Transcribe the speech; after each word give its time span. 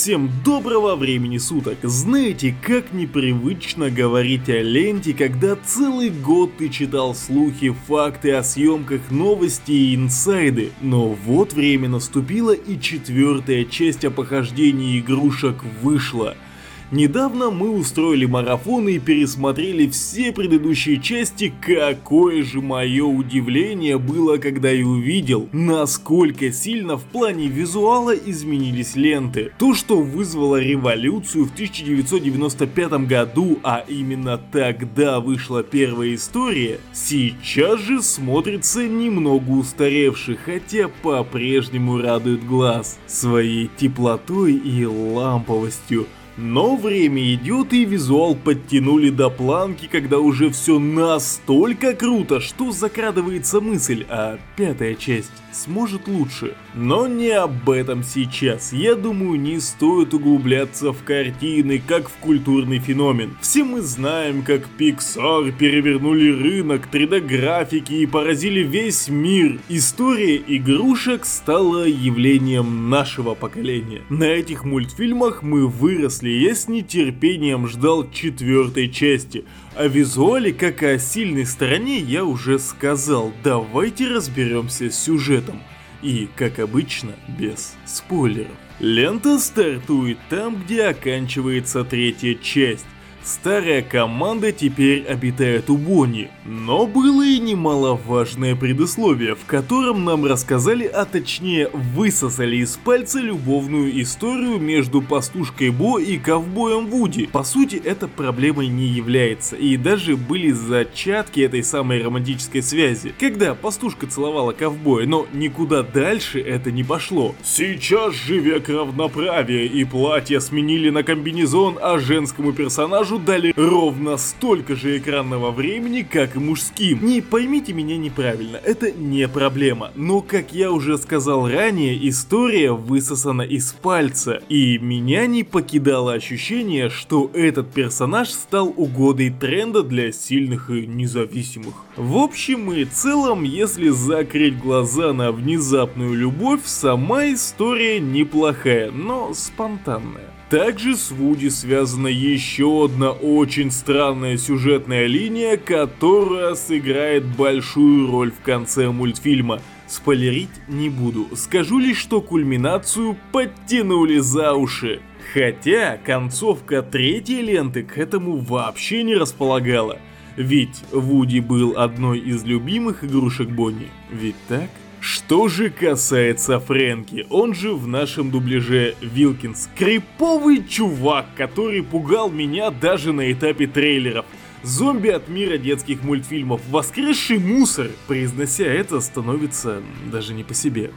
Всем 0.00 0.30
доброго 0.42 0.96
времени 0.96 1.36
суток! 1.36 1.76
Знаете, 1.82 2.56
как 2.62 2.94
непривычно 2.94 3.90
говорить 3.90 4.48
о 4.48 4.62
ленте, 4.62 5.12
когда 5.12 5.56
целый 5.56 6.08
год 6.08 6.56
ты 6.56 6.70
читал 6.70 7.14
слухи, 7.14 7.74
факты 7.86 8.32
о 8.32 8.42
съемках, 8.42 9.10
новости 9.10 9.72
и 9.72 9.94
инсайды. 9.94 10.70
Но 10.80 11.08
вот 11.10 11.52
время 11.52 11.90
наступило 11.90 12.52
и 12.52 12.80
четвертая 12.80 13.66
часть 13.66 14.06
о 14.06 14.10
похождении 14.10 14.98
игрушек 15.00 15.56
вышла– 15.82 16.34
Недавно 16.92 17.52
мы 17.52 17.70
устроили 17.70 18.26
марафон 18.26 18.88
и 18.88 18.98
пересмотрели 18.98 19.88
все 19.88 20.32
предыдущие 20.32 21.00
части, 21.00 21.54
какое 21.60 22.42
же 22.42 22.60
мое 22.60 23.04
удивление 23.04 23.96
было, 23.96 24.38
когда 24.38 24.70
я 24.70 24.84
увидел, 24.84 25.48
насколько 25.52 26.50
сильно 26.50 26.96
в 26.96 27.04
плане 27.04 27.46
визуала 27.46 28.12
изменились 28.12 28.96
ленты. 28.96 29.52
То, 29.56 29.72
что 29.74 30.02
вызвало 30.02 30.60
революцию 30.60 31.44
в 31.44 31.52
1995 31.52 33.06
году, 33.06 33.60
а 33.62 33.84
именно 33.86 34.36
тогда 34.50 35.20
вышла 35.20 35.62
первая 35.62 36.16
история, 36.16 36.80
сейчас 36.92 37.78
же 37.82 38.02
смотрится 38.02 38.84
немного 38.84 39.50
устаревший, 39.50 40.34
хотя 40.34 40.88
по-прежнему 40.88 41.98
радует 41.98 42.44
глаз 42.44 42.98
своей 43.06 43.70
теплотой 43.78 44.54
и 44.54 44.84
ламповостью. 44.84 46.08
Но 46.42 46.74
время 46.74 47.34
идет 47.34 47.74
и 47.74 47.84
визуал 47.84 48.34
подтянули 48.34 49.10
до 49.10 49.28
планки, 49.28 49.86
когда 49.86 50.20
уже 50.20 50.48
все 50.48 50.78
настолько 50.78 51.92
круто, 51.92 52.40
что 52.40 52.72
закрадывается 52.72 53.60
мысль, 53.60 54.06
а 54.08 54.38
пятая 54.56 54.94
часть 54.94 55.30
сможет 55.52 56.08
лучше. 56.08 56.54
Но 56.74 57.06
не 57.06 57.30
об 57.30 57.68
этом 57.68 58.02
сейчас. 58.02 58.72
Я 58.72 58.94
думаю, 58.94 59.38
не 59.38 59.60
стоит 59.60 60.14
углубляться 60.14 60.92
в 60.92 61.02
картины, 61.02 61.82
как 61.84 62.08
в 62.08 62.14
культурный 62.14 62.78
феномен. 62.78 63.36
Все 63.40 63.64
мы 63.64 63.82
знаем, 63.82 64.42
как 64.42 64.62
Pixar 64.78 65.52
перевернули 65.52 66.30
рынок 66.30 66.88
3D-графики 66.90 67.92
и 67.92 68.06
поразили 68.06 68.60
весь 68.60 69.08
мир. 69.08 69.58
История 69.68 70.36
игрушек 70.36 71.26
стала 71.26 71.86
явлением 71.86 72.88
нашего 72.88 73.34
поколения. 73.34 74.02
На 74.08 74.24
этих 74.24 74.64
мультфильмах 74.64 75.42
мы 75.42 75.66
выросли, 75.66 76.29
я 76.32 76.54
с 76.54 76.68
нетерпением 76.68 77.66
ждал 77.66 78.10
четвертой 78.10 78.88
части. 78.88 79.44
О 79.74 79.86
визуале, 79.86 80.52
как 80.52 80.82
и 80.82 80.86
о 80.86 80.98
сильной 80.98 81.46
стороне, 81.46 81.98
я 81.98 82.24
уже 82.24 82.58
сказал. 82.58 83.32
Давайте 83.42 84.08
разберемся 84.08 84.90
с 84.90 84.98
сюжетом. 84.98 85.60
И, 86.02 86.28
как 86.36 86.58
обычно, 86.58 87.12
без 87.38 87.74
спойлеров. 87.86 88.56
Лента 88.78 89.38
стартует 89.38 90.18
там, 90.30 90.62
где 90.62 90.84
оканчивается 90.84 91.84
третья 91.84 92.34
часть. 92.34 92.86
Старая 93.22 93.82
команда 93.82 94.50
теперь 94.50 95.04
обитает 95.04 95.68
у 95.68 95.76
Бонни, 95.76 96.30
но 96.46 96.86
было 96.86 97.22
и 97.22 97.38
немаловажное 97.38 98.56
предусловие, 98.56 99.34
в 99.34 99.44
котором 99.44 100.06
нам 100.06 100.24
рассказали, 100.24 100.86
а 100.86 101.04
точнее 101.04 101.68
высосали 101.68 102.56
из 102.56 102.78
пальца 102.78 103.20
любовную 103.20 104.00
историю 104.00 104.58
между 104.58 105.02
пастушкой 105.02 105.68
Бо 105.68 105.98
и 105.98 106.16
ковбоем 106.16 106.86
Вуди. 106.86 107.26
По 107.26 107.44
сути, 107.44 107.76
это 107.76 108.08
проблемой 108.08 108.68
не 108.68 108.86
является, 108.86 109.54
и 109.54 109.76
даже 109.76 110.16
были 110.16 110.50
зачатки 110.50 111.40
этой 111.40 111.62
самой 111.62 112.02
романтической 112.02 112.62
связи, 112.62 113.12
когда 113.20 113.54
пастушка 113.54 114.06
целовала 114.06 114.52
ковбоя, 114.52 115.06
но 115.06 115.26
никуда 115.34 115.82
дальше 115.82 116.40
это 116.40 116.70
не 116.70 116.84
пошло. 116.84 117.34
Сейчас 117.42 118.14
же 118.14 118.38
век 118.38 118.70
равноправия, 118.70 119.66
и 119.66 119.84
платье 119.84 120.40
сменили 120.40 120.88
на 120.88 121.02
комбинезон, 121.02 121.78
а 121.82 121.98
женскому 121.98 122.54
персонажу 122.54 123.09
персонажу 123.10 123.18
дали 123.18 123.52
ровно 123.56 124.16
столько 124.16 124.76
же 124.76 124.98
экранного 124.98 125.50
времени, 125.50 126.02
как 126.02 126.36
и 126.36 126.38
мужским. 126.38 127.04
Не 127.04 127.20
поймите 127.20 127.72
меня 127.72 127.96
неправильно, 127.96 128.56
это 128.56 128.92
не 128.92 129.26
проблема. 129.28 129.90
Но, 129.94 130.20
как 130.20 130.52
я 130.52 130.70
уже 130.70 130.98
сказал 130.98 131.48
ранее, 131.48 132.08
история 132.08 132.72
высосана 132.72 133.42
из 133.42 133.72
пальца. 133.72 134.40
И 134.48 134.78
меня 134.78 135.26
не 135.26 135.44
покидало 135.44 136.12
ощущение, 136.12 136.90
что 136.90 137.30
этот 137.34 137.72
персонаж 137.72 138.30
стал 138.30 138.72
угодой 138.76 139.30
тренда 139.30 139.82
для 139.82 140.12
сильных 140.12 140.70
и 140.70 140.86
независимых. 140.86 141.74
В 141.96 142.16
общем 142.16 142.72
и 142.72 142.84
целом, 142.84 143.42
если 143.44 143.88
закрыть 143.88 144.58
глаза 144.58 145.12
на 145.12 145.32
внезапную 145.32 146.14
любовь, 146.14 146.60
сама 146.64 147.32
история 147.32 148.00
неплохая, 148.00 148.90
но 148.90 149.32
спонтанная. 149.34 150.39
Также 150.50 150.96
с 150.96 151.12
Вуди 151.12 151.48
связана 151.48 152.08
еще 152.08 152.86
одна 152.86 153.12
очень 153.12 153.70
странная 153.70 154.36
сюжетная 154.36 155.06
линия, 155.06 155.56
которая 155.56 156.56
сыграет 156.56 157.24
большую 157.24 158.10
роль 158.10 158.32
в 158.32 158.40
конце 158.40 158.90
мультфильма. 158.90 159.62
Спойлерить 159.86 160.50
не 160.66 160.88
буду, 160.88 161.28
скажу 161.36 161.78
лишь, 161.78 161.98
что 161.98 162.20
кульминацию 162.20 163.16
подтянули 163.30 164.18
за 164.18 164.54
уши. 164.54 165.00
Хотя 165.32 165.98
концовка 165.98 166.82
третьей 166.82 167.42
ленты 167.42 167.84
к 167.84 167.96
этому 167.96 168.38
вообще 168.38 169.04
не 169.04 169.14
располагала. 169.14 170.00
Ведь 170.36 170.82
Вуди 170.90 171.38
был 171.38 171.78
одной 171.78 172.18
из 172.18 172.42
любимых 172.42 173.04
игрушек 173.04 173.48
Бонни, 173.48 173.86
ведь 174.10 174.36
так? 174.48 174.70
Что 175.00 175.48
же 175.48 175.70
касается 175.70 176.60
Фрэнки, 176.60 177.26
он 177.30 177.54
же 177.54 177.72
в 177.72 177.86
нашем 177.86 178.30
дубляже 178.30 178.94
Вилкинс, 179.00 179.70
криповый 179.74 180.62
чувак, 180.68 181.24
который 181.36 181.82
пугал 181.82 182.30
меня 182.30 182.70
даже 182.70 183.14
на 183.14 183.32
этапе 183.32 183.66
трейлеров. 183.66 184.26
Зомби 184.62 185.08
от 185.08 185.26
мира 185.30 185.56
детских 185.56 186.02
мультфильмов, 186.02 186.60
воскресший 186.68 187.38
мусор, 187.38 187.88
произнося 188.06 188.66
это, 188.66 189.00
становится 189.00 189.80
даже 190.12 190.34
не 190.34 190.44
по 190.44 190.52
себе. 190.52 190.90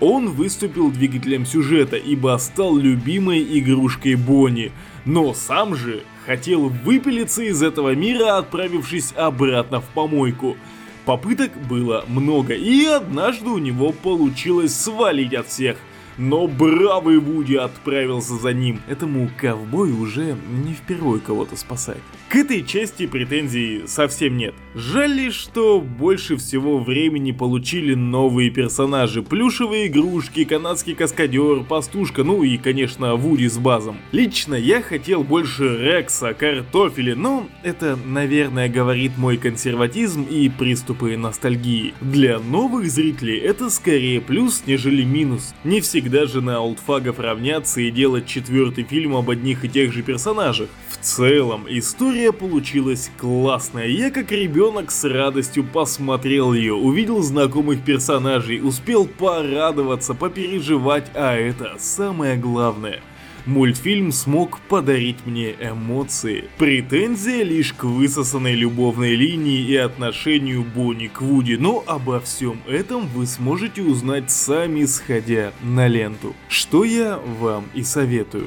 Он 0.00 0.30
выступил 0.30 0.90
двигателем 0.90 1.46
сюжета, 1.46 1.96
ибо 1.96 2.36
стал 2.40 2.76
любимой 2.76 3.46
игрушкой 3.60 4.16
Бонни, 4.16 4.72
но 5.04 5.32
сам 5.32 5.76
же 5.76 6.02
хотел 6.26 6.68
выпилиться 6.68 7.44
из 7.44 7.62
этого 7.62 7.94
мира, 7.94 8.36
отправившись 8.36 9.12
обратно 9.16 9.80
в 9.80 9.84
помойку– 9.90 10.56
Попыток 11.04 11.52
было 11.68 12.04
много, 12.08 12.54
и 12.54 12.84
однажды 12.84 13.50
у 13.50 13.58
него 13.58 13.92
получилось 13.92 14.74
свалить 14.74 15.34
от 15.34 15.48
всех– 15.48 15.76
но 16.18 16.46
бравый 16.46 17.18
Вуди 17.18 17.54
отправился 17.54 18.36
за 18.36 18.52
ним. 18.52 18.80
Этому 18.88 19.30
ковбою 19.36 19.98
уже 19.98 20.36
не 20.64 20.74
впервой 20.74 21.20
кого-то 21.20 21.56
спасать. 21.56 21.98
К 22.28 22.36
этой 22.36 22.64
части 22.64 23.06
претензий 23.06 23.82
совсем 23.86 24.36
нет. 24.36 24.54
Жаль 24.74 25.12
лишь, 25.12 25.34
что 25.34 25.80
больше 25.80 26.36
всего 26.36 26.78
времени 26.78 27.30
получили 27.30 27.94
новые 27.94 28.50
персонажи. 28.50 29.22
Плюшевые 29.22 29.86
игрушки, 29.86 30.44
канадский 30.44 30.94
каскадер, 30.94 31.62
пастушка, 31.62 32.24
ну 32.24 32.42
и, 32.42 32.56
конечно, 32.56 33.14
Вуди 33.14 33.46
с 33.48 33.58
базом. 33.58 33.98
Лично 34.10 34.54
я 34.54 34.82
хотел 34.82 35.22
больше 35.22 35.78
Рекса, 35.78 36.34
картофеля, 36.34 37.14
но 37.14 37.46
это, 37.62 37.96
наверное, 38.04 38.68
говорит 38.68 39.12
мой 39.16 39.36
консерватизм 39.36 40.24
и 40.24 40.48
приступы 40.48 41.16
ностальгии. 41.16 41.94
Для 42.00 42.38
новых 42.38 42.90
зрителей 42.90 43.38
это 43.38 43.70
скорее 43.70 44.20
плюс, 44.20 44.64
нежели 44.66 45.04
минус. 45.04 45.54
Не 45.62 45.80
всегда 45.80 46.03
всегда 46.04 46.26
же 46.26 46.42
на 46.42 46.58
олдфагов 46.58 47.18
равняться 47.18 47.80
и 47.80 47.90
делать 47.90 48.26
четвертый 48.26 48.84
фильм 48.84 49.16
об 49.16 49.30
одних 49.30 49.64
и 49.64 49.70
тех 49.70 49.90
же 49.90 50.02
персонажах. 50.02 50.68
В 50.90 50.98
целом, 50.98 51.64
история 51.66 52.30
получилась 52.30 53.10
классная. 53.16 53.86
Я 53.86 54.10
как 54.10 54.30
ребенок 54.30 54.90
с 54.90 55.08
радостью 55.08 55.64
посмотрел 55.64 56.52
ее, 56.52 56.74
увидел 56.74 57.22
знакомых 57.22 57.82
персонажей, 57.82 58.60
успел 58.62 59.06
порадоваться, 59.06 60.12
попереживать, 60.12 61.10
а 61.14 61.34
это 61.34 61.76
самое 61.78 62.36
главное– 62.36 63.00
мультфильм 63.46 64.12
смог 64.12 64.60
подарить 64.68 65.26
мне 65.26 65.54
эмоции. 65.60 66.44
Претензия 66.58 67.42
лишь 67.42 67.72
к 67.72 67.84
высосанной 67.84 68.54
любовной 68.54 69.14
линии 69.14 69.60
и 69.60 69.76
отношению 69.76 70.64
Бонни 70.64 71.06
к 71.06 71.20
Вуди, 71.20 71.56
но 71.56 71.82
обо 71.86 72.20
всем 72.20 72.60
этом 72.66 73.06
вы 73.08 73.26
сможете 73.26 73.82
узнать 73.82 74.30
сами 74.30 74.84
сходя 74.84 75.52
на 75.62 75.88
ленту. 75.88 76.34
Что 76.48 76.84
я 76.84 77.18
вам 77.40 77.64
и 77.74 77.82
советую. 77.82 78.46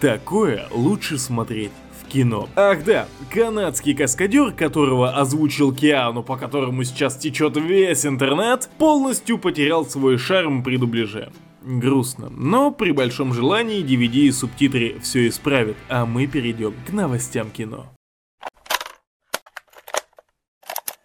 Такое 0.00 0.68
лучше 0.70 1.18
смотреть 1.18 1.72
кино. 2.08 2.48
Ах 2.56 2.84
да, 2.84 3.06
канадский 3.30 3.94
каскадер, 3.94 4.52
которого 4.52 5.10
озвучил 5.10 5.74
Киану, 5.74 6.22
по 6.22 6.36
которому 6.36 6.82
сейчас 6.84 7.16
течет 7.16 7.56
весь 7.56 8.06
интернет, 8.06 8.68
полностью 8.78 9.38
потерял 9.38 9.84
свой 9.84 10.18
шарм 10.18 10.62
при 10.64 10.76
дубляже. 10.76 11.30
Грустно, 11.68 12.30
но 12.30 12.70
при 12.70 12.92
большом 12.92 13.34
желании 13.34 13.84
DVD 13.84 14.20
и 14.20 14.32
субтитры 14.32 14.98
все 15.02 15.28
исправят, 15.28 15.76
а 15.90 16.06
мы 16.06 16.26
перейдем 16.26 16.72
к 16.86 16.92
новостям 16.92 17.50
кино. 17.50 17.92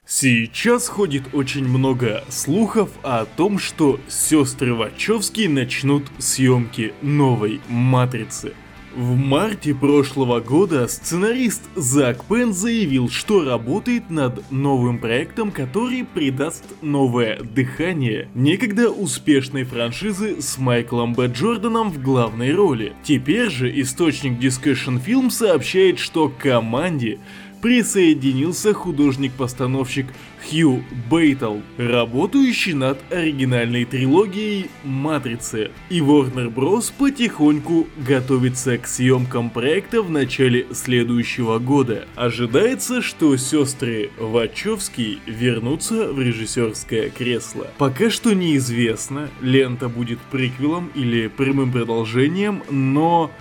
Сейчас 0.06 0.88
ходит 0.88 1.34
очень 1.34 1.68
много 1.68 2.24
слухов 2.30 2.92
о 3.04 3.26
том, 3.26 3.60
что 3.60 4.00
сестры 4.08 4.74
Вачовски 4.74 5.48
начнут 5.48 6.06
съемки 6.18 6.94
новой 7.02 7.60
«Матрицы». 7.68 8.54
В 8.96 9.16
марте 9.16 9.74
прошлого 9.74 10.40
года 10.40 10.88
сценарист 10.88 11.64
Зак 11.76 12.26
Пен 12.26 12.54
заявил, 12.54 13.10
что 13.10 13.44
работает 13.44 14.12
над 14.12 14.52
новым 14.52 15.00
проектом, 15.00 15.50
который 15.52 16.04
придаст 16.06 16.64
новое 16.84 17.40
дыхание 17.42 18.30
некогда 18.36 18.92
успешной 18.92 19.64
франшизы 19.64 20.40
с 20.44 20.60
Майклом 20.60 21.16
Б. 21.16 21.26
Джорданом 21.26 21.90
в 21.90 22.04
главной 22.04 22.54
роли. 22.54 22.94
Теперь 23.02 23.50
же 23.50 23.82
источник 23.82 24.40
Discussion 24.40 25.04
Film 25.04 25.32
сообщает, 25.32 25.98
что 25.98 26.30
команде 26.30 27.18
присоединился 27.64 28.74
художник-постановщик 28.74 30.08
Хью 30.44 30.84
Бейтл, 31.10 31.60
работающий 31.78 32.74
над 32.74 33.00
оригинальной 33.10 33.86
трилогией 33.86 34.70
«Матрицы». 34.84 35.72
И 35.90 36.02
Warner 36.02 36.54
Bros. 36.54 36.92
потихоньку 36.98 37.88
готовится 38.06 38.78
к 38.78 38.86
съемкам 38.86 39.50
проекта 39.50 40.02
в 40.02 40.12
начале 40.12 40.68
следующего 40.74 41.58
года. 41.58 42.06
Ожидается, 42.16 43.02
что 43.02 43.38
сестры 43.38 44.12
Вачовски 44.20 45.20
вернутся 45.26 46.12
в 46.12 46.22
режиссерское 46.22 47.10
кресло. 47.12 47.68
Пока 47.78 48.10
что 48.10 48.34
неизвестно, 48.34 49.30
лента 49.40 49.88
будет 49.88 50.20
приквелом 50.32 50.92
или 50.96 51.28
прямым 51.30 51.72
продолжением, 51.72 52.62
но... 52.70 53.32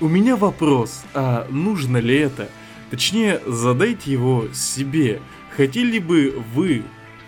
У 0.00 0.06
меня 0.06 0.36
вопрос, 0.36 1.02
а 1.12 1.48
нужно 1.50 1.96
ли 1.96 2.16
это? 2.16 2.48
Точнее, 2.90 3.40
задайте 3.46 4.12
его 4.12 4.46
себе. 4.52 5.20
Хотели 5.56 5.98
бы 5.98 6.42
вы 6.54 6.82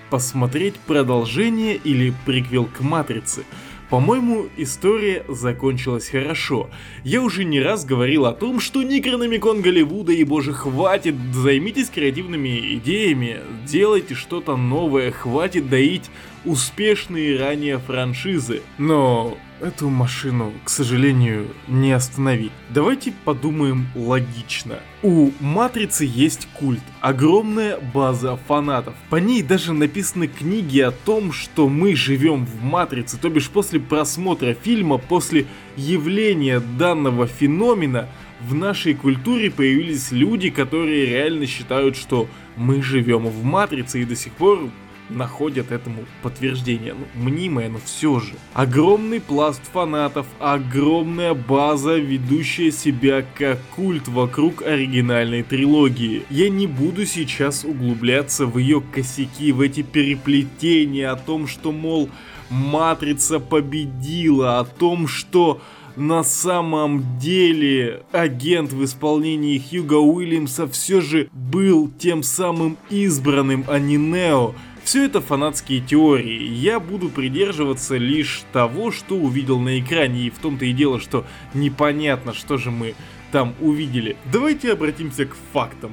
посмотреть 0.08 0.76
продолжение 0.76 1.76
или 1.76 2.14
приквел 2.24 2.66
к 2.66 2.80
Матрице? 2.80 3.44
По-моему, 3.90 4.46
история 4.56 5.24
закончилась 5.28 6.08
хорошо. 6.08 6.70
Я 7.02 7.22
уже 7.22 7.42
не 7.42 7.60
раз 7.60 7.84
говорил 7.84 8.24
о 8.24 8.32
том, 8.32 8.60
что 8.60 8.84
Некрономикон 8.84 9.62
Голливуда 9.62 10.12
и 10.12 10.22
боже 10.22 10.52
хватит, 10.52 11.16
займитесь 11.32 11.90
креативными 11.90 12.76
идеями, 12.76 13.40
делайте 13.66 14.14
что-то 14.14 14.56
новое, 14.56 15.10
хватит 15.10 15.68
доить 15.68 16.08
успешные 16.44 17.38
ранее 17.38 17.78
франшизы. 17.78 18.62
Но 18.78 19.36
эту 19.60 19.88
машину, 19.88 20.52
к 20.64 20.70
сожалению, 20.70 21.48
не 21.68 21.92
остановить. 21.92 22.52
Давайте 22.70 23.12
подумаем 23.24 23.86
логично. 23.94 24.78
У 25.02 25.30
Матрицы 25.40 26.04
есть 26.08 26.48
культ, 26.54 26.82
огромная 27.00 27.78
база 27.78 28.36
фанатов. 28.48 28.94
По 29.08 29.16
ней 29.16 29.42
даже 29.42 29.72
написаны 29.72 30.28
книги 30.28 30.80
о 30.80 30.90
том, 30.90 31.32
что 31.32 31.68
мы 31.68 31.94
живем 31.94 32.46
в 32.46 32.62
Матрице, 32.62 33.18
то 33.18 33.28
бишь 33.28 33.50
после 33.50 33.80
просмотра 33.80 34.54
фильма, 34.54 34.98
после 34.98 35.46
явления 35.76 36.60
данного 36.60 37.26
феномена, 37.26 38.08
в 38.40 38.54
нашей 38.54 38.94
культуре 38.94 39.50
появились 39.50 40.12
люди, 40.12 40.48
которые 40.48 41.06
реально 41.06 41.46
считают, 41.46 41.96
что 41.96 42.26
мы 42.56 42.82
живем 42.82 43.26
в 43.26 43.44
Матрице 43.44 44.00
и 44.00 44.04
до 44.04 44.16
сих 44.16 44.32
пор 44.32 44.70
находят 45.10 45.72
этому 45.72 46.04
подтверждение. 46.22 46.94
Ну, 46.94 47.06
мнимое, 47.14 47.68
но 47.68 47.78
все 47.84 48.20
же. 48.20 48.32
Огромный 48.54 49.20
пласт 49.20 49.62
фанатов, 49.72 50.26
огромная 50.38 51.34
база, 51.34 51.96
ведущая 51.96 52.70
себя 52.70 53.24
как 53.36 53.58
культ 53.74 54.08
вокруг 54.08 54.62
оригинальной 54.62 55.42
трилогии. 55.42 56.22
Я 56.30 56.48
не 56.48 56.66
буду 56.66 57.06
сейчас 57.06 57.64
углубляться 57.64 58.46
в 58.46 58.58
ее 58.58 58.80
косяки, 58.80 59.52
в 59.52 59.60
эти 59.60 59.82
переплетения, 59.82 61.10
о 61.10 61.16
том, 61.16 61.46
что, 61.46 61.72
мол, 61.72 62.08
Матрица 62.50 63.38
победила, 63.38 64.58
о 64.58 64.64
том, 64.64 65.06
что 65.06 65.60
на 65.96 66.22
самом 66.22 67.18
деле 67.18 68.02
агент 68.12 68.72
в 68.72 68.84
исполнении 68.84 69.58
Хьюга 69.58 69.94
Уильямса 69.94 70.66
все 70.66 71.00
же 71.00 71.28
был 71.32 71.90
тем 71.98 72.22
самым 72.22 72.76
избранным, 72.90 73.64
а 73.68 73.78
не 73.78 73.96
Нео. 73.96 74.54
Все 74.90 75.04
это 75.04 75.20
фанатские 75.20 75.80
теории, 75.80 76.48
я 76.48 76.80
буду 76.80 77.10
придерживаться 77.10 77.96
лишь 77.96 78.42
того, 78.52 78.90
что 78.90 79.14
увидел 79.14 79.60
на 79.60 79.78
экране, 79.78 80.22
и 80.22 80.30
в 80.30 80.38
том-то 80.38 80.64
и 80.64 80.72
дело, 80.72 80.98
что 80.98 81.24
непонятно, 81.54 82.34
что 82.34 82.56
же 82.56 82.72
мы 82.72 82.96
там 83.30 83.54
увидели. 83.60 84.16
Давайте 84.32 84.72
обратимся 84.72 85.26
к 85.26 85.36
фактам. 85.52 85.92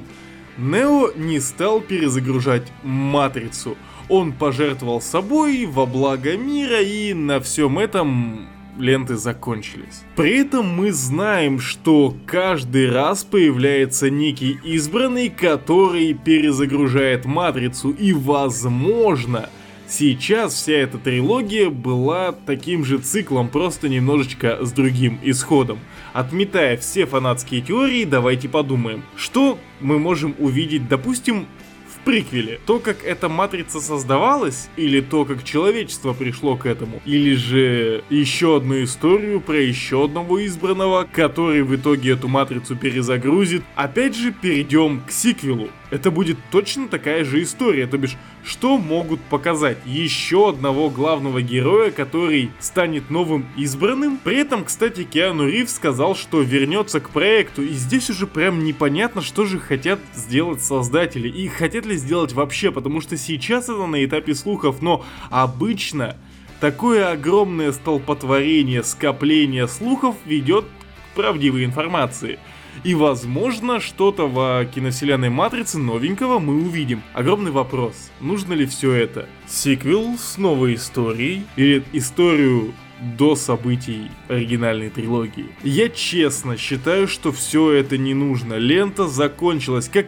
Нео 0.56 1.12
не 1.14 1.38
стал 1.38 1.80
перезагружать 1.80 2.72
Матрицу. 2.82 3.76
Он 4.08 4.32
пожертвовал 4.32 5.00
собой 5.00 5.66
во 5.66 5.86
благо 5.86 6.36
мира 6.36 6.82
и 6.82 7.14
на 7.14 7.38
всем 7.38 7.78
этом 7.78 8.48
ленты 8.78 9.16
закончились. 9.16 10.02
При 10.16 10.38
этом 10.38 10.66
мы 10.68 10.92
знаем, 10.92 11.60
что 11.60 12.14
каждый 12.26 12.90
раз 12.90 13.24
появляется 13.24 14.10
некий 14.10 14.58
избранный, 14.64 15.28
который 15.28 16.14
перезагружает 16.14 17.24
матрицу 17.24 17.90
и 17.90 18.12
возможно 18.12 19.48
Сейчас 19.90 20.52
вся 20.52 20.74
эта 20.74 20.98
трилогия 20.98 21.70
была 21.70 22.32
таким 22.32 22.84
же 22.84 22.98
циклом, 22.98 23.48
просто 23.48 23.88
немножечко 23.88 24.58
с 24.60 24.70
другим 24.70 25.18
исходом. 25.22 25.78
Отметая 26.12 26.76
все 26.76 27.06
фанатские 27.06 27.62
теории, 27.62 28.04
давайте 28.04 28.50
подумаем, 28.50 29.02
что 29.16 29.58
мы 29.80 29.98
можем 29.98 30.34
увидеть, 30.38 30.88
допустим, 30.88 31.46
приквеле. 32.04 32.60
То, 32.66 32.78
как 32.78 33.04
эта 33.04 33.28
матрица 33.28 33.80
создавалась, 33.80 34.68
или 34.76 35.00
то, 35.00 35.24
как 35.24 35.44
человечество 35.44 36.12
пришло 36.12 36.56
к 36.56 36.66
этому, 36.66 37.00
или 37.04 37.34
же 37.34 38.04
еще 38.10 38.56
одну 38.56 38.82
историю 38.82 39.40
про 39.40 39.60
еще 39.60 40.04
одного 40.04 40.44
избранного, 40.44 41.06
который 41.10 41.62
в 41.62 41.74
итоге 41.74 42.12
эту 42.12 42.28
матрицу 42.28 42.76
перезагрузит. 42.76 43.62
Опять 43.74 44.16
же, 44.16 44.32
перейдем 44.32 45.02
к 45.06 45.10
сиквелу 45.10 45.68
это 45.90 46.10
будет 46.10 46.38
точно 46.50 46.88
такая 46.88 47.24
же 47.24 47.42
история. 47.42 47.86
То 47.86 47.98
бишь, 47.98 48.16
что 48.44 48.78
могут 48.78 49.20
показать? 49.22 49.78
Еще 49.86 50.50
одного 50.50 50.90
главного 50.90 51.40
героя, 51.40 51.90
который 51.90 52.50
станет 52.60 53.10
новым 53.10 53.46
избранным. 53.56 54.18
При 54.18 54.36
этом, 54.36 54.64
кстати, 54.64 55.04
Киану 55.04 55.48
Ривз 55.48 55.74
сказал, 55.74 56.14
что 56.14 56.42
вернется 56.42 57.00
к 57.00 57.10
проекту. 57.10 57.62
И 57.62 57.72
здесь 57.72 58.10
уже 58.10 58.26
прям 58.26 58.64
непонятно, 58.64 59.22
что 59.22 59.44
же 59.44 59.58
хотят 59.58 59.98
сделать 60.14 60.62
создатели. 60.62 61.28
И 61.28 61.48
хотят 61.48 61.86
ли 61.86 61.96
сделать 61.96 62.32
вообще, 62.32 62.70
потому 62.70 63.00
что 63.00 63.16
сейчас 63.16 63.64
это 63.64 63.86
на 63.86 64.04
этапе 64.04 64.34
слухов, 64.34 64.82
но 64.82 65.04
обычно 65.30 66.16
такое 66.60 67.10
огромное 67.10 67.72
столпотворение, 67.72 68.82
скопление 68.82 69.68
слухов 69.68 70.16
ведет 70.26 70.64
к 71.12 71.16
правдивой 71.16 71.64
информации. 71.64 72.38
И 72.84 72.94
возможно, 72.94 73.80
что-то 73.80 74.26
в 74.26 74.64
киновселенной 74.74 75.30
Матрицы 75.30 75.78
новенького 75.78 76.38
мы 76.38 76.62
увидим. 76.62 77.02
Огромный 77.12 77.50
вопрос, 77.50 78.10
нужно 78.20 78.52
ли 78.52 78.66
все 78.66 78.92
это? 78.92 79.28
Сиквел 79.46 80.16
с 80.18 80.38
новой 80.38 80.74
историей? 80.74 81.44
Или 81.56 81.82
историю 81.92 82.72
до 83.16 83.36
событий 83.36 84.10
оригинальной 84.28 84.90
трилогии. 84.90 85.46
Я 85.62 85.88
честно 85.88 86.56
считаю, 86.56 87.06
что 87.08 87.32
все 87.32 87.72
это 87.72 87.96
не 87.96 88.14
нужно. 88.14 88.54
Лента 88.54 89.06
закончилась 89.06 89.88
как 89.88 90.06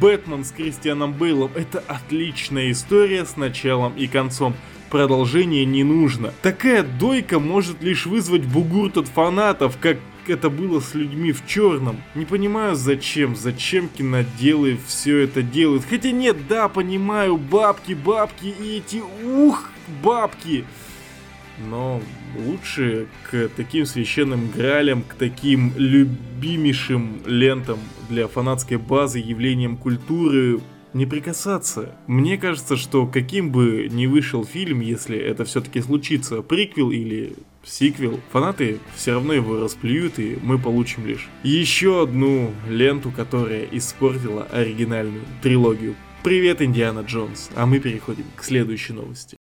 Бэтмен 0.00 0.44
с 0.44 0.52
Кристианом 0.52 1.12
Бейлом. 1.12 1.50
Это 1.54 1.82
отличная 1.86 2.70
история 2.70 3.24
с 3.24 3.36
началом 3.36 3.94
и 3.96 4.06
концом. 4.06 4.54
Продолжение 4.90 5.64
не 5.64 5.84
нужно. 5.84 6.32
Такая 6.42 6.82
дойка 6.82 7.38
может 7.38 7.82
лишь 7.82 8.06
вызвать 8.06 8.44
бугурт 8.44 8.96
от 8.96 9.08
фанатов, 9.08 9.76
как 9.78 9.98
это 10.30 10.50
было 10.50 10.80
с 10.80 10.94
людьми 10.94 11.32
в 11.32 11.46
черном. 11.46 12.02
Не 12.14 12.24
понимаю 12.24 12.74
зачем, 12.76 13.36
зачем 13.36 13.88
киноделы 13.88 14.78
все 14.86 15.18
это 15.18 15.42
делают. 15.42 15.84
Хотя 15.88 16.10
нет, 16.10 16.48
да, 16.48 16.68
понимаю, 16.68 17.36
бабки, 17.36 17.92
бабки 17.92 18.46
и 18.46 18.78
эти, 18.78 19.02
ух, 19.24 19.70
бабки. 20.02 20.64
Но 21.68 22.00
лучше 22.36 23.08
к 23.30 23.48
таким 23.56 23.84
священным 23.84 24.50
гралям, 24.50 25.02
к 25.02 25.14
таким 25.14 25.72
любимейшим 25.76 27.22
лентам 27.26 27.78
для 28.08 28.28
фанатской 28.28 28.76
базы, 28.76 29.18
явлениям 29.18 29.76
культуры 29.76 30.60
не 30.94 31.06
прикасаться. 31.06 31.94
Мне 32.06 32.38
кажется, 32.38 32.76
что 32.76 33.06
каким 33.06 33.50
бы 33.50 33.88
ни 33.90 34.06
вышел 34.06 34.44
фильм, 34.44 34.80
если 34.80 35.18
это 35.18 35.44
все-таки 35.44 35.80
случится, 35.80 36.42
приквел 36.42 36.90
или 36.90 37.34
сиквел, 37.68 38.20
фанаты 38.30 38.80
все 38.96 39.12
равно 39.12 39.32
его 39.32 39.60
расплюют, 39.60 40.18
и 40.18 40.38
мы 40.42 40.58
получим 40.58 41.06
лишь 41.06 41.28
еще 41.42 42.02
одну 42.02 42.52
ленту, 42.68 43.10
которая 43.10 43.64
испортила 43.70 44.44
оригинальную 44.44 45.24
трилогию. 45.42 45.94
Привет, 46.22 46.60
Индиана 46.60 47.00
Джонс, 47.00 47.50
а 47.54 47.66
мы 47.66 47.78
переходим 47.78 48.24
к 48.36 48.42
следующей 48.42 48.92
новости. 48.92 49.37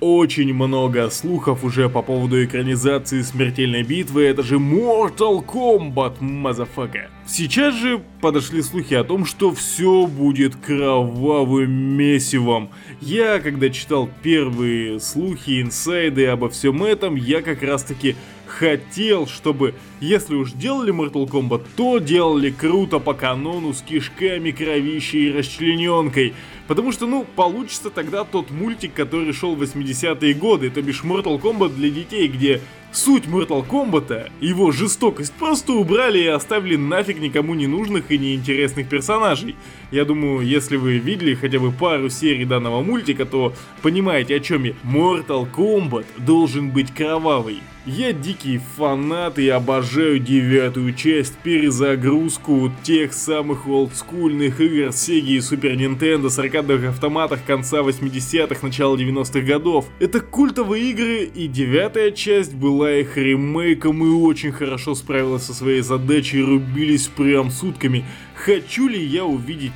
Очень 0.00 0.52
много 0.54 1.08
слухов 1.10 1.62
уже 1.64 1.88
по 1.88 2.02
поводу 2.02 2.42
экранизации 2.42 3.22
смертельной 3.22 3.82
битвы, 3.82 4.24
это 4.24 4.42
же 4.42 4.56
Mortal 4.56 5.44
Kombat, 5.44 6.16
motherfucker. 6.20 7.10
Сейчас 7.26 7.74
же 7.74 8.02
подошли 8.20 8.62
слухи 8.62 8.94
о 8.94 9.04
том, 9.04 9.24
что 9.24 9.52
все 9.54 10.06
будет 10.06 10.56
кровавым 10.56 11.70
месивом. 11.70 12.70
Я, 13.00 13.38
когда 13.38 13.70
читал 13.70 14.08
первые 14.22 14.98
слухи, 14.98 15.62
инсайды 15.62 16.26
обо 16.26 16.48
всем 16.48 16.82
этом, 16.82 17.14
я 17.14 17.42
как 17.42 17.62
раз 17.62 17.84
таки 17.84 18.16
хотел, 18.60 19.26
чтобы, 19.26 19.74
если 20.00 20.34
уж 20.34 20.52
делали 20.52 20.92
Mortal 20.92 21.26
Kombat, 21.26 21.62
то 21.76 21.98
делали 21.98 22.50
круто 22.50 22.98
по 22.98 23.14
канону 23.14 23.72
с 23.72 23.80
кишками, 23.80 24.50
кровищей 24.50 25.28
и 25.28 25.32
расчлененкой. 25.32 26.34
Потому 26.68 26.92
что, 26.92 27.06
ну, 27.06 27.24
получится 27.24 27.88
тогда 27.88 28.22
тот 28.24 28.50
мультик, 28.50 28.92
который 28.92 29.32
шел 29.32 29.56
в 29.56 29.62
80-е 29.62 30.34
годы, 30.34 30.68
то 30.68 30.82
бишь 30.82 31.02
Mortal 31.02 31.40
Kombat 31.40 31.74
для 31.74 31.88
детей, 31.88 32.28
где 32.28 32.60
суть 32.92 33.24
Mortal 33.24 33.66
Kombat, 33.66 34.30
его 34.40 34.72
жестокость 34.72 35.32
просто 35.32 35.72
убрали 35.72 36.18
и 36.18 36.26
оставили 36.26 36.76
нафиг 36.76 37.18
никому 37.18 37.54
не 37.54 37.66
нужных 37.66 38.10
и 38.10 38.18
неинтересных 38.18 38.88
персонажей. 38.90 39.56
Я 39.90 40.04
думаю, 40.04 40.46
если 40.46 40.76
вы 40.76 40.98
видели 40.98 41.34
хотя 41.34 41.58
бы 41.58 41.72
пару 41.72 42.10
серий 42.10 42.44
данного 42.44 42.82
мультика, 42.82 43.24
то 43.24 43.54
понимаете 43.80 44.36
о 44.36 44.40
чем 44.40 44.64
я. 44.64 44.74
Mortal 44.84 45.48
Kombat 45.50 46.04
должен 46.18 46.70
быть 46.70 46.94
кровавый. 46.94 47.60
Я 47.96 48.12
дикий 48.12 48.60
фанат 48.76 49.40
и 49.40 49.48
обожаю 49.48 50.20
девятую 50.20 50.94
часть, 50.94 51.36
перезагрузку 51.38 52.70
тех 52.84 53.12
самых 53.12 53.66
олдскульных 53.66 54.60
игр 54.60 54.90
Sega 54.90 55.26
и 55.26 55.38
Super 55.38 55.74
Nintendo 55.74 56.30
с 56.30 56.38
аркадных 56.38 56.84
автоматах 56.84 57.44
конца 57.44 57.78
80-х, 57.78 58.64
начала 58.64 58.96
90-х 58.96 59.40
годов. 59.40 59.86
Это 59.98 60.20
культовые 60.20 60.90
игры, 60.92 61.24
и 61.24 61.48
девятая 61.48 62.12
часть 62.12 62.54
была 62.54 62.92
их 62.92 63.16
ремейком 63.16 64.04
и 64.04 64.08
очень 64.08 64.52
хорошо 64.52 64.94
справилась 64.94 65.42
со 65.42 65.52
своей 65.52 65.80
задачей, 65.80 66.42
рубились 66.42 67.08
прям 67.08 67.50
сутками. 67.50 68.04
Хочу 68.36 68.86
ли 68.86 69.04
я 69.04 69.24
увидеть 69.24 69.72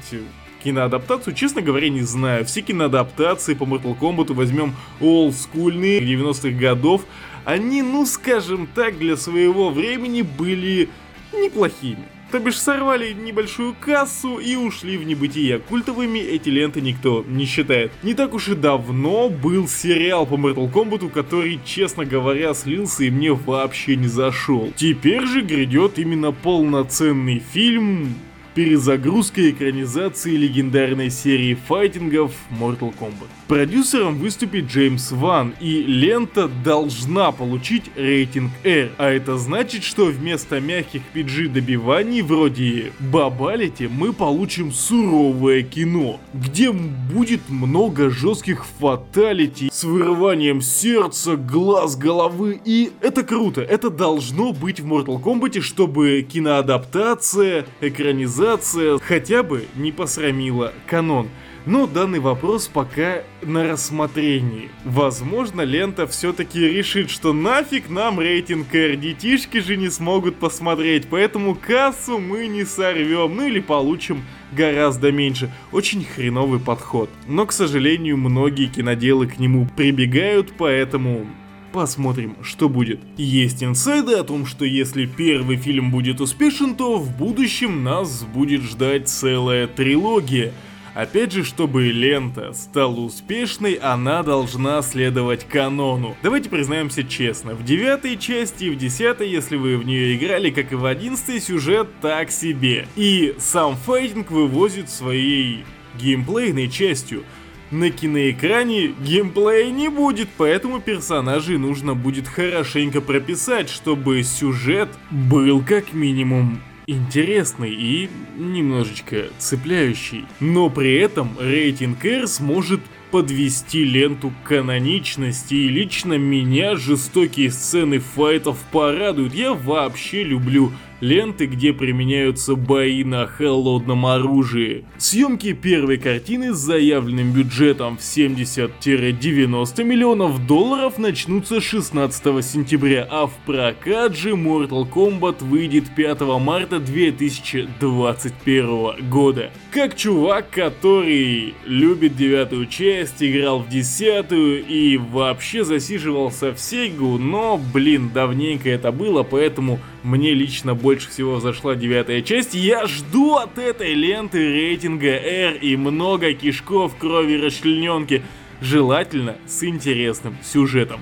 киноадаптацию, 0.65 1.35
честно 1.35 1.61
говоря, 1.61 1.91
не 1.91 2.01
знаю. 2.03 2.45
Все 2.47 2.63
киноадаптации 2.63 3.55
по 3.55 3.65
Mortal 3.65 3.99
Kombat 3.99 4.33
возьмем 4.33 4.75
олдскульные 5.01 6.01
90-х 6.01 6.59
годов, 6.59 7.03
они, 7.45 7.83
ну 7.83 8.07
скажем 8.07 8.69
так, 8.75 8.99
для 8.99 9.17
своего 9.17 9.71
времени 9.71 10.23
были 10.23 10.89
неплохими. 11.33 12.05
То 12.31 12.41
бишь 12.41 12.59
сорвали 12.59 13.13
небольшую 13.13 13.77
кассу 13.79 14.39
и 14.39 14.57
ушли 14.57 14.97
в 14.97 15.05
небытие. 15.05 15.61
Культовыми 15.61 16.19
эти 16.19 16.49
ленты 16.49 16.81
никто 16.81 17.25
не 17.29 17.45
считает. 17.45 17.93
Не 18.03 18.15
так 18.15 18.35
уж 18.35 18.49
и 18.49 18.57
давно 18.57 19.29
был 19.29 19.69
сериал 19.69 20.27
по 20.27 20.35
Mortal 20.35 20.69
Kombat, 20.73 21.11
который, 21.11 21.61
честно 21.65 22.05
говоря, 22.05 22.53
слился 22.55 23.05
и 23.05 23.11
мне 23.11 23.33
вообще 23.33 23.95
не 23.95 24.09
зашел. 24.09 24.73
Теперь 24.75 25.25
же 25.27 25.43
грядет 25.43 25.99
именно 25.99 26.33
полноценный 26.33 27.39
фильм 27.53 28.17
перезагрузка 28.55 29.51
экранизации 29.51 30.37
легендарной 30.37 31.11
серии 31.11 31.55
файтингов 31.55 32.33
Mortal 32.51 32.95
Kombat. 32.99 33.29
Продюсером 33.47 34.21
выступит 34.21 34.69
Джеймс 34.69 35.13
Ван, 35.13 35.55
и 35.61 35.83
лента 35.83 36.49
должна 36.49 37.31
получить 37.31 37.91
рейтинг 37.95 38.51
R, 38.65 38.91
а 38.97 39.11
это 39.11 39.37
значит, 39.37 39.85
что 39.85 40.07
вместо 40.07 40.61
мягких 40.61 41.03
PG 41.15 41.49
добиваний 41.49 42.23
вроде 42.23 42.93
Бабалити 43.01 43.87
мы 43.87 44.15
получим 44.15 44.73
суровое 44.73 45.63
кино, 45.63 46.19
где 46.33 46.73
будет 46.73 47.43
много 47.51 48.09
жестких 48.09 48.65
фаталити 48.81 49.69
с 49.71 49.85
вырыванием 49.85 50.63
сердца, 50.63 51.37
глаз, 51.37 51.97
головы, 51.97 52.63
и 52.65 52.93
это 53.03 53.25
круто, 53.25 53.61
это 53.61 53.91
должно 53.91 54.55
быть 54.55 54.81
в 54.81 54.87
Mortal 54.91 55.23
Kombat, 55.23 55.61
чтобы 55.61 56.23
киноадаптация, 56.23 57.67
экранизация 57.83 58.99
хотя 59.01 59.43
бы 59.43 59.67
не 59.77 59.93
посрамила 59.93 60.73
канон. 60.87 61.29
Но 61.67 61.87
данный 61.87 62.19
вопрос 62.19 62.69
пока 62.69 63.23
на 63.41 63.67
рассмотрении. 63.67 64.71
Возможно, 64.85 65.63
лента 65.63 66.07
все-таки 66.07 66.61
решит, 66.61 67.09
что 67.09 67.33
нафиг 67.33 67.89
нам 67.89 68.21
рейтинг 68.21 68.75
R, 68.75 68.97
детишки 68.97 69.59
же 69.59 69.79
не 69.79 69.89
смогут 69.89 70.37
посмотреть, 70.37 71.07
поэтому 71.09 71.55
кассу 71.55 72.19
мы 72.19 72.49
не 72.49 72.67
сорвем, 72.67 73.37
ну 73.37 73.47
или 73.47 73.61
получим 73.61 74.25
гораздо 74.53 75.11
меньше. 75.11 75.51
Очень 75.73 76.05
хреновый 76.05 76.61
подход. 76.61 77.09
Но, 77.27 77.47
к 77.47 77.53
сожалению, 77.53 78.19
многие 78.19 78.67
киноделы 78.67 79.27
к 79.27 79.39
нему 79.39 79.67
прибегают, 79.75 80.53
поэтому 80.59 81.27
Посмотрим, 81.73 82.37
что 82.41 82.69
будет. 82.69 83.01
Есть 83.17 83.65
инсайды 83.65 84.15
о 84.15 84.23
том, 84.23 84.47
что 84.47 84.65
если 84.65 85.07
первый 85.07 85.57
фильм 85.57 85.91
будет 85.91 86.21
успешен, 86.21 86.77
то 86.77 87.01
в 87.01 87.11
будущем 87.17 87.83
нас 87.83 88.23
будет 88.23 88.63
ждать 88.63 89.09
целая 89.09 89.67
трилогия. 89.67 90.53
Опять 90.95 91.33
же, 91.33 91.43
чтобы 91.43 91.91
лента 91.91 92.53
стала 92.53 93.01
успешной, 93.01 93.75
она 93.75 94.23
должна 94.23 94.81
следовать 94.81 95.45
канону. 95.45 96.17
Давайте 96.23 96.49
признаемся 96.49 97.03
честно, 97.03 97.55
в 97.55 97.65
девятой 97.65 98.17
части 98.17 98.65
и 98.65 98.71
в 98.71 98.79
десятой, 98.79 99.29
если 99.29 99.57
вы 99.57 99.77
в 99.77 99.85
нее 99.85 100.17
играли, 100.17 100.51
как 100.51 100.71
и 100.71 100.77
в 100.77 100.85
одиннадцатой, 100.85 101.41
сюжет 101.41 101.89
так 102.01 102.31
себе. 102.31 102.87
И 102.95 103.35
сам 103.39 103.75
файтинг 103.75 104.31
вывозит 104.31 104.89
своей 104.89 105.65
геймплейной 105.99 106.71
частью. 106.71 107.25
На 107.73 107.91
киноэкране 107.91 108.95
геймплея 109.01 109.73
не 109.73 109.89
будет, 109.89 110.29
поэтому 110.37 110.81
персонажей 110.81 111.59
нужно 111.59 111.97
будет 111.97 112.29
хорошенько 112.29 113.01
прописать, 113.01 113.69
чтобы 113.69 114.23
сюжет 114.23 114.91
был 115.11 115.61
как 115.61 115.93
минимум 115.93 116.61
интересный 116.87 117.71
и 117.71 118.09
немножечко 118.37 119.27
цепляющий. 119.39 120.27
Но 120.41 120.71
при 120.71 120.95
этом 120.97 121.31
рейтинг 121.39 122.05
R 122.05 122.27
сможет 122.27 122.81
подвести 123.11 123.85
ленту 123.85 124.31
к 124.31 124.49
каноничности, 124.49 125.55
и 125.55 125.69
лично 125.69 126.15
меня 126.15 126.75
жестокие 126.75 127.51
сцены 127.51 128.01
файтов 128.01 128.59
порадуют. 128.73 129.35
Я 129.35 129.55
вообще 129.55 130.25
люблю 130.25 130.73
ленты, 131.05 131.47
где 131.47 131.73
применяются 131.73 132.57
бои 132.57 133.05
на 133.05 133.27
холодном 133.27 134.07
оружии. 134.07 134.85
Съемки 134.97 135.53
первой 135.53 135.99
картины 135.99 136.55
с 136.55 136.57
заявленным 136.57 137.33
бюджетом 137.33 137.99
в 137.99 138.01
70-90 138.01 139.85
миллионов 139.85 140.47
долларов 140.47 140.97
начнутся 140.99 141.61
16 141.61 142.43
сентября, 142.45 143.07
а 143.11 143.27
в 143.27 143.35
прокат 143.45 144.17
же 144.17 144.31
Mortal 144.31 144.91
Kombat 144.91 145.45
выйдет 145.45 145.95
5 145.95 146.23
марта 146.41 146.81
2021 146.81 149.11
года. 149.11 149.51
Как 149.71 149.95
чувак, 149.97 150.49
который 150.51 151.53
любит 151.67 152.17
девятую 152.17 152.65
часть, 152.67 153.23
играл 153.23 153.59
в 153.59 153.69
десятую 153.69 154.65
и 154.67 154.97
вообще 154.97 155.65
засиживался 155.65 156.55
в 156.55 156.59
Сегу, 156.59 157.19
но, 157.19 157.61
блин, 157.75 158.11
давненько 158.15 158.71
это 158.71 158.91
было, 158.91 159.23
поэтому 159.23 159.79
мне 160.05 160.35
лично 160.35 160.75
больше 160.75 161.09
всего 161.09 161.41
зашла 161.41 161.75
девятая 161.75 162.21
часть. 162.21 162.55
Я 162.55 162.87
жду 162.87 163.37
от 163.37 163.59
этой 163.59 163.95
ленты 163.95 164.39
рейтинга 164.39 165.09
R 165.09 165.55
и 165.57 165.77
много 165.77 166.35
кишков, 166.35 166.95
крови, 166.97 167.37
расчлененки. 167.37 168.23
Желательно 168.61 169.37
с 169.47 169.65
интересным 169.65 170.37
сюжетом. 170.43 171.01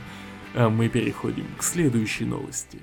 А 0.55 0.69
мы 0.69 0.89
переходим 0.89 1.47
к 1.59 1.65
следующей 1.65 2.25
новости. 2.25 2.79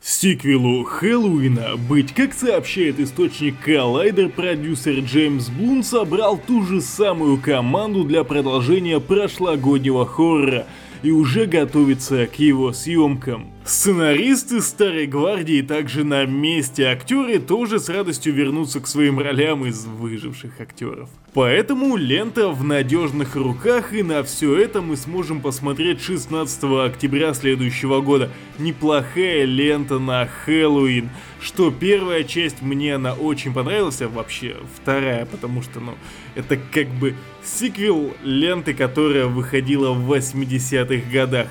Сиквелу 0.00 0.84
Хэллоуина 0.84 1.76
быть, 1.76 2.14
как 2.14 2.32
сообщает 2.32 2.98
источник 2.98 3.54
Collider, 3.66 4.28
продюсер 4.28 5.00
Джеймс 5.00 5.48
Блун 5.48 5.82
собрал 5.82 6.38
ту 6.38 6.64
же 6.64 6.80
самую 6.80 7.38
команду 7.38 8.04
для 8.04 8.24
продолжения 8.24 9.00
прошлогоднего 9.00 10.06
хоррора– 10.06 10.66
и 11.02 11.10
уже 11.10 11.46
готовится 11.46 12.26
к 12.26 12.38
его 12.38 12.72
съемкам. 12.72 13.52
Сценаристы 13.64 14.62
Старой 14.62 15.06
Гвардии 15.06 15.60
также 15.60 16.02
на 16.02 16.24
месте, 16.24 16.86
актеры 16.86 17.38
тоже 17.38 17.78
с 17.78 17.88
радостью 17.90 18.32
вернутся 18.32 18.80
к 18.80 18.86
своим 18.86 19.18
ролям 19.18 19.66
из 19.66 19.84
выживших 19.84 20.58
актеров. 20.60 21.10
Поэтому 21.34 21.96
лента 21.96 22.48
в 22.48 22.64
надежных 22.64 23.36
руках 23.36 23.92
и 23.92 24.02
на 24.02 24.22
все 24.22 24.56
это 24.56 24.80
мы 24.80 24.96
сможем 24.96 25.42
посмотреть 25.42 26.00
16 26.00 26.64
октября 26.86 27.34
следующего 27.34 28.00
года. 28.00 28.30
Неплохая 28.58 29.44
лента 29.44 29.98
на 29.98 30.26
Хэллоуин, 30.26 31.10
что 31.40 31.70
первая 31.70 32.24
часть 32.24 32.62
мне 32.62 32.94
она 32.94 33.12
очень 33.12 33.52
понравилась, 33.52 34.00
а 34.00 34.08
вообще 34.08 34.56
вторая, 34.80 35.26
потому 35.26 35.60
что 35.60 35.80
ну 35.80 35.92
это 36.34 36.58
как 36.72 36.88
бы 36.88 37.14
сиквел 37.56 38.12
ленты, 38.22 38.74
которая 38.74 39.26
выходила 39.26 39.92
в 39.92 40.12
80-х 40.12 41.10
годах. 41.10 41.48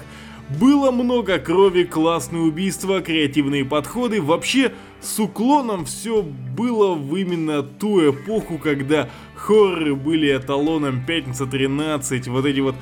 Было 0.59 0.91
много 0.91 1.39
крови, 1.39 1.83
классные 1.83 2.43
убийства, 2.43 3.01
креативные 3.01 3.65
подходы. 3.65 4.21
Вообще, 4.21 4.71
с 5.01 5.19
уклоном 5.19 5.85
все 5.85 6.21
было 6.23 6.95
в 6.95 7.15
именно 7.17 7.63
ту 7.63 8.11
эпоху, 8.11 8.57
когда 8.57 9.09
хорроры 9.35 9.95
были 9.95 10.35
эталоном 10.35 11.05
Пятница 11.05 11.45
13, 11.47 12.27
вот 12.27 12.45
эти 12.45 12.61
вот 12.61 12.75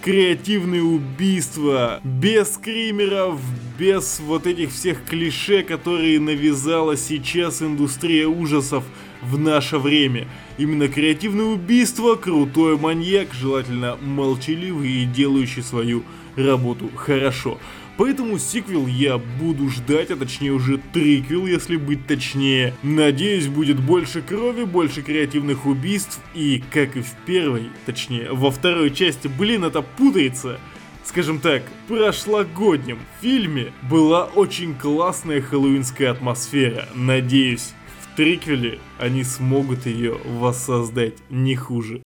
креативные 0.00 0.82
убийства, 0.82 2.00
без 2.04 2.54
скримеров, 2.54 3.40
без 3.78 4.20
вот 4.20 4.46
этих 4.46 4.70
всех 4.70 5.04
клише, 5.04 5.64
которые 5.64 6.20
навязала 6.20 6.96
сейчас 6.96 7.62
индустрия 7.62 8.28
ужасов 8.28 8.84
в 9.22 9.38
наше 9.38 9.78
время. 9.78 10.26
Именно 10.58 10.88
креативное 10.88 11.46
убийство, 11.46 12.14
крутой 12.14 12.78
маньяк, 12.78 13.32
желательно 13.32 13.96
молчаливый 14.00 14.90
и 14.90 15.04
делающий 15.04 15.62
свою 15.62 16.04
работу 16.36 16.90
хорошо. 16.94 17.58
Поэтому 17.96 18.38
сиквел 18.38 18.86
я 18.86 19.18
буду 19.18 19.68
ждать, 19.70 20.12
а 20.12 20.16
точнее 20.16 20.52
уже 20.52 20.78
триквел, 20.92 21.46
если 21.46 21.76
быть 21.76 22.06
точнее. 22.06 22.72
Надеюсь, 22.84 23.48
будет 23.48 23.80
больше 23.80 24.22
крови, 24.22 24.62
больше 24.62 25.02
креативных 25.02 25.66
убийств 25.66 26.20
и, 26.32 26.62
как 26.72 26.96
и 26.96 27.00
в 27.00 27.10
первой, 27.26 27.70
точнее, 27.86 28.32
во 28.32 28.52
второй 28.52 28.92
части, 28.92 29.26
блин, 29.26 29.64
это 29.64 29.82
путается 29.82 30.60
скажем 31.08 31.40
так, 31.40 31.62
прошлогоднем 31.88 32.98
фильме 33.22 33.72
была 33.90 34.24
очень 34.24 34.74
классная 34.74 35.40
хэллоуинская 35.40 36.10
атмосфера. 36.10 36.86
Надеюсь, 36.94 37.72
триквеле 38.18 38.80
они 38.98 39.22
смогут 39.22 39.86
ее 39.86 40.18
воссоздать 40.24 41.14
не 41.30 41.54
хуже. 41.54 42.02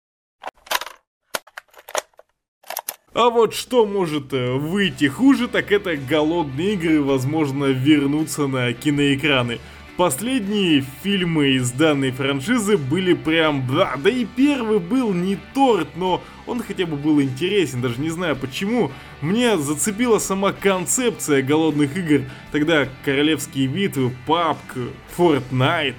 А 3.15 3.31
вот 3.31 3.55
что 3.55 3.87
может 3.87 4.35
э, 4.35 4.53
выйти 4.53 5.07
хуже, 5.07 5.49
так 5.49 5.73
это 5.73 5.97
голодные 5.97 6.75
игры, 6.75 7.01
возможно, 7.01 7.65
вернуться 7.65 8.47
на 8.47 8.75
киноэкраны. 8.75 9.59
Последние 9.97 10.85
фильмы 11.03 11.51
из 11.51 11.71
данной 11.71 12.13
франшизы 12.13 12.79
были 12.79 13.13
прям 13.13 13.67
да, 13.67 13.95
да 14.03 14.09
и 14.09 14.25
первый 14.25 14.79
был 14.79 15.13
не 15.13 15.37
торт, 15.53 15.89
но 15.97 16.23
он 16.47 16.63
хотя 16.63 16.87
бы 16.87 16.97
был 16.97 17.21
интересен, 17.21 17.83
даже 17.83 18.01
не 18.01 18.09
знаю 18.09 18.37
почему. 18.37 18.91
Мне 19.21 19.59
зацепила 19.59 20.19
сама 20.19 20.53
концепция 20.53 21.43
голодных 21.43 21.95
игр. 21.95 22.25
Тогда 22.53 22.89
королевские 23.05 23.67
битвы, 23.67 24.13
PUBG, 24.27 24.93
Fortnite, 25.19 25.95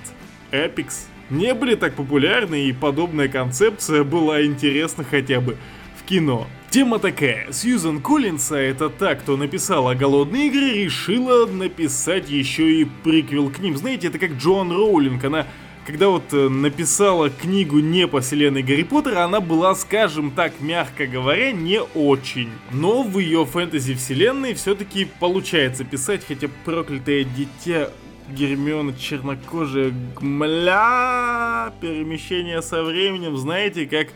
Epics 0.52 1.06
не 1.30 1.54
были 1.54 1.76
так 1.76 1.94
популярны, 1.94 2.66
и 2.66 2.74
подобная 2.74 3.28
концепция 3.28 4.04
была 4.04 4.44
интересна 4.44 5.04
хотя 5.04 5.40
бы 5.40 5.58
кино. 6.06 6.48
Тема 6.70 6.98
такая. 7.00 7.52
Сьюзан 7.52 8.02
Коллинса, 8.02 8.58
это 8.58 8.90
та, 8.90 9.16
кто 9.16 9.38
написала 9.38 9.94
«Голодные 9.94 10.48
игры», 10.48 10.84
решила 10.84 11.46
написать 11.46 12.30
еще 12.30 12.82
и 12.82 12.86
приквел 12.86 13.50
к 13.50 13.60
ним. 13.60 13.78
Знаете, 13.78 14.08
это 14.08 14.18
как 14.18 14.32
Джоан 14.32 14.72
Роулинг, 14.72 15.24
она 15.24 15.46
когда 15.86 16.08
вот 16.08 16.34
э, 16.34 16.48
написала 16.48 17.30
книгу 17.30 17.80
не 17.80 18.08
по 18.08 18.22
вселенной 18.22 18.64
Гарри 18.64 18.84
Поттера, 18.84 19.26
она 19.26 19.42
была, 19.42 19.76
скажем 19.76 20.32
так, 20.32 20.62
мягко 20.62 21.06
говоря, 21.08 21.52
не 21.52 21.82
очень. 21.82 22.52
Но 22.72 23.04
в 23.04 23.20
ее 23.20 23.46
фэнтези 23.46 23.94
вселенной 23.96 24.54
все-таки 24.54 25.08
получается 25.20 25.84
писать, 25.84 26.22
хотя 26.26 26.48
проклятое 26.64 27.26
дитя 27.26 27.90
Гермиона 28.34 28.94
чернокожая, 28.94 29.94
мля, 30.20 31.74
перемещение 31.82 32.62
со 32.62 32.84
временем, 32.84 33.38
знаете, 33.38 33.86
как 33.86 34.08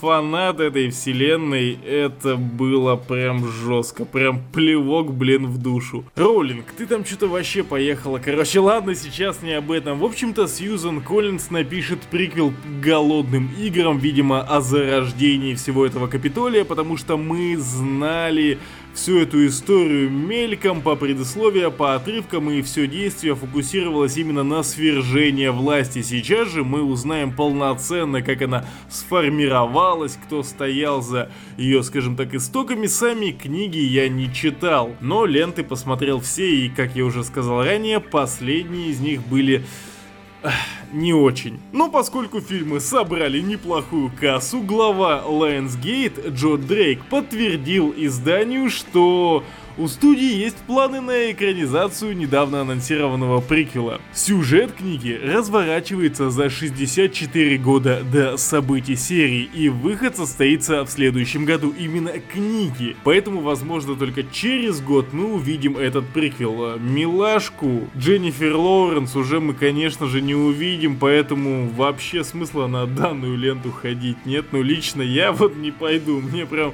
фанат 0.00 0.60
этой 0.60 0.90
вселенной, 0.90 1.78
это 1.84 2.36
было 2.36 2.96
прям 2.96 3.46
жестко, 3.46 4.04
прям 4.04 4.42
плевок, 4.52 5.12
блин, 5.12 5.46
в 5.46 5.58
душу. 5.58 6.04
Роулинг, 6.16 6.66
ты 6.76 6.86
там 6.86 7.04
что-то 7.04 7.28
вообще 7.28 7.62
поехала, 7.62 8.18
короче, 8.18 8.60
ладно, 8.60 8.94
сейчас 8.94 9.42
не 9.42 9.52
об 9.52 9.70
этом. 9.70 9.98
В 9.98 10.04
общем-то, 10.04 10.46
Сьюзан 10.46 11.00
Коллинс 11.00 11.50
напишет 11.50 12.00
приквел 12.10 12.52
голодным 12.82 13.50
играм, 13.58 13.98
видимо, 13.98 14.42
о 14.42 14.60
зарождении 14.60 15.54
всего 15.54 15.86
этого 15.86 16.06
Капитолия, 16.06 16.64
потому 16.64 16.96
что 16.96 17.16
мы 17.16 17.56
знали 17.56 18.58
Всю 18.94 19.18
эту 19.18 19.44
историю 19.44 20.08
мельком, 20.08 20.80
по 20.80 20.94
предисловию, 20.94 21.72
по 21.72 21.96
отрывкам 21.96 22.48
и 22.52 22.62
все 22.62 22.86
действие 22.86 23.34
фокусировалось 23.34 24.16
именно 24.16 24.44
на 24.44 24.62
свержении 24.62 25.48
власти. 25.48 26.00
Сейчас 26.00 26.48
же 26.48 26.62
мы 26.62 26.80
узнаем 26.80 27.34
полноценно, 27.34 28.22
как 28.22 28.40
она 28.42 28.64
сформировалась, 28.88 30.16
кто 30.24 30.44
стоял 30.44 31.02
за 31.02 31.28
ее, 31.56 31.82
скажем 31.82 32.14
так, 32.14 32.34
истоками. 32.34 32.86
Сами 32.86 33.32
книги 33.32 33.78
я 33.78 34.08
не 34.08 34.32
читал, 34.32 34.94
но 35.00 35.26
ленты 35.26 35.64
посмотрел 35.64 36.20
все 36.20 36.48
и, 36.48 36.68
как 36.68 36.94
я 36.94 37.04
уже 37.04 37.24
сказал 37.24 37.64
ранее, 37.64 37.98
последние 37.98 38.90
из 38.90 39.00
них 39.00 39.26
были 39.26 39.64
не 40.92 41.12
очень. 41.12 41.60
Но 41.72 41.90
поскольку 41.90 42.40
фильмы 42.40 42.80
собрали 42.80 43.40
неплохую 43.40 44.10
кассу, 44.18 44.60
глава 44.60 45.22
Lionsgate 45.26 46.30
Джо 46.34 46.56
Дрейк 46.56 47.04
подтвердил 47.06 47.94
изданию, 47.96 48.70
что 48.70 49.44
у 49.76 49.88
студии 49.88 50.36
есть 50.36 50.56
планы 50.56 51.00
на 51.00 51.32
экранизацию 51.32 52.16
недавно 52.16 52.60
анонсированного 52.60 53.40
приквела. 53.40 54.00
Сюжет 54.12 54.72
книги 54.72 55.20
разворачивается 55.20 56.30
за 56.30 56.48
64 56.48 57.58
года 57.58 58.02
до 58.04 58.36
событий 58.36 58.94
серии, 58.94 59.48
и 59.52 59.68
выход 59.68 60.16
состоится 60.16 60.84
в 60.84 60.90
следующем 60.90 61.44
году 61.44 61.74
именно 61.76 62.12
книги. 62.12 62.96
Поэтому, 63.02 63.40
возможно, 63.40 63.96
только 63.96 64.22
через 64.22 64.80
год 64.80 65.12
мы 65.12 65.32
увидим 65.32 65.76
этот 65.76 66.06
приквел. 66.08 66.78
Милашку 66.78 67.88
Дженнифер 67.96 68.54
Лоуренс 68.54 69.16
уже 69.16 69.40
мы, 69.40 69.54
конечно 69.54 70.06
же, 70.06 70.20
не 70.20 70.36
увидим, 70.36 70.96
поэтому 70.98 71.68
вообще 71.70 72.22
смысла 72.22 72.68
на 72.68 72.86
данную 72.86 73.36
ленту 73.36 73.72
ходить 73.72 74.24
нет. 74.24 74.46
Но 74.52 74.62
лично 74.62 75.02
я 75.02 75.32
вот 75.32 75.56
не 75.56 75.72
пойду, 75.72 76.20
мне 76.20 76.46
прям 76.46 76.72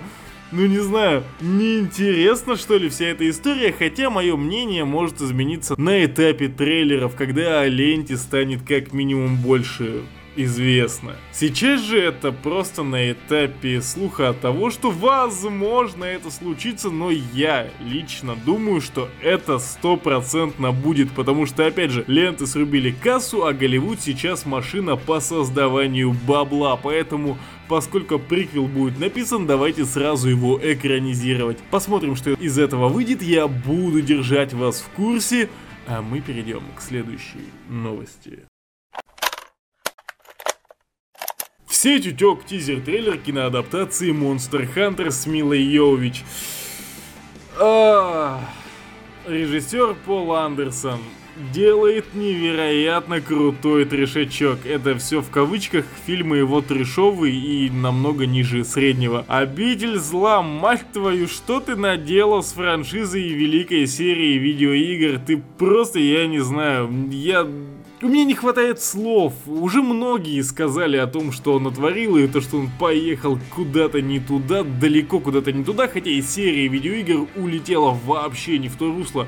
ну 0.52 0.66
не 0.66 0.78
знаю, 0.78 1.24
неинтересно 1.40 2.56
что 2.56 2.76
ли 2.76 2.88
вся 2.88 3.06
эта 3.06 3.28
история, 3.28 3.72
хотя 3.72 4.10
мое 4.10 4.36
мнение 4.36 4.84
может 4.84 5.20
измениться 5.20 5.80
на 5.80 6.04
этапе 6.04 6.48
трейлеров, 6.48 7.14
когда 7.14 7.60
о 7.60 7.68
ленте 7.68 8.16
станет 8.16 8.62
как 8.66 8.92
минимум 8.92 9.36
больше 9.36 10.02
известно. 10.36 11.16
Сейчас 11.32 11.80
же 11.82 11.98
это 12.00 12.32
просто 12.32 12.82
на 12.82 13.12
этапе 13.12 13.82
слуха 13.82 14.30
от 14.30 14.40
того, 14.40 14.70
что 14.70 14.90
возможно 14.90 16.04
это 16.04 16.30
случится, 16.30 16.90
но 16.90 17.10
я 17.10 17.68
лично 17.80 18.36
думаю, 18.36 18.80
что 18.80 19.08
это 19.22 19.58
стопроцентно 19.58 20.72
будет, 20.72 21.10
потому 21.12 21.46
что 21.46 21.66
опять 21.66 21.90
же, 21.90 22.04
ленты 22.06 22.46
срубили 22.46 22.90
кассу, 22.90 23.44
а 23.44 23.52
Голливуд 23.52 24.00
сейчас 24.00 24.46
машина 24.46 24.96
по 24.96 25.20
создаванию 25.20 26.12
бабла, 26.12 26.76
поэтому 26.76 27.38
поскольку 27.70 28.18
приквел 28.18 28.66
будет 28.66 28.98
написан, 28.98 29.46
давайте 29.46 29.84
сразу 29.84 30.28
его 30.28 30.58
экранизировать. 30.60 31.58
Посмотрим, 31.70 32.16
что 32.16 32.32
из 32.32 32.58
этого 32.58 32.88
выйдет, 32.88 33.22
я 33.22 33.46
буду 33.46 34.02
держать 34.02 34.52
вас 34.52 34.80
в 34.80 34.88
курсе, 34.88 35.48
а 35.86 36.02
мы 36.02 36.20
перейдем 36.20 36.64
к 36.76 36.82
следующей 36.82 37.48
новости. 37.68 38.40
В 41.64 41.72
сеть 41.72 42.08
утек 42.08 42.44
тизер-трейлер 42.44 43.18
киноадаптации 43.18 44.12
Monster 44.12 44.68
Hunter 44.74 45.12
с 45.12 45.26
Милой 45.26 45.62
Йович. 45.62 46.24
А, 47.56 48.40
режиссер 49.28 49.94
Пол 50.04 50.34
Андерсон 50.34 50.98
делает 51.52 52.14
невероятно 52.14 53.20
крутой 53.20 53.84
трешачок. 53.84 54.58
Это 54.64 54.96
все 54.98 55.20
в 55.20 55.30
кавычках, 55.30 55.84
фильмы 56.06 56.38
его 56.38 56.60
трешовые 56.60 57.34
и 57.34 57.70
намного 57.70 58.26
ниже 58.26 58.64
среднего. 58.64 59.24
Обитель 59.28 59.98
зла, 59.98 60.42
мать 60.42 60.84
твою, 60.92 61.28
что 61.28 61.60
ты 61.60 61.76
наделал 61.76 62.42
с 62.42 62.52
франшизой 62.52 63.28
великой 63.28 63.86
серии 63.86 64.38
видеоигр? 64.38 65.20
Ты 65.20 65.42
просто, 65.58 65.98
я 65.98 66.26
не 66.26 66.40
знаю, 66.40 66.90
я 67.10 67.46
у 68.02 68.08
меня 68.08 68.24
не 68.24 68.34
хватает 68.34 68.80
слов. 68.80 69.34
Уже 69.46 69.82
многие 69.82 70.40
сказали 70.40 70.96
о 70.96 71.06
том, 71.06 71.32
что 71.32 71.54
он 71.54 71.64
натворил, 71.64 72.16
и 72.16 72.26
то, 72.28 72.40
что 72.40 72.56
он 72.56 72.70
поехал 72.78 73.38
куда-то 73.54 74.00
не 74.00 74.20
туда, 74.20 74.62
далеко 74.62 75.20
куда-то 75.20 75.52
не 75.52 75.64
туда, 75.64 75.86
хотя 75.86 76.10
и 76.10 76.22
серия 76.22 76.66
видеоигр 76.68 77.26
улетела 77.36 77.90
вообще 78.06 78.58
не 78.58 78.68
в 78.68 78.76
то 78.76 78.86
русло 78.86 79.26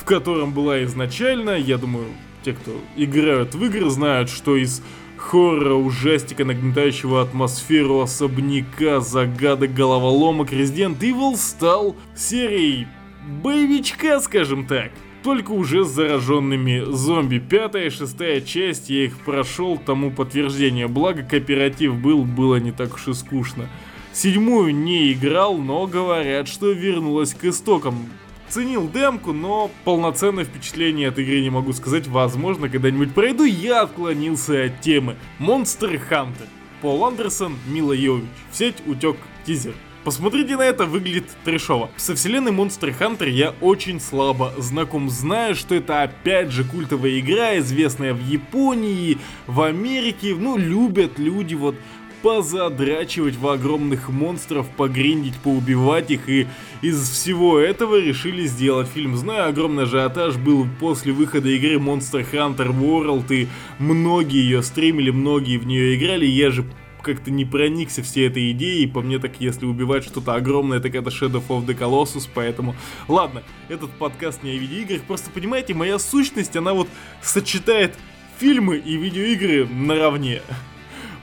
в 0.00 0.04
котором 0.04 0.52
была 0.52 0.82
изначально. 0.84 1.50
Я 1.50 1.76
думаю, 1.76 2.06
те, 2.42 2.54
кто 2.54 2.72
играют 2.96 3.54
в 3.54 3.62
игры, 3.62 3.90
знают, 3.90 4.30
что 4.30 4.56
из 4.56 4.82
хоррора, 5.18 5.74
ужастика, 5.74 6.46
нагнетающего 6.46 7.20
атмосферу 7.20 8.00
особняка, 8.00 9.00
загадок, 9.00 9.74
головоломок, 9.74 10.52
Resident 10.52 10.98
Evil 11.00 11.36
стал 11.36 11.96
серией 12.16 12.86
боевичка, 13.42 14.20
скажем 14.20 14.66
так. 14.66 14.90
Только 15.22 15.50
уже 15.50 15.84
с 15.84 15.88
зараженными 15.88 16.82
зомби. 16.90 17.38
Пятая 17.38 17.88
и 17.88 17.90
шестая 17.90 18.40
часть, 18.40 18.88
я 18.88 19.04
их 19.04 19.18
прошел, 19.18 19.76
тому 19.76 20.10
подтверждение. 20.10 20.88
Благо 20.88 21.22
кооператив 21.22 21.94
был, 21.94 22.24
было 22.24 22.56
не 22.56 22.72
так 22.72 22.94
уж 22.94 23.08
и 23.08 23.12
скучно. 23.12 23.68
Седьмую 24.14 24.74
не 24.74 25.12
играл, 25.12 25.58
но 25.58 25.86
говорят, 25.86 26.48
что 26.48 26.72
вернулась 26.72 27.34
к 27.34 27.44
истокам. 27.44 28.08
Ценил 28.50 28.90
демку, 28.90 29.32
но 29.32 29.70
полноценное 29.84 30.44
впечатление 30.44 31.10
от 31.10 31.18
игры 31.20 31.40
не 31.40 31.50
могу 31.50 31.72
сказать. 31.72 32.08
Возможно, 32.08 32.68
когда-нибудь 32.68 33.14
пройду, 33.14 33.44
я 33.44 33.82
отклонился 33.82 34.64
от 34.64 34.80
темы. 34.80 35.14
Monster 35.38 36.00
Hunter. 36.10 36.48
Пол 36.82 37.04
Андерсон, 37.04 37.56
Мила 37.68 37.92
Йович. 37.92 38.24
В 38.50 38.56
сеть 38.56 38.82
утек 38.86 39.16
тизер. 39.46 39.74
Посмотрите 40.02 40.56
на 40.56 40.62
это, 40.62 40.86
выглядит 40.86 41.26
трешово. 41.44 41.90
Со 41.96 42.16
вселенной 42.16 42.50
Monster 42.50 42.92
Hunter 42.98 43.28
я 43.28 43.54
очень 43.60 44.00
слабо 44.00 44.52
знаком, 44.56 45.10
зная, 45.10 45.54
что 45.54 45.74
это 45.74 46.02
опять 46.02 46.50
же 46.50 46.64
культовая 46.64 47.20
игра, 47.20 47.58
известная 47.58 48.14
в 48.14 48.26
Японии, 48.26 49.18
в 49.46 49.60
Америке, 49.60 50.34
ну, 50.34 50.56
любят 50.56 51.18
люди 51.18 51.54
вот 51.54 51.76
позадрачивать 52.22 53.36
в 53.36 53.48
огромных 53.48 54.08
монстров, 54.08 54.68
погриндить, 54.76 55.34
поубивать 55.36 56.10
их, 56.10 56.28
и 56.28 56.46
из 56.82 57.08
всего 57.08 57.58
этого 57.58 58.00
решили 58.00 58.46
сделать 58.46 58.88
фильм. 58.88 59.16
Знаю, 59.16 59.48
огромный 59.48 59.84
ажиотаж 59.84 60.36
был 60.36 60.66
после 60.78 61.12
выхода 61.12 61.48
игры 61.48 61.76
Monster 61.76 62.26
Hunter 62.30 62.68
World, 62.78 63.32
и 63.34 63.48
многие 63.78 64.42
ее 64.42 64.62
стримили, 64.62 65.10
многие 65.10 65.58
в 65.58 65.66
нее 65.66 65.96
играли, 65.96 66.26
я 66.26 66.50
же 66.50 66.64
как-то 67.02 67.30
не 67.30 67.44
проникся 67.44 68.02
всей 68.02 68.28
этой 68.28 68.50
идеей, 68.52 68.86
по 68.86 69.00
мне 69.00 69.18
так 69.18 69.40
если 69.40 69.64
убивать 69.64 70.04
что-то 70.04 70.34
огромное, 70.34 70.80
так 70.80 70.94
это 70.94 71.10
Shadow 71.10 71.42
of 71.48 71.66
the 71.66 71.76
Colossus, 71.76 72.28
поэтому... 72.32 72.76
Ладно, 73.08 73.42
этот 73.68 73.90
подкаст 73.92 74.42
не 74.42 74.50
о 74.50 74.54
видеоиграх, 74.54 75.02
просто 75.02 75.30
понимаете, 75.30 75.74
моя 75.74 75.98
сущность, 75.98 76.56
она 76.56 76.74
вот 76.74 76.88
сочетает 77.22 77.94
фильмы 78.38 78.76
и 78.76 78.96
видеоигры 78.96 79.66
наравне. 79.66 80.42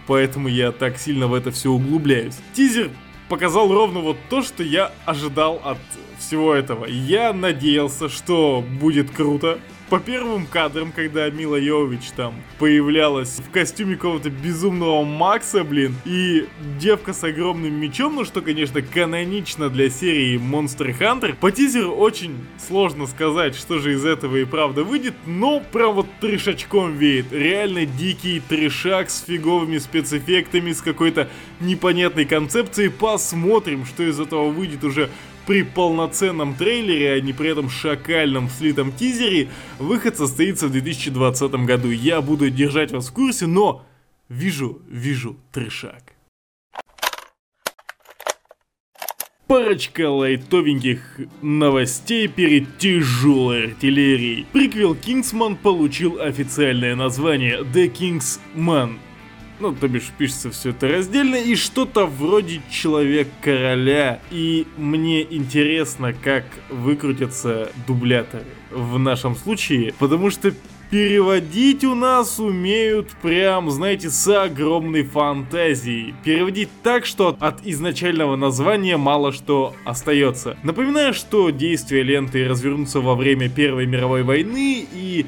Поэтому 0.08 0.48
я 0.48 0.72
так 0.72 0.98
сильно 0.98 1.28
в 1.28 1.34
это 1.34 1.52
все 1.52 1.70
углубляюсь. 1.70 2.36
Тизер 2.54 2.90
показал 3.30 3.72
ровно 3.72 4.00
вот 4.00 4.18
то, 4.30 4.42
что 4.42 4.64
я 4.64 4.92
ожидал 5.06 5.62
от 5.64 5.78
всего 6.18 6.54
этого. 6.54 6.86
Я 6.86 7.34
надеялся, 7.34 8.10
что 8.10 8.64
будет 8.80 9.12
круто, 9.12 9.60
по 9.90 10.00
первым 10.00 10.46
кадрам, 10.46 10.92
когда 10.92 11.30
Мила 11.30 11.56
Йович 11.56 12.12
там 12.16 12.36
появлялась 12.60 13.40
в 13.40 13.50
костюме 13.52 13.96
какого-то 13.96 14.30
безумного 14.30 15.04
Макса, 15.04 15.64
блин, 15.64 15.96
и 16.06 16.48
девка 16.80 17.14
с 17.14 17.24
огромным 17.24 17.74
мечом, 17.74 18.16
ну 18.16 18.26
что, 18.26 18.42
конечно, 18.42 18.82
канонично 18.82 19.70
для 19.70 19.90
серии 19.90 20.38
Monster 20.38 20.98
Hunter, 20.98 21.36
по 21.36 21.52
тизеру 21.52 21.92
очень 21.92 22.36
сложно 22.68 23.08
сказать, 23.08 23.56
что 23.56 23.80
же 23.80 23.94
из 23.94 24.06
этого 24.06 24.36
и 24.38 24.46
правда 24.46 24.84
выйдет, 24.84 25.14
но 25.26 25.62
прям 25.62 25.94
вот 25.94 26.08
трешачком 26.20 26.98
веет. 26.98 27.32
Реально 27.32 27.86
дикий 27.86 28.42
трешак 28.42 29.10
с 29.10 29.24
фиговыми 29.24 29.78
спецэффектами, 29.78 30.74
с 30.74 30.82
какой-то 30.82 31.30
непонятной 31.60 32.26
концепцией. 32.26 32.90
Посмотрим, 32.90 33.86
что 33.86 34.04
из 34.04 34.20
этого 34.20 34.50
выйдет 34.50 34.84
уже 34.84 35.10
при 35.48 35.64
полноценном 35.64 36.56
трейлере, 36.56 37.14
а 37.14 37.22
не 37.22 37.32
при 37.32 37.50
этом 37.50 37.70
шакальном 37.70 38.50
слитом 38.50 38.92
тизере, 38.92 39.48
выход 39.80 40.18
состоится 40.18 40.68
в 40.68 40.72
2020 40.72 41.52
году. 41.66 41.90
Я 41.90 42.22
буду 42.22 42.50
держать 42.50 42.92
вас 42.92 43.08
в 43.08 43.14
курсе, 43.14 43.48
но 43.48 43.84
вижу, 44.28 44.82
вижу 44.90 45.38
трешак. 45.54 46.14
Парочка 49.48 50.10
лайтовеньких 50.10 51.22
новостей 51.42 52.28
перед 52.28 52.78
тяжелой 52.78 53.68
артиллерией. 53.68 54.46
Приквел 54.52 54.94
Кингсман 54.94 55.56
получил 55.56 56.20
официальное 56.20 56.98
название 56.98 57.62
The 57.62 57.90
Kingsman 57.90 58.98
ну, 59.60 59.74
то 59.74 59.88
бишь, 59.88 60.12
пишется 60.18 60.52
все 60.52 60.70
это 60.70 60.88
раздельно, 60.88 61.36
и 61.36 61.56
что-то 61.56 62.06
вроде 62.06 62.62
Человек-короля. 62.70 64.20
И 64.32 64.68
мне 64.78 65.22
интересно, 65.24 66.14
как 66.14 66.46
выкрутятся 66.70 67.72
дубляторы 67.88 68.46
в 68.72 69.00
нашем 69.00 69.36
случае, 69.36 69.94
потому 70.00 70.30
что 70.30 70.54
переводить 70.90 71.84
у 71.84 71.96
нас 71.96 72.40
умеют 72.40 73.10
прям, 73.22 73.70
знаете, 73.72 74.10
с 74.10 74.28
огромной 74.28 75.04
фантазией. 75.04 76.14
Переводить 76.24 76.70
так, 76.84 77.06
что 77.06 77.36
от 77.40 77.66
изначального 77.66 78.36
названия 78.36 78.98
мало 78.98 79.32
что 79.32 79.76
остается. 79.84 80.58
Напоминаю, 80.64 81.14
что 81.14 81.50
действия 81.50 82.04
ленты 82.04 82.48
развернутся 82.48 83.02
во 83.02 83.16
время 83.16 83.50
Первой 83.50 83.86
мировой 83.86 84.24
войны 84.24 84.88
и 84.94 85.26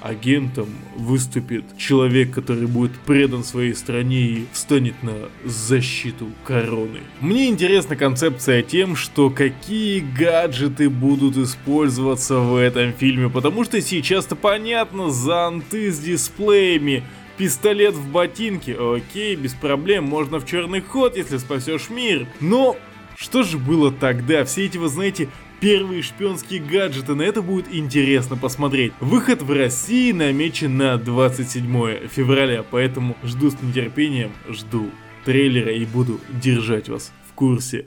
агентом 0.00 0.68
выступит 0.96 1.64
человек, 1.76 2.32
который 2.32 2.66
будет 2.66 2.92
предан 3.00 3.44
своей 3.44 3.74
стране 3.74 4.20
и 4.20 4.46
встанет 4.52 5.02
на 5.02 5.14
защиту 5.44 6.28
короны. 6.44 7.00
Мне 7.20 7.48
интересна 7.48 7.96
концепция 7.96 8.62
тем, 8.62 8.96
что 8.96 9.30
какие 9.30 10.00
гаджеты 10.00 10.88
будут 10.90 11.36
использоваться 11.36 12.38
в 12.38 12.56
этом 12.56 12.92
фильме, 12.92 13.28
потому 13.28 13.64
что 13.64 13.80
сейчас-то 13.80 14.36
понятно, 14.36 15.10
зонты 15.10 15.90
с 15.90 15.98
дисплеями, 15.98 17.02
пистолет 17.36 17.94
в 17.94 18.10
ботинке, 18.10 18.76
окей, 18.78 19.36
без 19.36 19.54
проблем, 19.54 20.04
можно 20.04 20.38
в 20.38 20.46
черный 20.46 20.80
ход, 20.80 21.16
если 21.16 21.38
спасешь 21.38 21.88
мир. 21.88 22.26
Но 22.40 22.76
что 23.16 23.42
же 23.42 23.58
было 23.58 23.90
тогда? 23.90 24.44
Все 24.44 24.66
эти, 24.66 24.78
вы 24.78 24.88
знаете, 24.88 25.28
первые 25.60 26.02
шпионские 26.02 26.60
гаджеты, 26.60 27.14
на 27.14 27.22
это 27.22 27.42
будет 27.42 27.72
интересно 27.72 28.36
посмотреть. 28.36 28.92
Выход 29.00 29.42
в 29.42 29.52
России 29.52 30.12
намечен 30.12 30.76
на 30.76 30.96
27 30.96 32.08
февраля, 32.08 32.64
поэтому 32.68 33.16
жду 33.22 33.50
с 33.50 33.60
нетерпением, 33.62 34.32
жду 34.48 34.90
трейлера 35.24 35.72
и 35.72 35.84
буду 35.84 36.20
держать 36.42 36.88
вас 36.88 37.12
в 37.28 37.34
курсе. 37.34 37.86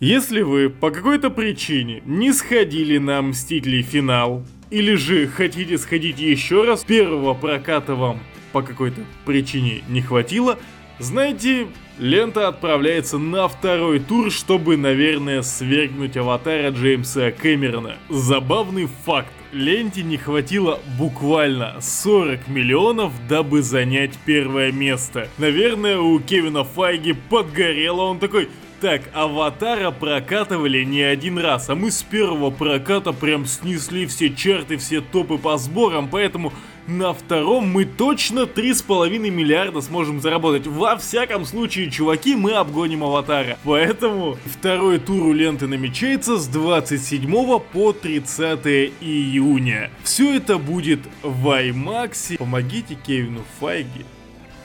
Если 0.00 0.42
вы 0.42 0.70
по 0.70 0.90
какой-то 0.90 1.28
причине 1.28 2.02
не 2.06 2.32
сходили 2.32 2.98
на 2.98 3.20
Мстители 3.20 3.82
финал, 3.82 4.44
или 4.70 4.94
же 4.94 5.26
хотите 5.26 5.76
сходить 5.76 6.20
еще 6.20 6.64
раз, 6.64 6.84
первого 6.84 7.34
проката 7.34 7.96
вам 7.96 8.20
по 8.52 8.62
какой-то 8.62 9.00
причине 9.26 9.82
не 9.88 10.00
хватило, 10.00 10.58
знаете, 11.00 11.66
Лента 11.98 12.46
отправляется 12.46 13.18
на 13.18 13.48
второй 13.48 13.98
тур, 13.98 14.30
чтобы, 14.30 14.76
наверное, 14.76 15.42
свергнуть 15.42 16.16
аватара 16.16 16.70
Джеймса 16.70 17.32
Кэмерона. 17.32 17.96
Забавный 18.08 18.88
факт. 19.04 19.32
Ленте 19.50 20.02
не 20.02 20.16
хватило 20.16 20.78
буквально 20.96 21.76
40 21.80 22.48
миллионов, 22.48 23.12
дабы 23.28 23.62
занять 23.62 24.12
первое 24.24 24.70
место. 24.70 25.28
Наверное, 25.38 25.98
у 25.98 26.20
Кевина 26.20 26.64
Файги 26.64 27.14
подгорело, 27.14 28.02
он 28.02 28.18
такой... 28.18 28.48
Так, 28.80 29.02
Аватара 29.12 29.90
прокатывали 29.90 30.84
не 30.84 31.02
один 31.02 31.36
раз, 31.36 31.68
а 31.68 31.74
мы 31.74 31.90
с 31.90 32.04
первого 32.04 32.50
проката 32.50 33.12
прям 33.12 33.44
снесли 33.44 34.06
все 34.06 34.32
черты, 34.32 34.76
все 34.76 35.00
топы 35.00 35.36
по 35.36 35.58
сборам, 35.58 36.08
поэтому 36.08 36.52
на 36.88 37.12
втором 37.12 37.68
мы 37.68 37.84
точно 37.84 38.40
3,5 38.40 39.18
миллиарда 39.30 39.80
сможем 39.80 40.20
заработать. 40.20 40.66
Во 40.66 40.96
всяком 40.96 41.44
случае, 41.44 41.90
чуваки, 41.90 42.34
мы 42.34 42.52
обгоним 42.52 43.04
Аватара. 43.04 43.58
Поэтому 43.64 44.36
второй 44.46 44.98
тур 44.98 45.22
у 45.24 45.32
ленты 45.32 45.66
намечается 45.66 46.38
с 46.38 46.48
27 46.48 47.60
по 47.60 47.92
30 47.92 48.66
июня. 49.00 49.90
Все 50.02 50.36
это 50.36 50.58
будет 50.58 51.00
в 51.22 51.46
IMAX. 51.48 52.38
Помогите 52.38 52.94
Кевину 52.94 53.42
Файги 53.60 54.06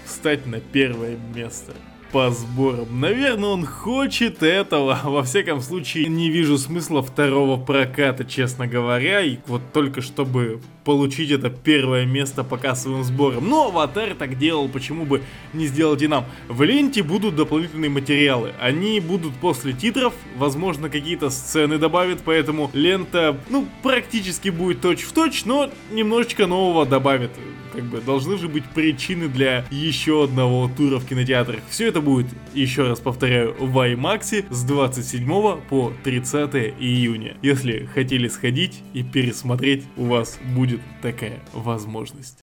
встать 0.05 0.45
на 0.45 0.59
первое 0.59 1.17
место 1.35 1.73
по 2.13 2.29
сборам. 2.29 3.01
Наверное, 3.01 3.49
он 3.49 3.65
хочет 3.65 4.43
этого. 4.43 4.99
Во 5.03 5.23
всяком 5.23 5.61
случае, 5.61 6.07
не 6.07 6.29
вижу 6.29 6.57
смысла 6.57 7.01
второго 7.01 7.59
проката, 7.59 8.23
честно 8.23 8.67
говоря. 8.67 9.21
И 9.21 9.39
вот 9.47 9.61
только 9.73 10.01
чтобы 10.01 10.61
получить 10.83 11.31
это 11.31 11.49
первое 11.49 12.05
место 12.05 12.43
по 12.43 12.57
кассовым 12.57 13.03
сборам. 13.03 13.49
Но 13.49 13.67
Аватар 13.67 14.15
так 14.15 14.37
делал, 14.37 14.69
почему 14.69 15.05
бы 15.05 15.21
не 15.53 15.67
сделать 15.67 16.01
и 16.01 16.07
нам. 16.07 16.25
В 16.47 16.63
ленте 16.63 17.03
будут 17.03 17.35
дополнительные 17.35 17.89
материалы. 17.89 18.53
Они 18.59 18.99
будут 18.99 19.33
после 19.35 19.73
титров, 19.73 20.13
возможно, 20.37 20.89
какие-то 20.89 21.29
сцены 21.29 21.77
добавят, 21.77 22.19
поэтому 22.23 22.69
лента, 22.73 23.37
ну, 23.49 23.67
практически 23.81 24.49
будет 24.49 24.81
точь-в-точь, 24.81 25.23
точь, 25.23 25.45
но 25.45 25.69
немножечко 25.91 26.47
нового 26.47 26.85
добавит. 26.85 27.31
Как 27.73 27.83
бы 27.85 28.01
должны 28.01 28.37
же 28.37 28.47
быть 28.47 28.65
причины 28.65 29.27
для 29.27 29.65
еще 29.71 30.25
одного 30.25 30.69
тура 30.77 30.99
в 30.99 31.07
кинотеатрах. 31.07 31.59
Все 31.69 31.87
это 31.87 32.01
будет, 32.01 32.27
еще 32.53 32.87
раз 32.87 32.99
повторяю, 32.99 33.55
в 33.59 33.75
IMAX 33.77 34.45
с 34.51 34.63
27 34.63 35.27
по 35.69 35.91
30 36.03 36.55
июня. 36.79 37.35
Если 37.41 37.89
хотели 37.93 38.27
сходить 38.27 38.81
и 38.93 39.01
пересмотреть, 39.01 39.85
у 39.97 40.05
вас 40.05 40.39
будет 40.55 40.72
будет 40.73 40.81
такая 41.01 41.39
возможность. 41.53 42.42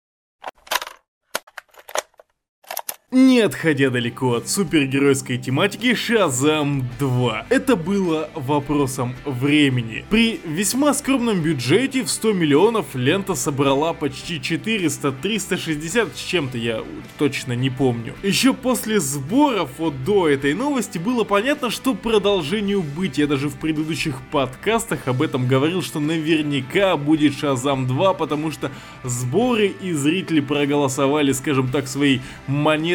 Не 3.12 3.39
отходя 3.39 3.89
далеко 3.89 4.36
от 4.36 4.48
супергеройской 4.48 5.39
тематики, 5.39 5.95
Шазам 5.95 6.88
2. 7.00 7.48
Это 7.50 7.76
было 7.76 8.30
вопросом 8.36 9.15
времени. 9.26 10.06
При 10.12 10.39
весьма 10.45 10.93
скромном 10.93 11.41
бюджете 11.41 12.04
в 12.04 12.10
100 12.12 12.34
миллионов 12.34 12.93
лента 12.93 13.34
собрала 13.34 13.93
почти 13.93 14.39
400, 14.39 15.12
360 15.12 16.15
с 16.15 16.19
чем-то, 16.19 16.60
я 16.60 16.84
точно 17.17 17.54
не 17.54 17.72
помню. 17.72 18.13
Еще 18.22 18.54
после 18.54 19.00
сборов 19.00 19.72
вот 19.80 20.04
до 20.04 20.30
этой 20.30 20.54
новости 20.54 21.00
было 21.00 21.24
понятно, 21.24 21.72
что 21.72 21.95
продолжению 21.95 22.84
быть. 22.84 23.17
Я 23.17 23.26
даже 23.26 23.50
в 23.50 23.56
предыдущих 23.56 24.22
подкастах 24.32 25.08
об 25.08 25.24
этом 25.24 25.48
говорил, 25.48 25.82
что 25.82 26.00
наверняка 26.00 26.95
будет 26.95 27.36
Шазам 27.36 27.88
2, 27.88 28.13
потому 28.13 28.52
что 28.52 28.69
сборы 29.04 29.74
и 29.82 29.93
зрители 29.93 30.41
проголосовали, 30.41 31.32
скажем 31.32 31.69
так, 31.69 31.88
своей 31.88 32.22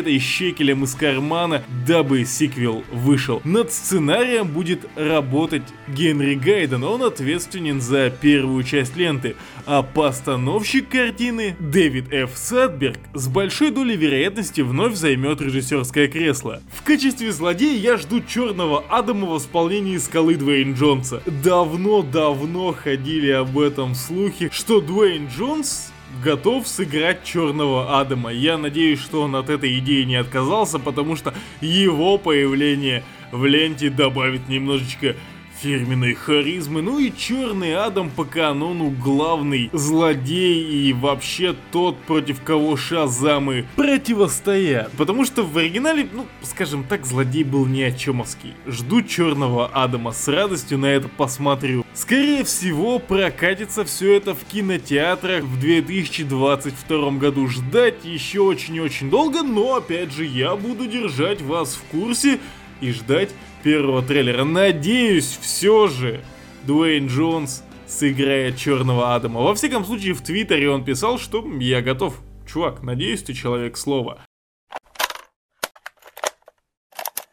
монетой 0.05 0.15
монетой 0.15 0.19
щекелем 0.19 0.85
из 0.85 0.95
кармана, 0.95 1.63
дабы 1.87 2.25
сиквел 2.25 2.85
вышел. 2.93 3.41
Над 3.45 3.73
сценарием 3.73 4.49
будет 4.49 4.87
работать 4.97 5.63
Генри 5.89 6.35
Гайден, 6.35 6.85
он 6.85 7.03
ответственен 7.03 7.81
за 7.81 8.11
первую 8.11 8.65
часть 8.65 8.97
ленты, 8.97 9.37
а 9.67 9.83
постановщик 9.83 10.89
картины 10.89 11.57
Дэвид 11.59 12.13
Ф. 12.13 12.33
Садберг 12.35 12.99
с 13.15 13.29
большой 13.29 13.71
долей 13.71 13.97
вероятности 13.97 14.61
вновь 14.61 14.95
займет 14.95 15.41
режиссерское 15.41 16.09
кресло. 16.09 16.61
В 16.73 16.83
качестве 16.83 17.33
злодея 17.33 17.79
я 17.79 17.97
жду 17.97 18.21
Черного 18.21 18.85
Адама 18.91 19.27
в 19.27 19.39
исполнении 19.39 19.97
Скалы 19.99 20.37
Дуэйн 20.37 20.75
Джонса. 20.75 21.23
Давно-давно 21.43 22.73
ходили 22.73 23.31
об 23.31 23.59
этом 23.59 23.95
слухи, 23.95 24.51
что 24.53 24.81
Дуэйн 24.81 25.29
Джонс 25.29 25.94
готов 26.23 26.69
сыграть 26.69 27.25
Черного 27.25 28.01
Адама. 28.01 28.33
Я 28.33 28.59
надеюсь, 28.59 29.01
что 29.01 29.23
он 29.23 29.37
от 29.37 29.51
этой 29.51 29.79
идеи 29.79 30.03
не 30.05 30.17
отказался, 30.17 30.79
потому 30.79 31.17
что 31.17 31.35
его 31.61 32.19
появление 32.19 33.05
в 33.33 33.45
ленте 33.45 33.91
добавит 33.91 34.49
немножечко 34.49 35.17
фирменной 35.65 36.13
харизмы, 36.13 36.83
ну 36.83 36.99
и 36.99 37.11
Черный 37.11 37.75
Адам 37.75 38.11
по 38.11 38.27
канону 38.27 38.91
главный 38.91 39.71
злодей 39.73 40.63
и 40.63 40.93
вообще 40.93 41.57
тот, 41.73 41.97
против 42.01 42.43
кого 42.43 42.77
Шазамы 42.77 43.65
противостоят. 43.75 44.93
Потому 44.93 45.25
что 45.25 45.43
в 45.43 45.57
оригинале, 45.57 46.07
ну, 46.13 46.27
скажем 46.43 46.85
так, 46.85 47.07
злодей 47.07 47.45
был 47.45 47.65
не 47.65 47.83
очемовский. 47.83 48.53
Жду 48.67 49.01
Черного 49.01 49.69
Адама 49.69 50.13
с 50.13 50.29
радостью 50.29 50.77
на 50.77 50.87
это 50.87 51.09
посмотрю. 51.09 51.87
Скорее 51.95 52.45
всего, 52.45 52.99
прокатится 52.99 53.87
все 53.87 54.13
это 54.13 54.35
в 54.35 54.45
кинотеатрах 54.45 55.45
в 55.45 55.59
2022 55.59 57.11
году. 57.13 57.49
Ждать 57.49 58.05
еще 58.05 58.41
очень-очень 58.41 59.09
долго, 59.09 59.43
но 59.43 59.77
опять 59.77 60.13
же 60.13 60.27
я 60.27 60.57
буду 60.57 60.85
держать 60.85 61.41
вас 61.41 61.75
в 61.77 61.83
курсе 61.85 62.39
и 62.83 62.91
ждать 62.93 63.31
первого 63.65 64.03
трейлера. 64.03 64.45
Надеюсь, 64.45 65.39
все 65.41 65.89
же 65.89 66.21
Дуэйн 66.67 67.09
Джонс 67.09 67.65
сыграет 67.87 68.59
Черного 68.59 69.15
Адама. 69.15 69.41
Во 69.41 69.55
всяком 69.55 69.85
случае, 69.85 70.13
в 70.13 70.21
Твиттере 70.21 70.71
он 70.71 70.85
писал, 70.85 71.19
что 71.19 71.45
я 71.59 71.81
готов. 71.81 72.21
Чувак, 72.47 72.83
надеюсь, 72.83 73.23
ты 73.23 73.33
человек 73.33 73.79
слова. 73.79 74.19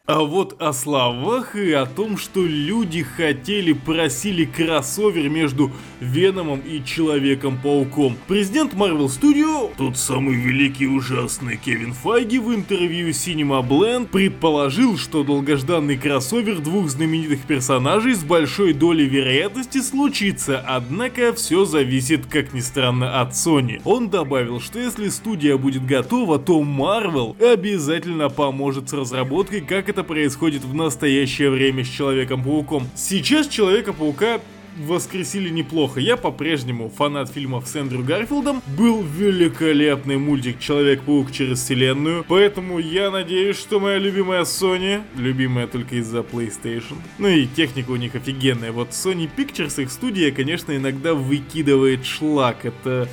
А 0.04 0.24
вот 0.24 0.60
о 0.60 0.72
словах 0.72 1.54
и 1.54 1.70
о 1.70 1.86
том, 1.86 2.16
что 2.16 2.44
люди 2.44 3.04
хотели, 3.04 3.72
просили 3.72 4.44
кроссовер 4.44 5.28
между 5.28 5.70
Веномом 6.00 6.58
и 6.58 6.82
Человеком-пауком. 6.84 8.16
Президент 8.26 8.74
Marvel 8.74 9.06
Studio, 9.06 9.70
тот 9.78 9.96
самый 9.96 10.34
великий 10.34 10.86
и 10.86 10.88
ужасный 10.88 11.56
Кевин 11.56 11.92
Файги 11.92 12.40
в 12.40 12.52
интервью 12.52 13.10
Cinema 13.10 13.64
Blend 13.64 14.08
предположил, 14.08 14.98
что 14.98 15.22
долгожданный 15.22 15.96
кроссовер 15.96 16.58
двух 16.58 16.88
знаменитых 16.88 17.42
персонажей 17.42 18.14
с 18.14 18.24
большой 18.24 18.72
долей 18.72 19.06
вероятности 19.06 19.80
случится, 19.80 20.64
однако 20.66 21.32
все 21.32 21.64
зависит, 21.64 22.26
как 22.26 22.52
ни 22.52 22.60
странно, 22.60 23.20
от 23.20 23.34
Sony. 23.34 23.80
Он 23.84 24.10
добавил, 24.10 24.60
что 24.60 24.80
если 24.80 25.08
студия 25.10 25.56
будет 25.56 25.86
готова, 25.86 26.40
то 26.40 26.60
Marvel 26.60 27.40
обязательно 27.40 28.30
поможет 28.30 28.90
с 28.90 28.94
разработкой, 28.94 29.60
как 29.60 29.91
это 29.92 30.04
происходит 30.04 30.64
в 30.64 30.74
настоящее 30.74 31.50
время 31.50 31.84
с 31.84 31.88
Человеком-пауком. 31.88 32.88
Сейчас 32.96 33.46
Человека-паука 33.46 34.40
воскресили 34.78 35.50
неплохо. 35.50 36.00
Я 36.00 36.16
по-прежнему 36.16 36.88
фанат 36.88 37.30
фильмов 37.30 37.68
с 37.68 37.76
Эндрю 37.76 38.02
Гарфилдом. 38.02 38.62
Был 38.78 39.02
великолепный 39.02 40.16
мультик 40.16 40.58
Человек-паук 40.58 41.30
через 41.30 41.60
вселенную. 41.60 42.24
Поэтому 42.26 42.78
я 42.78 43.10
надеюсь, 43.10 43.58
что 43.58 43.80
моя 43.80 43.98
любимая 43.98 44.44
Sony, 44.44 45.02
любимая 45.14 45.66
только 45.66 45.96
из-за 45.96 46.20
PlayStation, 46.20 46.96
ну 47.18 47.28
и 47.28 47.46
техника 47.46 47.90
у 47.90 47.96
них 47.96 48.14
офигенная. 48.14 48.72
Вот 48.72 48.92
Sony 48.92 49.28
Pictures, 49.36 49.82
их 49.82 49.92
студия, 49.92 50.32
конечно, 50.32 50.74
иногда 50.74 51.12
выкидывает 51.12 52.06
шлак. 52.06 52.64
Это 52.64 53.10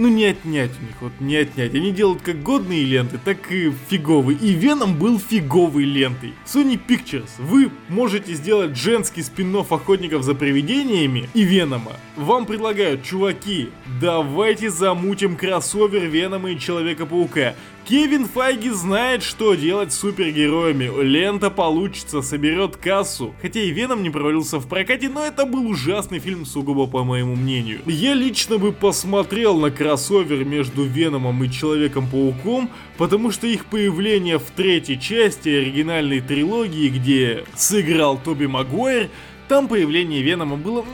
ну 0.00 0.08
не 0.08 0.24
отнять 0.24 0.70
у 0.80 0.82
них, 0.82 0.94
вот 1.00 1.12
не 1.20 1.36
отнять. 1.36 1.74
Они 1.74 1.92
делают 1.92 2.22
как 2.22 2.42
годные 2.42 2.84
ленты, 2.84 3.20
так 3.22 3.52
и 3.52 3.70
фиговые. 3.90 4.38
И 4.38 4.52
Веном 4.54 4.98
был 4.98 5.18
фиговой 5.18 5.84
лентой. 5.84 6.32
Sony 6.46 6.80
Pictures, 6.88 7.28
вы 7.38 7.70
можете 7.88 8.32
сделать 8.32 8.76
женский 8.76 9.22
спин 9.22 9.54
охотников 9.54 10.22
за 10.22 10.34
привидениями 10.34 11.28
и 11.34 11.42
Венома. 11.42 11.92
Вам 12.16 12.46
предлагают, 12.46 13.02
чуваки, 13.02 13.68
давайте 14.00 14.70
замутим 14.70 15.36
кроссовер 15.36 16.06
Венома 16.06 16.52
и 16.52 16.58
Человека-паука. 16.58 17.54
Кевин 17.84 18.26
Файги 18.26 18.70
знает, 18.70 19.22
что 19.22 19.54
делать 19.54 19.92
с 19.92 19.98
супергероями. 19.98 20.90
Лента 21.02 21.50
получится, 21.50 22.22
соберет 22.22 22.76
кассу. 22.76 23.34
Хотя 23.42 23.60
и 23.60 23.70
Веном 23.70 24.02
не 24.02 24.10
провалился 24.10 24.58
в 24.58 24.68
прокате, 24.68 25.08
но 25.08 25.24
это 25.24 25.44
был 25.44 25.66
ужасный 25.66 26.20
фильм, 26.20 26.46
сугубо 26.46 26.86
по 26.86 27.02
моему 27.02 27.34
мнению. 27.34 27.80
Я 27.86 28.14
лично 28.14 28.58
бы 28.58 28.72
посмотрел 28.72 29.58
на 29.58 29.70
кроссовер 29.70 30.44
между 30.44 30.84
Веномом 30.84 31.42
и 31.42 31.50
Человеком-пауком, 31.50 32.70
потому 32.96 33.32
что 33.32 33.46
их 33.46 33.66
появление 33.66 34.38
в 34.38 34.50
третьей 34.54 35.00
части 35.00 35.48
оригинальной 35.48 36.20
трилогии, 36.20 36.88
где 36.88 37.44
сыграл 37.56 38.18
Тоби 38.18 38.46
Магуайр, 38.46 39.08
там 39.48 39.66
появление 39.66 40.22
Венома 40.22 40.56
было 40.56 40.84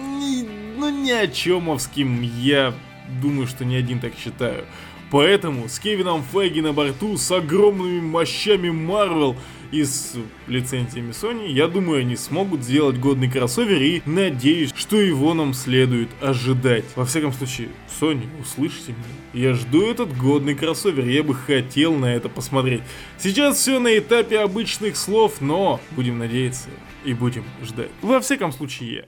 ну 0.79 0.89
ни 0.89 1.11
о 1.11 1.27
чемовским, 1.27 2.23
я 2.23 2.73
думаю, 3.21 3.47
что 3.47 3.65
не 3.65 3.77
один 3.77 4.01
так 4.01 4.13
считаю. 4.17 4.65
Поэтому 5.11 5.69
с 5.69 5.79
Кевином 5.79 6.25
Фейги 6.33 6.61
на 6.61 6.73
борту, 6.73 7.17
с 7.17 7.31
огромными 7.31 8.01
мощами 8.01 8.69
Marvel 8.69 9.37
и 9.71 9.85
с 9.85 10.15
лицензиями 10.49 11.11
Sony, 11.11 11.49
я 11.49 11.69
думаю, 11.69 12.01
они 12.01 12.17
смогут 12.17 12.63
сделать 12.63 12.99
годный 12.99 13.31
кроссовер 13.31 13.81
и 13.81 14.03
надеюсь, 14.05 14.73
что 14.75 15.01
его 15.01 15.35
нам 15.35 15.55
следует 15.55 16.09
ожидать. 16.21 16.85
Во 16.97 17.05
всяком 17.05 17.33
случае, 17.33 17.69
Sony, 18.01 18.27
услышите 18.41 18.93
меня. 18.93 19.49
Я 19.49 19.55
жду 19.55 19.83
этот 19.83 20.17
годный 20.17 20.55
кроссовер, 20.55 21.07
я 21.07 21.23
бы 21.23 21.35
хотел 21.35 21.95
на 21.95 22.07
это 22.07 22.29
посмотреть. 22.29 22.83
Сейчас 23.19 23.59
все 23.59 23.79
на 23.79 23.97
этапе 23.97 24.41
обычных 24.41 24.97
слов, 24.97 25.41
но 25.41 25.81
будем 25.93 26.19
надеяться 26.19 26.69
и 27.05 27.15
будем 27.15 27.45
ждать. 27.63 27.91
Во 28.03 28.21
всяком 28.21 28.53
случае, 28.53 28.95
я. 28.95 29.05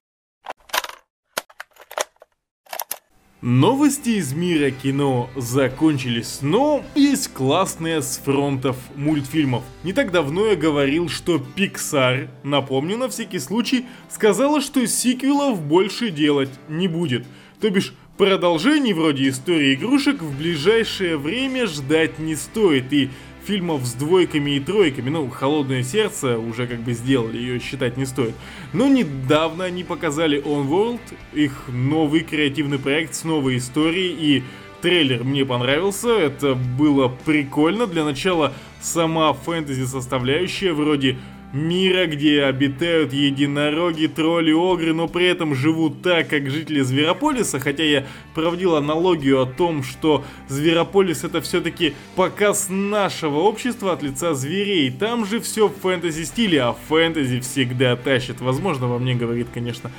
Новости 3.40 4.08
из 4.18 4.32
мира 4.32 4.72
кино 4.72 5.30
закончились, 5.36 6.40
но 6.42 6.82
есть 6.96 7.32
классные 7.32 8.02
с 8.02 8.18
фронтов 8.18 8.76
мультфильмов. 8.96 9.62
Не 9.84 9.92
так 9.92 10.10
давно 10.10 10.46
я 10.46 10.56
говорил, 10.56 11.08
что 11.08 11.36
Pixar, 11.36 12.30
напомню 12.42 12.96
на 12.96 13.08
всякий 13.08 13.38
случай, 13.38 13.86
сказала, 14.08 14.60
что 14.60 14.84
сиквелов 14.88 15.62
больше 15.62 16.10
делать 16.10 16.50
не 16.68 16.88
будет. 16.88 17.26
То 17.60 17.70
бишь, 17.70 17.94
продолжений 18.16 18.92
вроде 18.92 19.28
истории 19.28 19.74
игрушек 19.74 20.20
в 20.20 20.36
ближайшее 20.36 21.16
время 21.16 21.68
ждать 21.68 22.18
не 22.18 22.34
стоит, 22.34 22.92
и 22.92 23.10
фильмов 23.48 23.86
с 23.86 23.94
двойками 23.94 24.56
и 24.56 24.60
тройками. 24.60 25.08
Ну, 25.08 25.30
«Холодное 25.30 25.82
сердце» 25.82 26.38
уже 26.38 26.66
как 26.66 26.80
бы 26.80 26.92
сделали, 26.92 27.38
ее 27.38 27.58
считать 27.58 27.96
не 27.96 28.04
стоит. 28.04 28.34
Но 28.74 28.86
недавно 28.88 29.64
они 29.64 29.84
показали 29.84 30.38
Onworld, 30.44 31.00
их 31.32 31.64
новый 31.68 32.20
креативный 32.20 32.78
проект 32.78 33.14
с 33.14 33.24
новой 33.24 33.56
историей 33.56 34.14
и 34.20 34.42
трейлер 34.82 35.24
мне 35.24 35.46
понравился, 35.46 36.10
это 36.10 36.54
было 36.54 37.08
прикольно. 37.08 37.86
Для 37.86 38.04
начала 38.04 38.52
сама 38.82 39.32
фэнтези 39.32 39.86
составляющая, 39.86 40.74
вроде 40.74 41.16
мира, 41.52 42.06
где 42.06 42.44
обитают 42.44 43.12
единороги, 43.12 44.06
тролли, 44.06 44.52
огры, 44.52 44.92
но 44.92 45.08
при 45.08 45.26
этом 45.26 45.54
живут 45.54 46.02
так, 46.02 46.28
как 46.28 46.50
жители 46.50 46.80
Зверополиса, 46.80 47.58
хотя 47.58 47.84
я 47.84 48.06
проводил 48.34 48.76
аналогию 48.76 49.42
о 49.42 49.46
том, 49.46 49.82
что 49.82 50.24
Зверополис 50.48 51.24
это 51.24 51.40
все-таки 51.40 51.94
показ 52.16 52.66
нашего 52.68 53.38
общества 53.38 53.92
от 53.92 54.02
лица 54.02 54.34
зверей. 54.34 54.90
Там 54.90 55.24
же 55.24 55.40
все 55.40 55.68
в 55.68 55.74
фэнтези 55.76 56.24
стиле, 56.24 56.62
а 56.62 56.72
фэнтези 56.88 57.40
всегда 57.40 57.96
тащит. 57.96 58.40
Возможно, 58.40 58.88
во 58.88 58.98
мне 58.98 59.14
говорит, 59.14 59.48
конечно, 59.52 59.90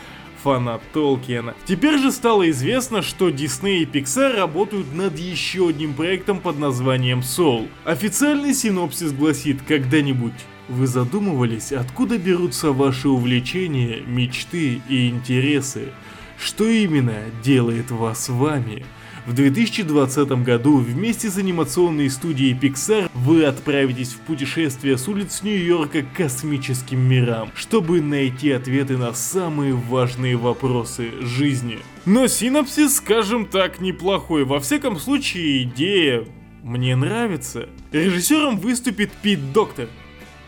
фанат 0.43 0.81
Толкиена. 0.93 1.55
Теперь 1.65 1.97
же 1.99 2.11
стало 2.11 2.49
известно, 2.49 3.01
что 3.01 3.29
Disney 3.29 3.79
и 3.79 3.85
Pixar 3.85 4.35
работают 4.35 4.93
над 4.93 5.17
еще 5.17 5.69
одним 5.69 5.93
проектом 5.93 6.39
под 6.39 6.59
названием 6.59 7.19
Soul. 7.19 7.67
Официальный 7.83 8.53
синопсис 8.53 9.11
гласит 9.11 9.61
«Когда-нибудь 9.67 10.33
вы 10.69 10.87
задумывались, 10.87 11.71
откуда 11.71 12.17
берутся 12.17 12.71
ваши 12.71 13.09
увлечения, 13.09 14.01
мечты 14.05 14.81
и 14.87 15.09
интересы? 15.09 15.89
Что 16.37 16.67
именно 16.67 17.23
делает 17.43 17.91
вас 17.91 18.29
вами? 18.29 18.85
В 19.25 19.33
2020 19.33 20.29
году 20.43 20.77
вместе 20.77 21.29
с 21.29 21.37
анимационной 21.37 22.09
студией 22.09 22.57
Pixar 22.57 23.11
вы 23.13 23.43
отправитесь 23.43 24.13
в 24.13 24.19
путешествие 24.19 24.97
с 24.97 25.07
улиц 25.07 25.43
Нью-Йорка 25.43 26.03
к 26.03 26.13
космическим 26.13 26.99
мирам, 26.99 27.51
чтобы 27.53 28.01
найти 28.01 28.51
ответы 28.51 28.97
на 28.97 29.13
самые 29.13 29.73
важные 29.73 30.35
вопросы 30.35 31.11
жизни. 31.21 31.79
Но 32.05 32.27
синапсис, 32.27 32.95
скажем 32.95 33.45
так, 33.45 33.81
неплохой. 33.81 34.45
Во 34.45 34.59
всяком 34.59 34.97
случае, 34.97 35.63
идея 35.63 36.25
мне 36.63 36.95
нравится. 36.95 37.69
Режиссером 37.91 38.57
выступит 38.57 39.11
Пит 39.11 39.51
Доктор. 39.53 39.89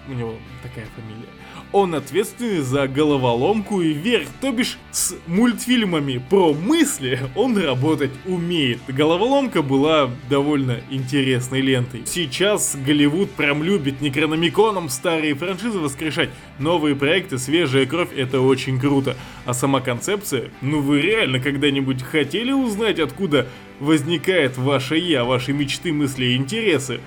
У 0.07 0.13
него 0.13 0.35
такая 0.63 0.85
фамилия. 0.95 1.27
Он 1.71 1.95
ответственный 1.95 2.59
за 2.59 2.87
головоломку 2.87 3.81
и 3.81 3.93
вверх, 3.93 4.27
то 4.41 4.51
бишь 4.51 4.77
с 4.91 5.15
мультфильмами 5.25 6.21
про 6.29 6.53
мысли 6.53 7.19
он 7.35 7.57
работать 7.57 8.11
умеет. 8.25 8.79
Головоломка 8.89 9.61
была 9.61 10.09
довольно 10.29 10.81
интересной 10.89 11.61
лентой. 11.61 12.03
Сейчас 12.05 12.75
Голливуд 12.75 13.31
прям 13.31 13.63
любит 13.63 14.01
некрономиконом 14.01 14.89
старые 14.89 15.33
франшизы 15.33 15.79
воскрешать. 15.79 16.29
Новые 16.59 16.95
проекты, 16.95 17.37
свежая 17.37 17.85
кровь, 17.85 18.09
это 18.15 18.41
очень 18.41 18.77
круто. 18.79 19.15
А 19.45 19.53
сама 19.53 19.81
концепция, 19.81 20.51
ну 20.61 20.81
вы 20.81 21.01
реально 21.01 21.39
когда-нибудь 21.39 22.03
хотели 22.03 22.51
узнать, 22.51 22.99
откуда 22.99 23.47
возникает 23.79 24.57
ваше 24.57 24.97
я, 24.97 25.23
ваши 25.23 25.51
мечты, 25.51 25.91
мысли 25.91 26.25
и 26.25 26.35
интересы. 26.35 27.01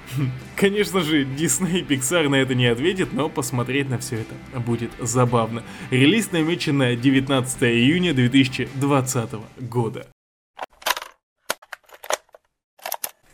Конечно 0.56 1.00
же, 1.00 1.24
Disney 1.24 1.80
и 1.80 1.82
Pixar 1.82 2.28
на 2.28 2.36
это 2.36 2.54
не 2.54 2.66
ответит, 2.66 3.12
но 3.12 3.28
посмотреть 3.28 3.88
на 3.88 3.98
все 3.98 4.16
это 4.16 4.60
будет 4.60 4.90
забавно. 5.00 5.62
Релиз 5.90 6.32
намечен 6.32 6.78
на 6.78 6.96
19 6.96 7.62
июня 7.62 8.12
2020 8.12 9.30
года. 9.60 10.08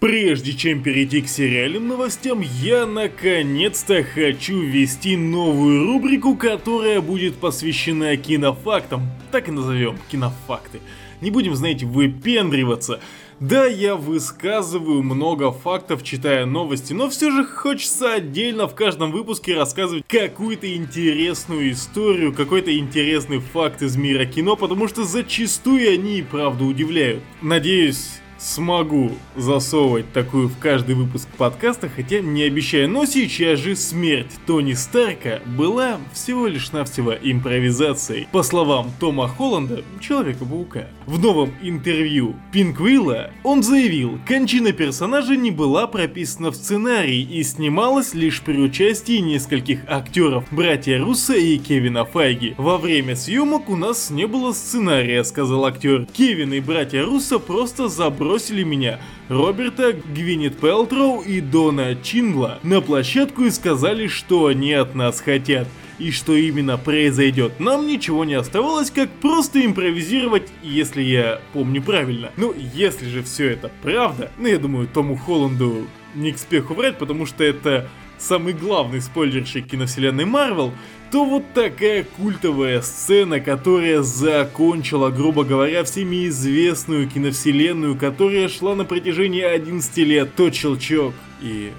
Прежде 0.00 0.54
чем 0.54 0.82
перейти 0.82 1.20
к 1.20 1.28
сериальным 1.28 1.88
новостям, 1.88 2.40
я 2.40 2.86
наконец-то 2.86 4.02
хочу 4.02 4.58
ввести 4.58 5.14
новую 5.14 5.84
рубрику, 5.84 6.36
которая 6.36 7.02
будет 7.02 7.36
посвящена 7.36 8.16
кинофактам. 8.16 9.02
Так 9.30 9.48
и 9.48 9.50
назовем, 9.50 9.98
кинофакты. 10.10 10.80
Не 11.20 11.30
будем, 11.30 11.54
знаете, 11.54 11.84
выпендриваться. 11.84 13.00
Да, 13.40 13.66
я 13.66 13.94
высказываю 13.94 15.02
много 15.02 15.52
фактов, 15.52 16.02
читая 16.02 16.46
новости, 16.46 16.94
но 16.94 17.10
все 17.10 17.30
же 17.30 17.44
хочется 17.44 18.14
отдельно 18.14 18.68
в 18.68 18.74
каждом 18.74 19.12
выпуске 19.12 19.54
рассказывать 19.54 20.04
какую-то 20.08 20.74
интересную 20.74 21.72
историю, 21.72 22.32
какой-то 22.32 22.74
интересный 22.74 23.38
факт 23.38 23.82
из 23.82 23.96
мира 23.96 24.24
кино, 24.24 24.56
потому 24.56 24.88
что 24.88 25.04
зачастую 25.04 25.92
они 25.92 26.20
и 26.20 26.22
правда 26.22 26.64
удивляют. 26.64 27.22
Надеюсь, 27.42 28.20
смогу 28.40 29.12
засовывать 29.36 30.12
такую 30.12 30.48
в 30.48 30.58
каждый 30.58 30.94
выпуск 30.94 31.28
подкаста, 31.36 31.88
хотя 31.94 32.20
не 32.20 32.42
обещаю. 32.44 32.88
Но 32.88 33.04
сейчас 33.04 33.60
же 33.60 33.76
смерть 33.76 34.32
Тони 34.46 34.72
Старка 34.72 35.40
была 35.44 35.98
всего 36.12 36.46
лишь 36.46 36.72
навсего 36.72 37.12
импровизацией. 37.12 38.26
По 38.32 38.42
словам 38.42 38.90
Тома 38.98 39.28
Холланда, 39.28 39.84
Человека-паука. 40.00 40.88
В 41.06 41.20
новом 41.20 41.52
интервью 41.60 42.36
Пинквилла 42.52 43.30
он 43.44 43.62
заявил, 43.62 44.18
кончина 44.26 44.72
персонажа 44.72 45.36
не 45.36 45.50
была 45.50 45.86
прописана 45.86 46.50
в 46.50 46.56
сценарии 46.56 47.20
и 47.20 47.42
снималась 47.42 48.14
лишь 48.14 48.40
при 48.40 48.58
участии 48.58 49.18
нескольких 49.18 49.80
актеров, 49.88 50.44
братья 50.50 50.98
Русса 50.98 51.34
и 51.34 51.58
Кевина 51.58 52.04
Файги. 52.04 52.54
Во 52.56 52.78
время 52.78 53.16
съемок 53.16 53.68
у 53.68 53.76
нас 53.76 54.10
не 54.10 54.26
было 54.26 54.52
сценария, 54.52 55.24
сказал 55.24 55.66
актер. 55.66 56.06
Кевин 56.06 56.54
и 56.54 56.60
братья 56.60 57.04
Русса 57.04 57.38
просто 57.38 57.88
забросили 57.88 58.29
бросили 58.30 58.62
меня, 58.62 59.00
Роберта, 59.28 59.92
Гвинет 59.92 60.56
Пелтроу 60.56 61.20
и 61.20 61.40
Дона 61.40 61.96
Чингла 61.96 62.60
на 62.62 62.80
площадку 62.80 63.42
и 63.42 63.50
сказали, 63.50 64.06
что 64.06 64.46
они 64.46 64.72
от 64.72 64.94
нас 64.94 65.20
хотят 65.20 65.66
и 65.98 66.12
что 66.12 66.36
именно 66.36 66.78
произойдет. 66.78 67.58
Нам 67.58 67.88
ничего 67.88 68.24
не 68.24 68.34
оставалось, 68.34 68.92
как 68.92 69.10
просто 69.10 69.66
импровизировать, 69.66 70.44
если 70.62 71.02
я 71.02 71.40
помню 71.52 71.82
правильно. 71.82 72.30
Ну, 72.36 72.54
если 72.72 73.08
же 73.08 73.24
все 73.24 73.50
это 73.50 73.68
правда, 73.82 74.30
ну 74.38 74.46
я 74.46 74.58
думаю, 74.58 74.86
Тому 74.86 75.16
Холланду 75.16 75.88
не 76.14 76.30
к 76.30 76.38
спеху 76.38 76.74
врать, 76.74 76.98
потому 76.98 77.26
что 77.26 77.42
это 77.42 77.88
самый 78.16 78.52
главный 78.52 79.00
спойлерщик 79.00 79.66
киновселенной 79.66 80.24
Марвел, 80.24 80.72
то 81.10 81.24
вот 81.24 81.52
такая 81.54 82.04
культовая 82.04 82.82
сцена, 82.82 83.40
которая 83.40 84.02
закончила, 84.02 85.10
грубо 85.10 85.44
говоря, 85.44 85.82
всеми 85.84 86.28
известную 86.28 87.08
киновселенную, 87.08 87.96
которая 87.96 88.48
шла 88.48 88.74
на 88.74 88.84
протяжении 88.84 89.42
11 89.42 89.96
лет, 89.98 90.34
тот 90.36 90.54
щелчок 90.54 91.14
и 91.42 91.72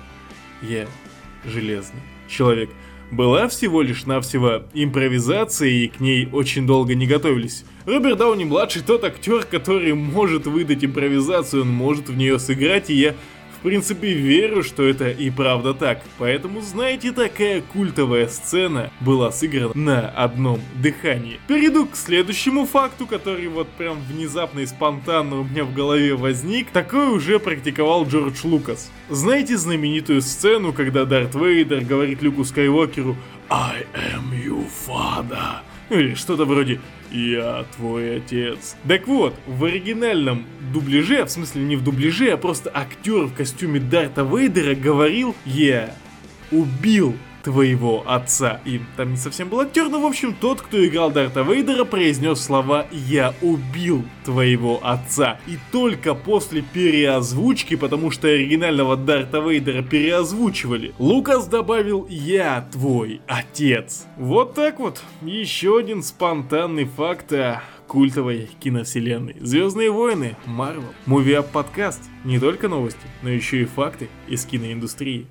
я 0.61 0.87
железный 1.45 2.01
человек 2.27 2.69
была 3.11 3.49
всего 3.49 3.81
лишь 3.81 4.05
навсего 4.05 4.63
импровизацией, 4.73 5.85
и 5.85 5.87
к 5.89 5.99
ней 5.99 6.29
очень 6.31 6.65
долго 6.65 6.95
не 6.95 7.05
готовились. 7.05 7.65
Роберт 7.85 8.17
Дауни-младший 8.17 8.83
тот 8.83 9.03
актер, 9.03 9.43
который 9.43 9.93
может 9.93 10.47
выдать 10.47 10.85
импровизацию, 10.85 11.63
он 11.63 11.69
может 11.69 12.07
в 12.07 12.15
нее 12.15 12.39
сыграть, 12.39 12.89
и 12.89 12.95
я 12.95 13.15
принципе, 13.61 14.13
верю, 14.13 14.63
что 14.63 14.83
это 14.83 15.09
и 15.09 15.29
правда 15.29 15.73
так. 15.73 16.01
Поэтому, 16.17 16.61
знаете, 16.61 17.11
такая 17.11 17.61
культовая 17.61 18.27
сцена 18.27 18.91
была 18.99 19.31
сыграна 19.31 19.71
на 19.75 20.09
одном 20.09 20.59
дыхании. 20.75 21.39
Перейду 21.47 21.85
к 21.85 21.95
следующему 21.95 22.65
факту, 22.65 23.07
который 23.07 23.47
вот 23.47 23.67
прям 23.69 23.99
внезапно 24.01 24.61
и 24.61 24.65
спонтанно 24.65 25.39
у 25.39 25.43
меня 25.43 25.63
в 25.63 25.73
голове 25.73 26.15
возник. 26.15 26.71
Такое 26.71 27.09
уже 27.09 27.39
практиковал 27.39 28.07
Джордж 28.07 28.39
Лукас. 28.43 28.91
Знаете 29.09 29.57
знаменитую 29.57 30.21
сцену, 30.21 30.73
когда 30.73 31.05
Дарт 31.05 31.35
Вейдер 31.35 31.81
говорит 31.81 32.21
Люку 32.21 32.43
Скайуокеру 32.45 33.15
«I 33.49 33.85
am 33.93 34.31
you, 34.31 34.65
father» 34.87 35.61
или 35.91 36.15
что-то 36.15 36.45
вроде 36.45 36.79
«Я 37.11 37.65
твой 37.75 38.17
отец». 38.17 38.77
Так 38.87 39.07
вот, 39.07 39.35
в 39.45 39.65
оригинальном 39.65 40.45
дубляже, 40.71 41.23
в 41.25 41.29
смысле 41.29 41.63
не 41.63 41.75
в 41.75 41.83
дубляже, 41.83 42.31
а 42.31 42.37
просто 42.37 42.71
актер 42.73 43.25
в 43.25 43.33
костюме 43.33 43.79
Дарта 43.79 44.23
Вейдера 44.23 44.75
говорил 44.75 45.35
«Я 45.45 45.95
убил 46.51 47.15
твоего 47.41 48.03
отца. 48.05 48.61
И 48.65 48.81
там 48.97 49.11
не 49.11 49.17
совсем 49.17 49.49
был 49.49 49.59
актер, 49.61 49.89
но 49.89 49.99
в 49.99 50.05
общем 50.05 50.33
тот, 50.33 50.61
кто 50.61 50.85
играл 50.85 51.11
Дарта 51.11 51.41
Вейдера, 51.41 51.85
произнес 51.85 52.39
слова 52.39 52.85
«Я 52.91 53.33
убил 53.41 54.05
твоего 54.23 54.79
отца». 54.83 55.39
И 55.47 55.57
только 55.71 56.13
после 56.13 56.61
переозвучки, 56.61 57.75
потому 57.75 58.11
что 58.11 58.27
оригинального 58.27 58.95
Дарта 58.95 59.39
Вейдера 59.39 59.81
переозвучивали, 59.81 60.93
Лукас 60.99 61.47
добавил 61.47 62.05
«Я 62.09 62.67
твой 62.71 63.21
отец». 63.27 64.05
Вот 64.17 64.53
так 64.53 64.79
вот. 64.79 65.01
Еще 65.21 65.77
один 65.77 66.03
спонтанный 66.03 66.85
факт 66.85 67.33
о 67.33 67.61
культовой 67.91 68.47
киновселенной. 68.61 69.35
Звездные 69.41 69.91
войны, 69.91 70.37
Марвел, 70.45 70.93
Мувиап 71.07 71.51
подкаст. 71.51 72.01
Не 72.23 72.39
только 72.39 72.69
новости, 72.69 73.01
но 73.21 73.27
еще 73.27 73.63
и 73.63 73.65
факты 73.65 74.07
из 74.29 74.45
киноиндустрии. 74.45 75.27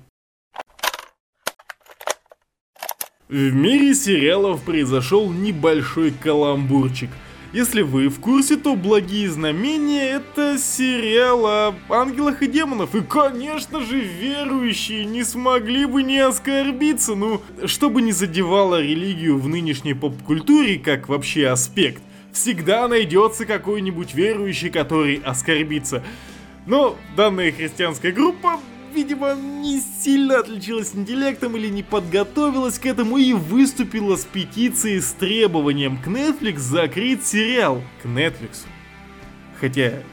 В 3.27 3.51
мире 3.51 3.95
сериалов 3.95 4.61
произошел 4.61 5.31
небольшой 5.31 6.11
каламбурчик. 6.11 7.09
Если 7.51 7.81
вы 7.81 8.09
в 8.09 8.19
курсе, 8.19 8.57
то 8.57 8.75
«Благие 8.75 9.27
знамения»— 9.27 10.03
это 10.11 10.59
сериал 10.59 11.45
о 11.47 11.75
ангелах 11.89 12.43
и 12.43 12.47
демонах. 12.47 12.93
И, 12.93 13.01
конечно 13.01 13.81
же, 13.81 14.01
верующие 14.01 15.05
не 15.05 15.23
смогли 15.23 15.85
бы 15.85 16.03
не 16.03 16.19
оскорбиться. 16.19 17.15
Ну, 17.15 17.41
чтобы 17.65 18.03
не 18.03 18.11
задевало 18.11 18.79
религию 18.79 19.39
в 19.39 19.47
нынешней 19.47 19.95
поп-культуре, 19.95 20.77
как 20.77 21.09
вообще 21.09 21.47
аспект, 21.47 22.03
всегда 22.33 22.87
найдется 22.87 23.45
какой-нибудь 23.45 24.13
верующий, 24.13 24.69
который 24.69 25.21
оскорбится. 25.23 26.03
Но 26.65 26.97
данная 27.15 27.51
христианская 27.51 28.11
группа 28.11 28.59
видимо, 28.93 29.35
не 29.35 29.79
сильно 29.79 30.39
отличилась 30.39 30.93
интеллектом 30.93 31.55
или 31.55 31.67
не 31.67 31.83
подготовилась 31.83 32.77
к 32.79 32.85
этому 32.85 33.17
и 33.17 33.33
выступила 33.33 34.15
с 34.15 34.25
петицией 34.25 35.01
с 35.01 35.11
требованием 35.13 35.97
к 35.97 36.07
Netflix 36.07 36.59
закрыть 36.59 37.25
сериал. 37.25 37.81
К 38.01 38.05
Netflix. 38.05 38.65
Хотя, 39.59 40.03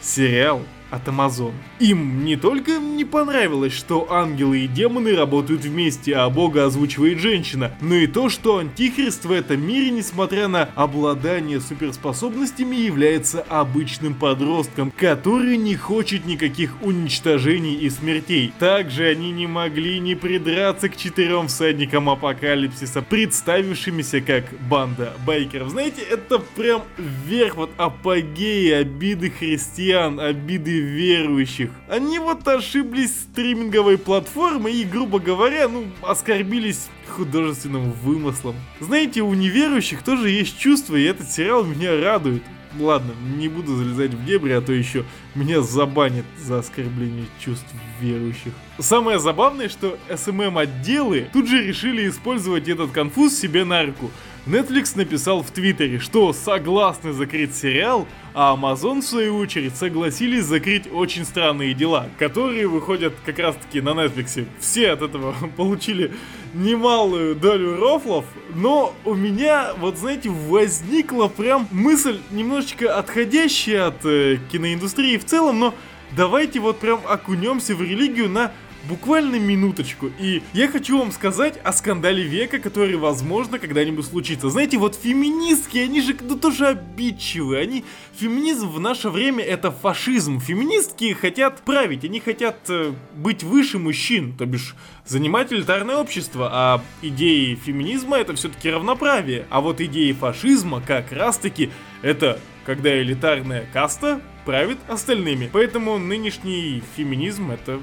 сериал 0.00 0.62
от 0.90 1.06
Amazon. 1.08 1.52
Им 1.78 2.24
не 2.24 2.36
только 2.36 2.78
не 2.78 3.04
понравилось, 3.04 3.74
что 3.74 4.10
ангелы 4.10 4.60
и 4.60 4.66
демоны 4.66 5.14
работают 5.14 5.62
вместе, 5.62 6.14
а 6.14 6.30
бога 6.30 6.64
озвучивает 6.64 7.18
женщина, 7.18 7.72
но 7.82 7.94
и 7.94 8.06
то, 8.06 8.30
что 8.30 8.58
антихрист 8.58 9.26
в 9.26 9.30
этом 9.30 9.60
мире, 9.66 9.90
несмотря 9.90 10.48
на 10.48 10.70
обладание 10.74 11.60
суперспособностями, 11.60 12.76
является 12.76 13.42
обычным 13.42 14.14
подростком, 14.14 14.90
который 14.96 15.58
не 15.58 15.76
хочет 15.76 16.24
никаких 16.24 16.72
уничтожений 16.82 17.74
и 17.74 17.90
смертей. 17.90 18.54
Также 18.58 19.04
они 19.08 19.30
не 19.30 19.46
могли 19.46 19.98
не 19.98 20.14
придраться 20.14 20.88
к 20.88 20.96
четырем 20.96 21.48
всадникам 21.48 22.08
апокалипсиса, 22.08 23.02
представившимися 23.02 24.22
как 24.22 24.44
банда 24.68 25.12
байкеров. 25.26 25.70
Знаете, 25.70 26.00
это 26.02 26.38
прям 26.38 26.82
верх 26.96 27.56
вот 27.56 27.70
апогеи 27.76 28.70
обиды 28.70 29.30
христиан, 29.30 30.18
обиды 30.20 30.80
верующих. 30.80 31.65
Они 31.88 32.18
вот 32.18 32.46
ошиблись 32.46 33.12
стриминговой 33.12 33.98
платформой 33.98 34.74
и, 34.74 34.84
грубо 34.84 35.18
говоря, 35.18 35.68
ну, 35.68 35.86
оскорбились 36.02 36.88
художественным 37.08 37.92
вымыслом. 37.92 38.56
Знаете, 38.80 39.22
у 39.22 39.32
неверующих 39.34 40.02
тоже 40.02 40.30
есть 40.30 40.58
чувства, 40.58 40.96
и 40.96 41.04
этот 41.04 41.30
сериал 41.30 41.64
меня 41.64 42.00
радует. 42.00 42.42
Ладно, 42.78 43.12
не 43.36 43.48
буду 43.48 43.74
залезать 43.74 44.12
в 44.12 44.24
дебри, 44.26 44.52
а 44.52 44.60
то 44.60 44.72
еще 44.72 45.04
меня 45.34 45.62
забанят 45.62 46.26
за 46.38 46.58
оскорбление 46.58 47.26
чувств 47.42 47.66
верующих. 48.00 48.52
Самое 48.78 49.18
забавное, 49.18 49.68
что 49.68 49.98
SMM-отделы 50.10 51.28
тут 51.32 51.48
же 51.48 51.62
решили 51.62 52.08
использовать 52.08 52.68
этот 52.68 52.90
конфуз 52.90 53.34
себе 53.34 53.64
на 53.64 53.82
руку. 53.84 54.10
Netflix 54.46 54.92
написал 54.94 55.42
в 55.42 55.50
Твиттере, 55.50 55.98
что 55.98 56.32
согласны 56.32 57.12
закрыть 57.12 57.56
сериал, 57.56 58.06
а 58.32 58.56
Amazon, 58.56 59.00
в 59.00 59.04
свою 59.04 59.38
очередь, 59.38 59.74
согласились 59.74 60.44
закрыть 60.44 60.84
очень 60.92 61.24
странные 61.24 61.74
дела, 61.74 62.08
которые 62.16 62.68
выходят 62.68 63.12
как 63.24 63.40
раз-таки 63.40 63.80
на 63.80 63.88
Netflix. 63.88 64.46
Все 64.60 64.92
от 64.92 65.02
этого 65.02 65.34
получили 65.56 66.12
немалую 66.54 67.34
долю 67.34 67.76
рофлов, 67.76 68.24
но 68.54 68.94
у 69.04 69.14
меня, 69.14 69.72
вот 69.78 69.98
знаете, 69.98 70.30
возникла 70.30 71.26
прям 71.26 71.66
мысль, 71.72 72.20
немножечко 72.30 72.96
отходящая 72.96 73.88
от 73.88 74.06
э, 74.06 74.38
киноиндустрии 74.52 75.18
в 75.18 75.24
целом, 75.24 75.58
но 75.58 75.74
давайте 76.16 76.60
вот 76.60 76.78
прям 76.78 77.00
окунемся 77.04 77.74
в 77.74 77.82
религию 77.82 78.30
на 78.30 78.52
буквально 78.88 79.36
минуточку. 79.36 80.10
И 80.18 80.42
я 80.52 80.68
хочу 80.68 80.98
вам 80.98 81.12
сказать 81.12 81.58
о 81.62 81.72
скандале 81.72 82.22
века, 82.22 82.58
который, 82.58 82.96
возможно, 82.96 83.58
когда-нибудь 83.58 84.06
случится. 84.06 84.50
Знаете, 84.50 84.78
вот 84.78 84.94
феминистки, 84.94 85.78
они 85.78 86.00
же 86.00 86.16
ну, 86.20 86.36
тоже 86.36 86.68
обидчивые. 86.68 87.62
Они... 87.62 87.84
Феминизм 88.18 88.68
в 88.68 88.80
наше 88.80 89.10
время 89.10 89.44
это 89.44 89.70
фашизм. 89.70 90.40
Феминистки 90.40 91.12
хотят 91.12 91.60
править, 91.60 92.04
они 92.04 92.20
хотят 92.20 92.56
э, 92.68 92.92
быть 93.14 93.42
выше 93.42 93.78
мужчин, 93.78 94.34
то 94.36 94.46
бишь 94.46 94.74
занимать 95.04 95.52
элитарное 95.52 95.96
общество, 95.96 96.48
а 96.52 96.82
идеи 97.02 97.54
феминизма 97.54 98.16
это 98.16 98.34
все-таки 98.34 98.70
равноправие. 98.70 99.46
А 99.50 99.60
вот 99.60 99.80
идеи 99.80 100.12
фашизма 100.12 100.80
как 100.80 101.12
раз-таки 101.12 101.70
это 102.02 102.40
когда 102.64 103.00
элитарная 103.00 103.64
каста 103.72 104.20
правит 104.44 104.78
остальными. 104.88 105.48
Поэтому 105.52 105.98
нынешний 105.98 106.82
феминизм 106.96 107.52
это 107.52 107.80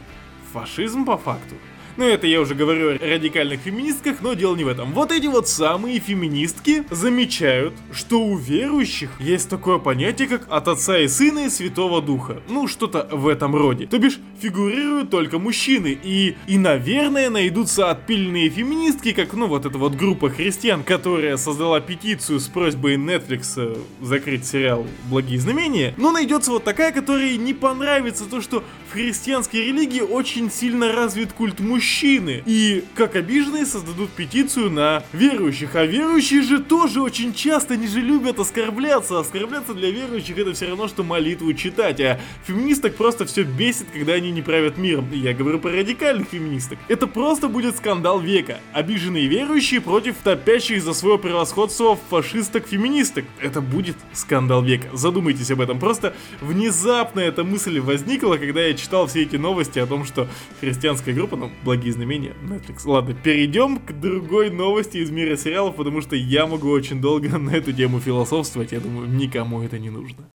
фашизм 0.53 1.05
по 1.05 1.17
факту. 1.17 1.55
Ну 1.95 2.05
это 2.05 2.25
я 2.25 2.41
уже 2.41 2.55
говорю 2.55 2.89
о 2.89 2.97
радикальных 2.97 3.59
феминистках, 3.59 4.17
но 4.21 4.33
дело 4.33 4.55
не 4.55 4.63
в 4.63 4.67
этом. 4.67 4.93
Вот 4.93 5.11
эти 5.11 5.27
вот 5.27 5.47
самые 5.47 5.99
феминистки 5.99 6.85
замечают, 6.89 7.75
что 7.91 8.19
у 8.19 8.35
верующих 8.35 9.11
есть 9.19 9.47
такое 9.47 9.77
понятие, 9.77 10.27
как 10.27 10.47
от 10.49 10.67
отца 10.67 10.97
и 10.97 11.07
сына 11.07 11.45
и 11.45 11.49
святого 11.49 12.01
духа. 12.01 12.41
Ну, 12.49 12.67
что-то 12.67 13.07
в 13.11 13.27
этом 13.27 13.55
роде. 13.55 13.85
То 13.85 13.99
бишь, 13.99 14.17
фигурируют 14.41 15.11
только 15.11 15.37
мужчины. 15.37 15.95
И, 16.03 16.35
и 16.47 16.57
наверное, 16.57 17.29
найдутся 17.29 17.91
отпильные 17.91 18.49
феминистки, 18.49 19.11
как, 19.11 19.33
ну, 19.33 19.45
вот 19.45 19.67
эта 19.67 19.77
вот 19.77 19.93
группа 19.93 20.29
христиан, 20.31 20.83
которая 20.83 21.37
создала 21.37 21.79
петицию 21.79 22.39
с 22.39 22.47
просьбой 22.47 22.95
Netflix 22.95 23.53
э, 23.57 23.75
закрыть 24.01 24.47
сериал 24.47 24.87
«Благие 25.11 25.39
знамения». 25.39 25.93
Но 25.97 26.11
найдется 26.11 26.49
вот 26.49 26.63
такая, 26.63 26.91
которой 26.91 27.37
не 27.37 27.53
понравится 27.53 28.25
то, 28.25 28.41
что 28.41 28.63
в 28.89 28.93
христианской 28.93 29.67
религии 29.67 30.01
очень 30.01 30.49
сильно 30.49 30.91
развит 30.91 31.33
культ 31.33 31.59
мужчин 31.59 31.82
мужчины. 31.83 32.41
И, 32.45 32.85
как 32.95 33.17
обиженные, 33.17 33.65
создадут 33.65 34.09
петицию 34.11 34.71
на 34.71 35.03
верующих. 35.11 35.75
А 35.75 35.85
верующие 35.85 36.41
же 36.41 36.59
тоже 36.59 37.01
очень 37.01 37.33
часто, 37.33 37.73
они 37.73 37.87
же 37.87 37.99
любят 37.99 38.39
оскорбляться. 38.39 39.19
Оскорбляться 39.19 39.73
для 39.73 39.91
верующих 39.91 40.37
это 40.37 40.53
все 40.53 40.67
равно, 40.67 40.87
что 40.87 41.03
молитву 41.03 41.51
читать. 41.53 41.99
А 41.99 42.21
феминисток 42.45 42.95
просто 42.95 43.25
все 43.25 43.43
бесит, 43.43 43.87
когда 43.91 44.13
они 44.13 44.31
не 44.31 44.41
правят 44.41 44.77
миром. 44.77 45.09
Я 45.11 45.33
говорю 45.33 45.59
про 45.59 45.71
радикальных 45.71 46.29
феминисток. 46.29 46.79
Это 46.87 47.05
просто 47.05 47.49
будет 47.49 47.75
скандал 47.75 48.21
века. 48.21 48.61
Обиженные 48.71 49.27
верующие 49.27 49.81
против 49.81 50.15
топящих 50.23 50.81
за 50.81 50.93
свое 50.93 51.19
превосходство 51.19 51.99
фашисток-феминисток. 52.09 53.25
Это 53.41 53.59
будет 53.59 53.97
скандал 54.13 54.63
века. 54.63 54.87
Задумайтесь 54.93 55.51
об 55.51 55.59
этом. 55.59 55.79
Просто 55.79 56.15
внезапно 56.39 57.19
эта 57.19 57.43
мысль 57.43 57.81
возникла, 57.81 58.37
когда 58.37 58.61
я 58.61 58.73
читал 58.73 59.07
все 59.07 59.23
эти 59.23 59.35
новости 59.35 59.79
о 59.79 59.85
том, 59.85 60.05
что 60.05 60.29
христианская 60.61 61.11
группа, 61.11 61.35
ну, 61.35 61.51
благие 61.73 61.91
знамения 61.91 62.35
Netflix. 62.43 62.81
Ладно, 62.85 63.15
перейдем 63.15 63.79
к 63.79 63.93
другой 63.99 64.51
новости 64.51 64.97
из 64.97 65.09
мира 65.09 65.35
сериалов, 65.35 65.75
потому 65.75 66.01
что 66.01 66.15
я 66.15 66.45
могу 66.45 66.69
очень 66.69 67.01
долго 67.01 67.39
на 67.39 67.49
эту 67.49 67.73
тему 67.73 67.99
философствовать, 67.99 68.73
я 68.73 68.79
думаю, 68.79 69.09
никому 69.09 69.63
это 69.63 69.79
не 69.79 69.89
нужно. 69.89 70.29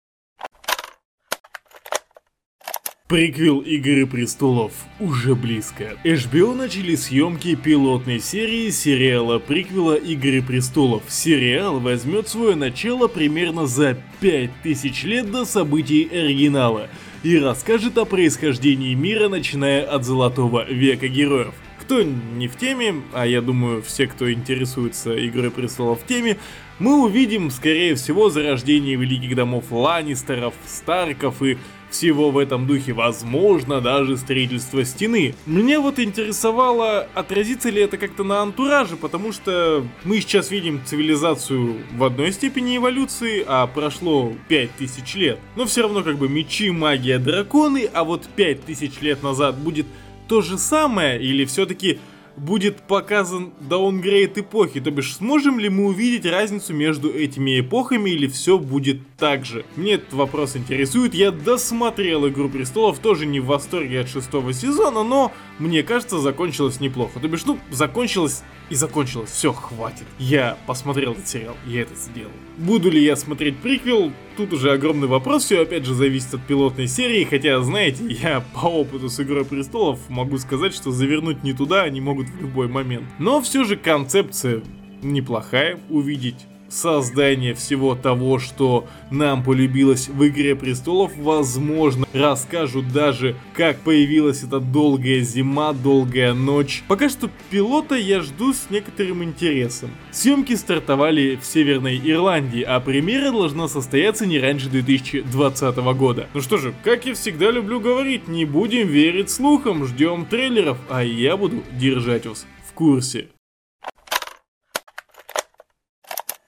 Приквел 3.07 3.61
Игры 3.61 4.07
Престолов 4.07 4.73
уже 4.99 5.35
близко. 5.35 5.97
HBO 6.05 6.55
начали 6.55 6.97
съемки 6.97 7.55
пилотной 7.55 8.19
серии 8.19 8.71
сериала 8.71 9.39
приквела 9.39 9.95
Игры 9.95 10.43
Престолов. 10.43 11.03
Сериал 11.09 11.79
возьмет 11.79 12.29
свое 12.29 12.57
начало 12.57 13.07
примерно 13.09 13.67
за 13.67 13.97
5000 14.21 15.05
лет 15.05 15.31
до 15.31 15.45
событий 15.45 16.09
оригинала 16.11 16.89
и 17.27 17.41
расскажет 17.41 17.99
о 17.99 18.05
происхождении 18.05 18.95
мира, 18.95 19.29
начиная 19.29 19.83
от 19.83 20.05
Золотого 20.05 20.65
века 20.65 21.09
героев. 21.09 21.55
Кто 21.81 22.03
не 22.05 22.47
в 22.47 22.57
теме, 22.57 23.03
а 23.13 23.27
я 23.27 23.43
думаю 23.43 23.83
все, 23.83 24.07
кто 24.07 24.33
интересуется 24.33 25.13
Игрой 25.27 25.51
Престолов 25.51 26.03
в 26.03 26.07
теме, 26.07 26.37
мы 26.79 27.03
увидим, 27.03 27.51
скорее 27.51 27.97
всего, 27.97 28.31
зарождение 28.31 28.95
великих 28.95 29.35
домов 29.35 29.65
Ланнистеров, 29.73 30.55
Старков 30.69 31.43
и 31.43 31.59
всего 31.91 32.31
в 32.31 32.39
этом 32.39 32.67
духе, 32.67 32.93
возможно, 32.93 33.81
даже 33.81 34.17
строительство 34.17 34.85
стены. 34.85 35.35
Меня 35.47 35.81
вот 35.81 35.99
интересовало, 35.99 37.09
отразится 37.15 37.71
ли 37.71 37.83
это 37.83 37.97
как-то 37.97 38.25
на 38.25 38.43
антураже, 38.43 38.97
потому 38.97 39.33
что 39.33 39.85
мы 40.05 40.21
сейчас 40.21 40.51
видим 40.51 40.81
цивилизацию 40.85 41.77
в 41.95 42.05
одной 42.05 42.33
степени 42.33 42.77
эволюции, 42.77 43.45
а 43.47 43.67
прошло 43.67 44.33
5000 44.49 45.15
лет. 45.17 45.39
Но 45.57 45.65
все 45.65 45.83
равно 45.83 46.03
как 46.03 46.19
бы 46.19 46.29
мечи, 46.29 46.71
магия, 46.71 47.19
драконы, 47.19 47.89
а 47.93 48.05
вот 48.05 48.29
5000 48.37 49.01
лет 49.01 49.23
назад 49.23 49.57
будет 49.57 49.87
то 50.29 50.43
же 50.43 50.59
самое, 50.59 51.23
или 51.23 51.45
все-таки 51.45 52.01
будет 52.37 52.83
показан 52.83 53.53
даунгрейд 53.61 54.39
эпохи, 54.39 54.81
то 54.81 54.91
бишь 54.91 55.17
сможем 55.17 55.59
ли 55.59 55.69
мы 55.69 55.87
увидеть 55.87 56.27
разницу 56.27 56.75
между 56.75 57.11
этими 57.11 57.61
эпохами 57.61 58.11
или 58.11 58.27
все 58.27 58.59
будет 58.59 58.99
так 59.17 59.45
же? 59.45 59.65
Мне 59.77 59.95
этот 59.95 60.13
вопрос 60.13 60.57
интересует, 60.57 61.15
я 61.15 61.31
досмотрел 61.31 62.29
Игру 62.29 62.49
Престолов, 62.49 62.99
тоже 62.99 63.27
не 63.27 63.41
в 63.41 63.47
восторге 63.47 64.01
от 64.01 64.09
шестого 64.09 64.53
сезона, 64.53 65.03
но 65.03 65.33
мне 65.59 65.83
кажется 65.83 66.19
закончилось 66.19 66.81
неплохо, 66.81 67.21
то 67.21 67.29
бишь 67.29 67.45
ну 67.45 67.59
закончилось 67.71 68.43
и 68.69 68.75
закончилось, 68.75 69.31
все, 69.31 69.53
хватит. 69.53 70.07
Я 70.19 70.59
посмотрел 70.67 71.13
этот 71.13 71.29
сериал, 71.29 71.57
я 71.67 71.83
это 71.83 71.95
сделал. 71.95 72.33
Буду 72.59 72.91
ли 72.91 73.03
я 73.03 73.17
смотреть 73.17 73.59
приквел? 73.59 74.13
Тут 74.37 74.53
уже 74.53 74.73
огромный 74.73 75.09
вопрос, 75.09 75.45
все 75.45 75.63
опять 75.63 75.85
же 75.85 75.95
зависит 75.95 76.35
от 76.35 76.43
пилотной 76.43 76.89
серии, 76.89 77.25
хотя, 77.25 77.61
знаете, 77.61 78.05
я 78.09 78.45
по 78.55 78.67
опыту 78.67 79.09
с 79.09 79.21
Игрой 79.21 79.45
Престолов 79.45 79.99
могу 80.09 80.39
сказать, 80.39 80.75
что 80.75 80.91
завернуть 80.91 81.43
не 81.45 81.53
туда 81.53 81.83
они 81.83 82.01
могут 82.01 82.29
в 82.29 82.41
любой 82.41 82.69
момент. 82.69 83.07
Но 83.19 83.41
все 83.41 83.65
же 83.65 83.77
концепция 83.77 84.63
неплохая, 85.03 85.79
увидеть 85.89 86.47
создание 86.69 87.55
всего 87.55 87.95
того, 87.95 88.39
что 88.39 88.87
нам 89.11 89.43
полюбилось 89.43 90.09
в 90.09 90.27
Игре 90.27 90.57
Престолов, 90.57 91.17
возможно, 91.17 92.07
расскажут 92.13 92.93
даже, 92.93 93.37
как 93.55 93.81
появилась 93.81 94.43
эта 94.43 94.61
долгая 94.61 95.21
зима, 95.21 95.73
долгая 95.73 96.35
ночь. 96.35 96.83
Пока 96.89 97.09
что 97.09 97.31
пилота 97.51 97.95
я 97.95 98.21
жду 98.21 98.53
с 98.53 98.71
некоторым 98.71 99.23
интересом. 99.23 99.91
Съемки 100.13 100.55
стартовали 100.55 101.39
в 101.41 101.47
Северной 101.47 102.01
Ирландии, 102.05 102.63
а 102.63 102.81
премьера 102.81 103.31
должна 103.31 103.69
состояться 103.69 104.27
не 104.27 104.39
раньше 104.39 104.69
2020 104.69 105.77
года. 105.77 106.29
Ну 106.35 106.41
что 106.41 106.59
же, 106.59 106.75
как 106.83 107.07
я 107.07 107.15
всегда 107.15 107.51
люблю 107.51 107.81
говорить, 107.81 108.29
не 108.29 108.45
будем 108.45 108.89
верить 108.89 109.31
слухам, 109.31 109.87
ждем 109.87 110.27
трейлеров, 110.27 110.79
а 110.89 111.05
я 111.05 111.37
буду 111.37 111.63
держать 111.79 112.27
вас 112.27 112.47
в 112.69 112.73
курсе. 112.73 113.29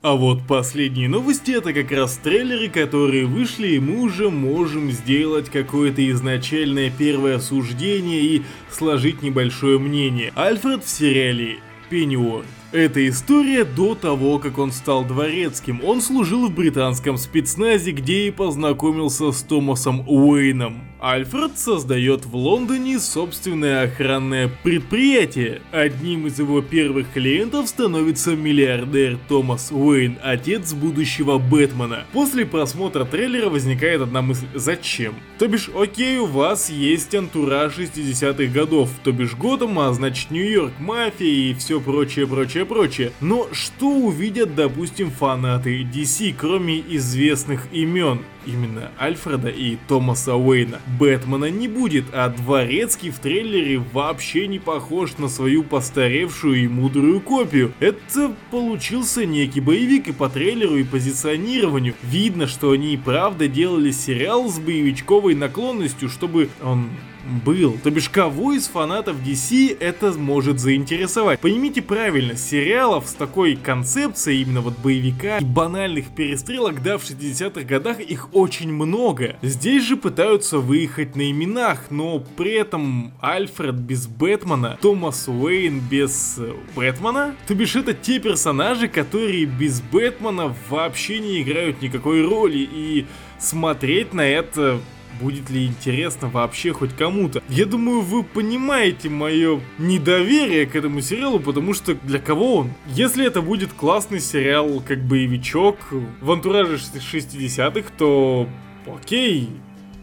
А 0.09 0.14
вот 0.14 0.46
последние 0.46 1.06
новости 1.06 1.50
это 1.50 1.74
как 1.74 1.92
раз 1.92 2.16
трейлеры, 2.16 2.70
которые 2.70 3.26
вышли, 3.26 3.72
и 3.72 3.78
мы 3.78 4.00
уже 4.00 4.30
можем 4.30 4.90
сделать 4.90 5.50
какое-то 5.50 6.00
изначальное 6.11 6.90
первое 6.90 7.38
суждение 7.38 8.22
и 8.22 8.42
сложить 8.70 9.20
небольшое 9.20 9.78
мнение. 9.78 10.32
Альфред 10.34 10.82
в 10.82 10.88
сериале 10.88 11.59
Пенниуорт. 11.90 12.46
Это 12.72 13.06
история 13.06 13.66
до 13.66 13.94
того, 13.94 14.38
как 14.38 14.56
он 14.56 14.72
стал 14.72 15.04
дворецким. 15.04 15.84
Он 15.84 16.00
служил 16.00 16.48
в 16.48 16.54
британском 16.54 17.18
спецназе, 17.18 17.90
где 17.90 18.28
и 18.28 18.30
познакомился 18.30 19.30
с 19.30 19.42
Томасом 19.42 20.09
Уэйном. 20.09 20.88
Альфред 21.01 21.57
создает 21.57 22.26
в 22.26 22.34
Лондоне 22.34 22.99
собственное 22.99 23.84
охранное 23.84 24.51
предприятие. 24.64 25.62
Одним 25.70 26.26
из 26.26 26.38
его 26.38 26.61
первых 26.61 27.12
клиентов 27.12 27.68
становится 27.68 28.34
миллиардер 28.34 29.18
Томас 29.28 29.70
Уэйн, 29.70 30.18
отец 30.22 30.72
будущего 30.72 31.38
Бэтмена. 31.38 32.05
После 32.12 32.44
просмотра 32.44 33.05
трейлера 33.05 33.49
возникает 33.49 34.03
одна 34.03 34.22
мысль 34.22 34.46
«Зачем?». 34.55 35.14
То 35.38 35.46
бишь, 35.46 35.70
окей, 35.72 36.18
у 36.18 36.26
вас 36.26 36.68
есть 36.68 37.14
антураж 37.14 37.78
60-х 37.78 38.53
годов, 38.53 38.90
то 39.05 39.12
бишь 39.12 39.34
Готэм, 39.34 39.78
а 39.78 39.92
значит 39.92 40.32
Нью-Йорк, 40.32 40.72
мафия 40.80 41.28
и 41.28 41.55
все 41.55 41.80
прочее, 41.80 42.26
прочее, 42.26 42.64
прочее. 42.64 43.12
Но 43.20 43.49
что 43.53 43.88
увидят, 43.88 44.57
допустим, 44.57 45.12
фанаты 45.12 45.82
DC, 45.82 46.34
кроме 46.36 46.80
известных 46.80 47.72
имен? 47.72 48.24
именно 48.49 48.90
Альфреда 48.99 49.49
и 49.49 49.76
Томаса 49.88 50.34
Уэйна. 50.34 50.80
Бэтмена 50.99 51.51
не 51.51 51.68
будет, 51.68 52.07
а 52.12 52.28
Дворецкий 52.28 53.11
в 53.11 53.18
трейлере 53.18 53.78
вообще 53.93 54.47
не 54.47 54.59
похож 54.59 55.18
на 55.18 55.28
свою 55.28 55.62
постаревшую 55.62 56.64
и 56.64 56.68
мудрую 56.68 57.20
копию. 57.20 57.72
Это 57.80 58.34
получился 58.51 59.26
некий 59.26 59.61
боевик 59.61 60.09
и 60.09 60.12
по 60.12 60.28
трейлеру 60.28 60.76
и 60.76 60.84
позиционированию. 60.84 61.95
Видно, 62.03 62.47
что 62.47 62.70
они 62.70 62.95
и 62.95 62.97
правда 62.97 63.49
делали 63.49 63.91
сериал 63.91 64.49
с 64.49 64.59
боевичковой 64.59 65.34
наклонностью, 65.34 66.09
чтобы 66.09 66.49
он 66.62 66.89
был. 67.28 67.78
То 67.82 67.90
бишь, 67.90 68.08
кого 68.08 68.52
из 68.52 68.68
фанатов 68.68 69.16
DC 69.24 69.76
это 69.78 70.12
может 70.12 70.58
заинтересовать? 70.58 71.40
Поймите 71.40 71.82
правильно, 71.82 72.36
сериалов 72.36 73.06
с 73.08 73.14
такой 73.14 73.56
концепцией, 73.56 74.42
именно 74.42 74.60
вот 74.60 74.74
боевика 74.78 75.38
и 75.38 75.44
банальных 75.44 76.08
перестрелок, 76.14 76.82
да, 76.82 76.98
в 76.98 77.04
60-х 77.04 77.62
годах 77.62 78.00
их 78.00 78.28
очень 78.32 78.72
много. 78.72 79.36
Здесь 79.42 79.84
же 79.84 79.96
пытаются 79.96 80.58
выехать 80.58 81.16
на 81.16 81.30
именах, 81.30 81.90
но 81.90 82.20
при 82.36 82.52
этом 82.52 83.12
Альфред 83.20 83.76
без 83.76 84.06
Бэтмена, 84.06 84.78
Томас 84.80 85.28
Уэйн 85.28 85.80
без 85.80 86.36
э, 86.38 86.52
Бэтмена? 86.74 87.34
То 87.46 87.54
бишь, 87.54 87.76
это 87.76 87.94
те 87.94 88.18
персонажи, 88.18 88.88
которые 88.88 89.44
без 89.44 89.80
Бэтмена 89.80 90.54
вообще 90.68 91.18
не 91.18 91.42
играют 91.42 91.82
никакой 91.82 92.26
роли, 92.26 92.58
и 92.58 93.06
смотреть 93.38 94.12
на 94.12 94.26
это 94.26 94.80
будет 95.20 95.50
ли 95.50 95.66
интересно 95.66 96.28
вообще 96.28 96.72
хоть 96.72 96.94
кому-то. 96.94 97.42
Я 97.48 97.66
думаю, 97.66 98.00
вы 98.00 98.22
понимаете 98.22 99.08
мое 99.08 99.60
недоверие 99.78 100.66
к 100.66 100.76
этому 100.76 101.00
сериалу, 101.00 101.40
потому 101.40 101.74
что 101.74 101.94
для 101.94 102.18
кого 102.18 102.56
он? 102.56 102.72
Если 102.86 103.26
это 103.26 103.42
будет 103.42 103.72
классный 103.72 104.20
сериал, 104.20 104.82
как 104.86 105.04
боевичок, 105.04 105.76
в 106.20 106.30
антураже 106.30 106.76
60-х, 106.76 107.90
то 107.96 108.48
окей, 108.86 109.50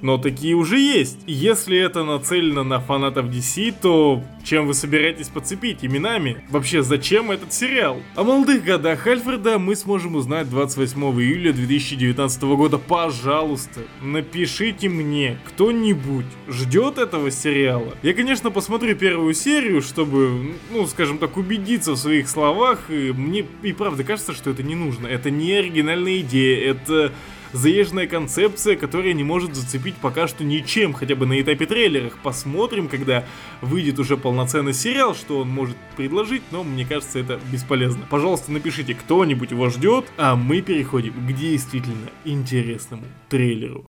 но 0.06 0.20
такие 0.20 0.54
уже 0.54 0.78
есть. 0.78 1.18
Если 1.26 1.76
это 1.80 2.04
нацелено 2.04 2.64
на 2.64 2.80
фанатов 2.80 3.26
DC, 3.26 3.74
то 3.82 4.22
чем 4.44 4.68
вы 4.68 4.76
собираетесь 4.76 5.30
подцепить 5.30 5.84
именами? 5.84 6.44
Вообще, 6.52 6.84
зачем 6.84 7.32
этот 7.32 7.52
сериал? 7.52 8.00
О 8.16 8.24
молодых 8.24 8.64
годах 8.64 9.08
Альфреда 9.08 9.58
мы 9.58 9.76
сможем 9.76 10.14
узнать 10.14 10.48
28 10.48 11.02
июля 11.20 11.54
2019 11.54 12.44
года. 12.44 12.78
Пожалуйста, 12.78 13.82
напишите 14.04 14.90
мне, 14.90 15.40
кто-нибудь 15.48 16.28
ждет 16.48 17.00
этого 17.00 17.32
сериала. 17.32 17.96
Я, 18.04 18.14
конечно, 18.14 18.52
посмотрю 18.52 18.96
первую 18.96 19.34
серию, 19.34 19.82
чтобы, 19.82 20.54
ну, 20.72 20.86
скажем 20.86 21.18
так, 21.18 21.36
убедиться 21.36 21.94
в 21.94 21.98
своих 21.98 22.30
словах. 22.30 22.92
И 22.92 23.12
мне 23.12 23.44
и 23.64 23.74
правда 23.74 24.04
кажется, 24.04 24.34
что 24.34 24.52
это 24.52 24.62
не 24.62 24.76
нужно. 24.76 25.08
Это 25.08 25.32
не 25.32 25.54
оригинальная 25.54 26.20
идея, 26.20 26.70
это 26.74 27.12
заезженная 27.56 28.08
концепция, 28.08 28.76
которая 28.76 29.14
не 29.14 29.24
может 29.24 29.56
зацепить 29.56 29.96
пока 29.96 30.28
что 30.28 30.44
ничем, 30.44 30.94
хотя 30.94 31.16
бы 31.16 31.26
на 31.26 31.42
этапе 31.42 31.66
трейлерах. 31.66 32.18
Посмотрим, 32.22 32.88
когда 32.88 33.24
выйдет 33.62 33.98
уже 33.98 34.18
полноценный 34.18 34.74
сериал, 34.74 35.16
что 35.16 35.40
он 35.40 35.50
может 35.50 35.78
предложить, 35.96 36.44
но 36.52 36.64
мне 36.64 36.86
кажется 36.86 37.20
это 37.20 37.40
бесполезно. 37.52 38.06
Пожалуйста, 38.10 38.52
напишите, 38.52 38.94
кто-нибудь 38.94 39.52
его 39.52 39.70
ждет, 39.70 40.06
а 40.18 40.36
мы 40.36 40.62
переходим 40.62 41.14
к 41.14 41.32
действительно 41.34 42.10
интересному 42.26 43.06
трейлеру. 43.30 43.88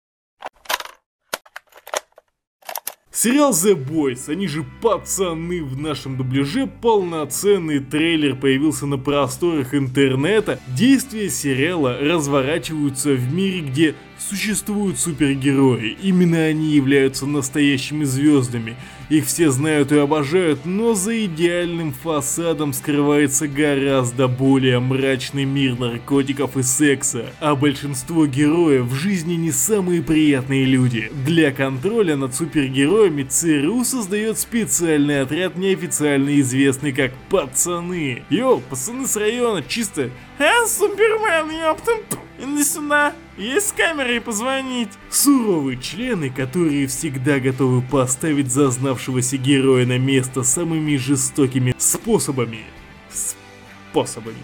Сериал 3.17 3.53
The 3.53 3.77
Boys, 3.77 4.29
они 4.29 4.49
же 4.49 4.65
пацаны 4.83 5.62
в 5.62 5.81
нашем 5.81 6.17
дубляже, 6.17 6.67
полноценный 6.67 7.79
трейлер 7.79 8.35
появился 8.35 8.87
на 8.87 8.99
просторах 8.99 9.73
интернета. 9.73 10.59
Действия 10.77 11.31
сериала 11.31 11.97
разворачиваются 11.97 13.11
в 13.12 13.33
мире, 13.33 13.61
где 13.61 13.95
Существуют 14.29 14.99
супергерои, 14.99 15.99
именно 16.03 16.39
они 16.39 16.71
являются 16.71 17.27
настоящими 17.27 18.05
звездами. 18.05 18.75
Их 19.09 19.27
все 19.27 19.51
знают 19.51 19.93
и 19.93 19.99
обожают, 19.99 20.65
но 20.65 20.95
за 20.95 21.25
идеальным 21.27 21.93
фасадом 21.93 22.73
скрывается 22.73 23.47
гораздо 23.47 24.29
более 24.29 24.81
мрачный 24.81 25.45
мир 25.45 25.79
наркотиков 25.79 26.57
и 26.57 26.63
секса. 26.63 27.27
А 27.41 27.55
большинство 27.55 28.27
героев 28.27 28.87
в 28.87 28.95
жизни 28.95 29.35
не 29.35 29.53
самые 29.53 30.03
приятные 30.03 30.65
люди. 30.65 31.11
Для 31.27 31.53
контроля 31.53 32.17
над 32.17 32.35
супергероями 32.35 33.25
ЦРУ 33.25 33.85
создает 33.85 34.39
специальный 34.39 35.21
отряд, 35.21 35.57
неофициально 35.57 36.41
известный 36.41 36.93
как 36.93 37.13
Пацаны. 37.29 38.23
Йоу, 38.31 38.61
пацаны 38.61 39.07
с 39.07 39.17
района, 39.17 39.63
чисто... 39.63 40.11
А, 40.39 40.67
Супермен, 40.67 41.51
ёптам, 41.51 41.99
иди 42.39 42.65
сюда. 42.65 43.13
Есть 43.37 43.74
камера 43.74 44.14
и 44.14 44.20
позвонить. 44.20 44.91
Суровые 45.11 45.80
члены, 45.80 46.30
которые 46.30 46.87
всегда 46.87 47.41
готовы 47.41 47.82
поставить 47.82 48.53
зазнавшегося 48.53 49.39
героя 49.39 49.85
на 49.87 49.99
место 49.99 50.45
самыми 50.45 50.97
жестокими 50.97 51.74
способами. 51.76 52.61
Способами. 53.11 54.37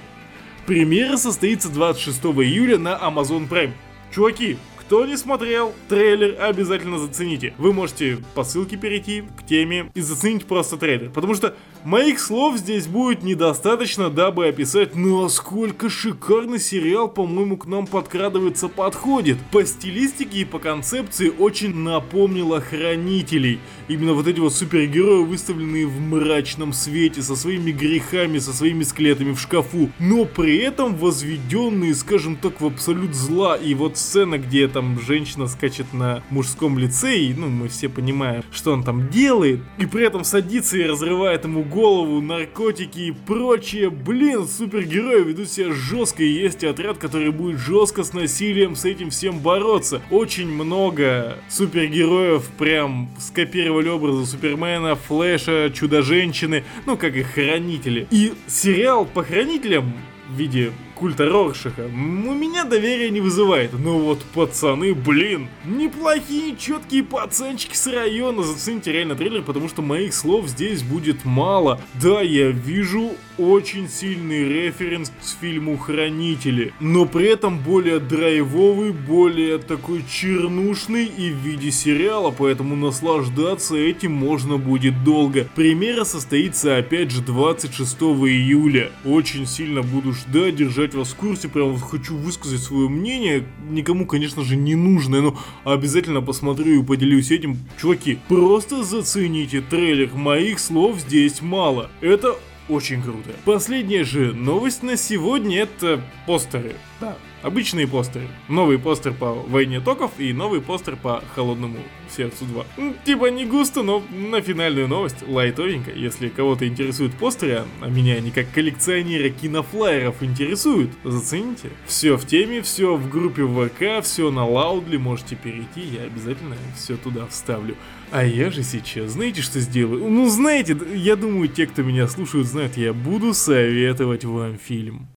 Премьера 0.66 1.16
состоится 1.16 1.68
26 1.68 2.18
июля 2.24 2.78
на 2.78 2.98
Amazon 2.98 3.48
Prime. 3.48 3.72
Чуваки, 4.12 4.58
кто 4.76 5.06
не 5.06 5.16
смотрел 5.16 5.72
трейлер, 5.88 6.42
обязательно 6.42 6.98
зацените. 6.98 7.54
Вы 7.58 7.72
можете 7.72 8.18
по 8.34 8.42
ссылке 8.42 8.76
перейти 8.76 9.22
к 9.22 9.46
теме 9.46 9.92
и 9.94 10.00
заценить 10.00 10.46
просто 10.46 10.76
трейлер. 10.76 11.10
Потому 11.10 11.36
что 11.36 11.54
моих 11.84 12.20
слов 12.20 12.58
здесь 12.58 12.86
будет 12.86 13.22
недостаточно, 13.22 14.10
дабы 14.10 14.46
описать, 14.48 14.94
насколько 14.94 15.88
шикарный 15.88 16.58
сериал, 16.58 17.08
по-моему, 17.08 17.56
к 17.56 17.66
нам 17.66 17.86
подкрадывается, 17.86 18.68
подходит. 18.68 19.38
По 19.52 19.64
стилистике 19.64 20.40
и 20.40 20.44
по 20.44 20.58
концепции 20.58 21.28
очень 21.28 21.74
напомнило 21.74 22.60
Хранителей. 22.60 23.60
Именно 23.88 24.12
вот 24.12 24.26
эти 24.26 24.40
вот 24.40 24.54
супергерои, 24.54 25.24
выставленные 25.24 25.86
в 25.86 26.00
мрачном 26.00 26.72
свете, 26.72 27.22
со 27.22 27.34
своими 27.34 27.72
грехами, 27.72 28.38
со 28.38 28.52
своими 28.52 28.82
скелетами 28.82 29.32
в 29.32 29.40
шкафу, 29.40 29.90
но 29.98 30.24
при 30.24 30.58
этом 30.58 30.94
возведенные, 30.96 31.94
скажем 31.94 32.36
так, 32.36 32.60
в 32.60 32.66
абсолют 32.66 33.14
зла. 33.14 33.56
И 33.56 33.74
вот 33.74 33.96
сцена, 33.96 34.38
где 34.38 34.68
там 34.68 35.00
женщина 35.00 35.46
скачет 35.46 35.92
на 35.92 36.22
мужском 36.30 36.78
лице, 36.78 37.18
и, 37.18 37.34
ну, 37.34 37.48
мы 37.48 37.68
все 37.68 37.88
понимаем, 37.88 38.44
что 38.52 38.72
он 38.72 38.82
там 38.82 39.08
делает, 39.08 39.60
и 39.78 39.86
при 39.86 40.04
этом 40.04 40.24
садится 40.24 40.78
и 40.78 40.84
разрывает 40.84 41.44
ему 41.44 41.64
голову, 41.70 42.20
наркотики 42.20 42.98
и 42.98 43.12
прочее. 43.12 43.88
Блин, 43.88 44.46
супергерои 44.46 45.22
ведут 45.22 45.48
себя 45.48 45.72
жестко, 45.72 46.22
и 46.22 46.28
есть 46.28 46.64
отряд, 46.64 46.98
который 46.98 47.30
будет 47.30 47.58
жестко 47.58 48.02
с 48.02 48.12
насилием 48.12 48.76
с 48.76 48.84
этим 48.84 49.10
всем 49.10 49.38
бороться. 49.38 50.02
Очень 50.10 50.48
много 50.48 51.38
супергероев 51.48 52.46
прям 52.58 53.08
скопировали 53.18 53.88
образы 53.88 54.26
Супермена, 54.26 54.96
Флэша, 54.96 55.70
Чудо-женщины, 55.74 56.64
ну, 56.84 56.96
как 56.96 57.16
и 57.16 57.22
Хранители. 57.22 58.06
И 58.10 58.34
сериал 58.46 59.06
по 59.06 59.22
Хранителям 59.22 59.92
в 60.28 60.36
виде 60.36 60.72
культа 61.00 61.24
Роршиха 61.24 61.86
у 61.86 62.34
меня 62.34 62.64
доверия 62.64 63.10
не 63.10 63.22
вызывает. 63.22 63.72
Но 63.72 63.98
вот 63.98 64.20
пацаны, 64.34 64.94
блин, 64.94 65.48
неплохие, 65.64 66.54
четкие 66.56 67.02
пацанчики 67.02 67.74
с 67.74 67.86
района. 67.86 68.42
Зацените 68.42 68.92
реально 68.92 69.16
трейлер, 69.16 69.42
потому 69.42 69.70
что 69.70 69.80
моих 69.80 70.12
слов 70.12 70.48
здесь 70.48 70.82
будет 70.82 71.24
мало. 71.24 71.80
Да, 71.94 72.20
я 72.20 72.48
вижу 72.48 73.12
очень 73.40 73.88
сильный 73.88 74.44
референс 74.44 75.08
к 75.08 75.40
фильму 75.40 75.78
Хранители, 75.78 76.74
но 76.78 77.06
при 77.06 77.28
этом 77.28 77.58
более 77.58 77.98
драйвовый, 77.98 78.92
более 78.92 79.56
такой 79.56 80.04
чернушный 80.06 81.06
и 81.06 81.30
в 81.30 81.36
виде 81.36 81.70
сериала, 81.70 82.34
поэтому 82.36 82.76
наслаждаться 82.76 83.76
этим 83.76 84.12
можно 84.12 84.58
будет 84.58 85.02
долго. 85.04 85.48
Премьера 85.54 86.04
состоится 86.04 86.76
опять 86.76 87.10
же 87.10 87.22
26 87.22 87.94
июля. 88.02 88.90
Очень 89.06 89.46
сильно 89.46 89.82
буду 89.82 90.12
ждать, 90.12 90.56
держать 90.56 90.89
держать 90.90 90.94
вас 90.94 91.08
в 91.12 91.16
курсе, 91.16 91.48
прям 91.48 91.78
хочу 91.78 92.16
высказать 92.16 92.60
свое 92.60 92.88
мнение, 92.88 93.46
никому, 93.70 94.06
конечно 94.06 94.42
же, 94.42 94.56
не 94.56 94.74
нужное, 94.74 95.20
но 95.20 95.38
обязательно 95.64 96.20
посмотрю 96.20 96.80
и 96.80 96.84
поделюсь 96.84 97.30
этим. 97.30 97.58
Чуваки, 97.80 98.18
просто 98.28 98.82
зацените 98.84 99.60
трейлер, 99.60 100.10
моих 100.14 100.58
слов 100.58 101.00
здесь 101.00 101.42
мало. 101.42 101.90
Это 102.00 102.36
очень 102.70 103.02
круто. 103.02 103.30
Последняя 103.44 104.04
же 104.04 104.32
новость 104.32 104.82
на 104.82 104.96
сегодня 104.96 105.62
это 105.62 106.00
постеры. 106.26 106.76
Да, 107.00 107.16
обычные 107.42 107.88
постеры. 107.88 108.28
Новый 108.48 108.78
постер 108.78 109.12
по 109.12 109.32
Войне 109.32 109.80
Токов 109.80 110.12
и 110.18 110.32
новый 110.32 110.60
постер 110.60 110.96
по 110.96 111.22
Холодному 111.34 111.78
Сердцу 112.14 112.44
2. 112.44 112.66
Ну, 112.76 112.94
типа 113.04 113.26
не 113.30 113.44
густо, 113.44 113.82
но 113.82 114.02
на 114.10 114.40
финальную 114.40 114.88
новость 114.88 115.26
лайтовенько. 115.26 115.90
Если 115.90 116.28
кого-то 116.28 116.66
интересуют 116.66 117.14
постеры, 117.14 117.64
а 117.80 117.88
меня 117.88 118.14
они 118.14 118.30
как 118.30 118.50
коллекционера 118.52 119.30
кинофлайеров 119.30 120.22
интересуют, 120.22 120.90
зацените. 121.04 121.70
Все 121.86 122.16
в 122.16 122.26
теме, 122.26 122.62
все 122.62 122.96
в 122.96 123.08
группе 123.08 123.46
ВК, 123.46 124.04
все 124.04 124.30
на 124.30 124.46
Лаудли, 124.46 124.96
можете 124.96 125.36
перейти, 125.36 125.80
я 125.80 126.02
обязательно 126.02 126.56
все 126.76 126.96
туда 126.96 127.26
вставлю. 127.26 127.76
А 128.12 128.24
я 128.24 128.50
же 128.50 128.64
сейчас, 128.64 129.12
знаете, 129.12 129.40
что 129.40 129.60
сделаю? 129.60 130.10
Ну, 130.10 130.28
знаете, 130.28 130.76
я 130.94 131.14
думаю, 131.14 131.48
те, 131.48 131.66
кто 131.66 131.82
меня 131.82 132.08
слушают, 132.08 132.48
знают, 132.48 132.76
я 132.76 132.92
буду 132.92 133.34
советовать 133.34 134.24
вам 134.24 134.58
фильм. 134.58 135.08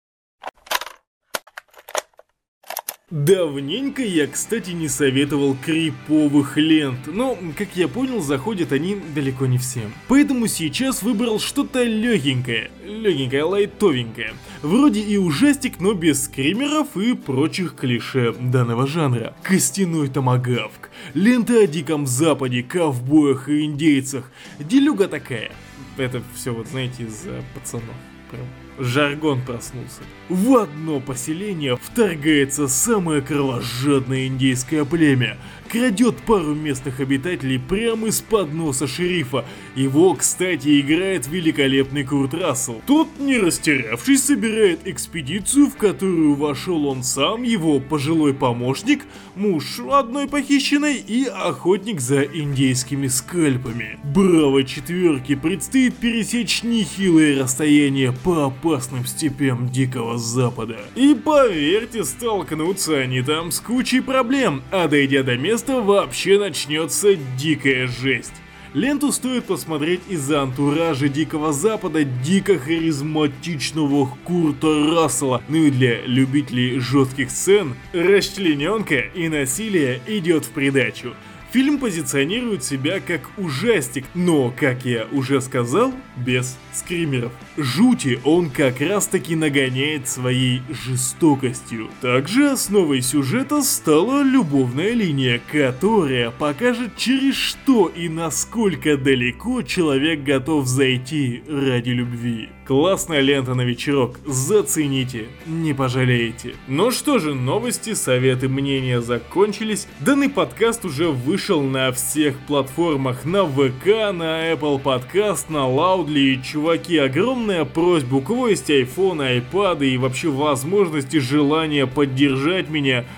Давненько 3.12 4.00
я, 4.02 4.26
кстати, 4.26 4.70
не 4.70 4.88
советовал 4.88 5.54
криповых 5.62 6.56
лент, 6.56 7.00
но, 7.06 7.36
как 7.58 7.76
я 7.76 7.86
понял, 7.86 8.22
заходят 8.22 8.72
они 8.72 8.96
далеко 9.14 9.44
не 9.44 9.58
всем. 9.58 9.92
Поэтому 10.08 10.46
сейчас 10.46 11.02
выбрал 11.02 11.38
что-то 11.38 11.82
легенькое, 11.82 12.70
легенькое, 12.82 13.44
лайтовенькое. 13.44 14.32
Вроде 14.62 15.02
и 15.02 15.18
ужастик, 15.18 15.78
но 15.78 15.92
без 15.92 16.24
скримеров 16.24 16.96
и 16.96 17.12
прочих 17.12 17.76
клише 17.76 18.32
данного 18.32 18.86
жанра. 18.86 19.36
Костяной 19.42 20.08
томагавк, 20.08 20.88
лента 21.12 21.60
о 21.60 21.66
диком 21.66 22.06
западе, 22.06 22.62
ковбоях 22.62 23.50
и 23.50 23.66
индейцах. 23.66 24.32
Делюга 24.58 25.06
такая. 25.06 25.52
Это 25.98 26.22
все 26.34 26.54
вот, 26.54 26.66
знаете, 26.66 27.02
из 27.02 27.26
пацанов. 27.54 27.94
Прям 28.30 28.46
жаргон 28.78 29.42
проснулся. 29.42 30.02
В 30.28 30.56
одно 30.56 31.00
поселение 31.00 31.76
вторгается 31.76 32.68
самое 32.68 33.20
кровожадное 33.22 34.26
индейское 34.26 34.84
племя, 34.84 35.38
крадет 35.72 36.16
пару 36.26 36.54
местных 36.54 37.00
обитателей 37.00 37.58
прямо 37.58 38.08
из-под 38.08 38.52
носа 38.52 38.86
шерифа. 38.86 39.46
Его, 39.74 40.12
кстати, 40.12 40.78
играет 40.78 41.26
великолепный 41.26 42.04
Курт 42.04 42.34
Рассел. 42.34 42.82
Тот, 42.86 43.08
не 43.18 43.38
растерявшись, 43.38 44.24
собирает 44.24 44.80
экспедицию, 44.84 45.68
в 45.68 45.76
которую 45.76 46.34
вошел 46.34 46.86
он 46.86 47.02
сам, 47.02 47.42
его 47.42 47.80
пожилой 47.80 48.34
помощник, 48.34 49.06
муж 49.34 49.80
одной 49.90 50.28
похищенной 50.28 50.96
и 50.96 51.24
охотник 51.24 52.02
за 52.02 52.20
индейскими 52.20 53.06
скальпами. 53.06 53.98
Бравой 54.04 54.64
четверке 54.64 55.38
предстоит 55.38 55.94
пересечь 55.96 56.62
нехилое 56.64 57.42
расстояние 57.42 58.12
по 58.12 58.46
опасным 58.46 59.06
степям 59.06 59.70
Дикого 59.70 60.18
Запада. 60.18 60.80
И 60.96 61.14
поверьте, 61.14 62.04
столкнутся 62.04 62.98
они 62.98 63.22
там 63.22 63.50
с 63.50 63.60
кучей 63.60 64.00
проблем, 64.00 64.62
а 64.70 64.86
дойдя 64.86 65.22
до 65.22 65.38
места, 65.38 65.61
места 65.62 65.80
вообще 65.80 66.38
начнется 66.38 67.14
дикая 67.38 67.86
жесть. 67.86 68.32
Ленту 68.74 69.12
стоит 69.12 69.44
посмотреть 69.44 70.00
из-за 70.08 70.42
антуража 70.42 71.08
Дикого 71.08 71.52
Запада 71.52 72.04
дико 72.04 72.58
харизматичного 72.58 74.08
Курта 74.24 74.90
Рассела. 74.90 75.42
Ну 75.48 75.58
и 75.58 75.70
для 75.70 76.00
любителей 76.06 76.80
жестких 76.80 77.30
сцен, 77.30 77.76
расчлененка 77.92 78.98
и 78.98 79.28
насилие 79.28 80.00
идет 80.06 80.46
в 80.46 80.50
придачу. 80.50 81.14
Фильм 81.52 81.76
позиционирует 81.78 82.64
себя 82.64 82.98
как 82.98 83.28
ужастик, 83.36 84.06
но, 84.14 84.50
как 84.58 84.86
я 84.86 85.06
уже 85.12 85.42
сказал, 85.42 85.92
без 86.16 86.56
скримеров. 86.72 87.30
Жути 87.58 88.18
он 88.24 88.48
как 88.48 88.80
раз 88.80 89.06
таки 89.06 89.36
нагоняет 89.36 90.08
своей 90.08 90.62
жестокостью. 90.70 91.90
Также 92.00 92.52
основой 92.52 93.02
сюжета 93.02 93.60
стала 93.62 94.22
любовная 94.22 94.92
линия, 94.92 95.42
которая 95.52 96.30
покажет 96.30 96.96
через 96.96 97.34
что 97.34 97.88
и 97.94 98.08
насколько 98.08 98.96
далеко 98.96 99.60
человек 99.60 100.22
готов 100.22 100.66
зайти 100.66 101.42
ради 101.46 101.90
любви. 101.90 102.48
Классная 102.64 103.20
лента 103.20 103.54
на 103.54 103.62
вечерок, 103.62 104.20
зацените, 104.24 105.26
не 105.44 105.74
пожалеете. 105.74 106.54
Ну 106.68 106.92
что 106.92 107.18
же, 107.18 107.34
новости, 107.34 107.92
советы, 107.92 108.48
мнения 108.48 109.02
закончились. 109.02 109.88
Данный 110.00 110.30
подкаст 110.30 110.84
уже 110.86 111.08
вышел 111.08 111.41
на 111.50 111.92
всех 111.92 112.38
платформах, 112.46 113.24
на 113.24 113.44
ВК, 113.44 113.86
на 114.12 114.52
Apple 114.52 114.82
Podcast, 114.82 115.46
на 115.48 115.68
Loudly. 115.68 116.42
Чуваки, 116.42 116.98
огромная 116.98 117.64
просьба, 117.64 118.16
у 118.16 118.20
кого 118.20 118.48
есть 118.48 118.70
iPhone, 118.70 119.42
iPad 119.42 119.86
и 119.86 119.96
вообще 119.96 120.28
возможности, 120.28 121.18
желание 121.18 121.86
поддержать 121.86 122.68
меня– 122.68 123.04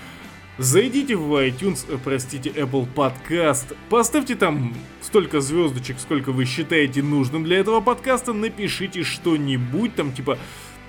Зайдите 0.57 1.17
в 1.17 1.33
iTunes, 1.33 1.85
э, 1.89 1.97
простите, 2.01 2.49
Apple 2.49 2.87
Podcast, 2.95 3.75
поставьте 3.89 4.35
там 4.35 4.73
столько 5.01 5.41
звездочек, 5.41 5.99
сколько 5.99 6.31
вы 6.31 6.45
считаете 6.45 7.03
нужным 7.03 7.43
для 7.43 7.57
этого 7.57 7.81
подкаста, 7.81 8.31
напишите 8.31 9.03
что-нибудь 9.03 9.95
там, 9.95 10.13
типа, 10.13 10.37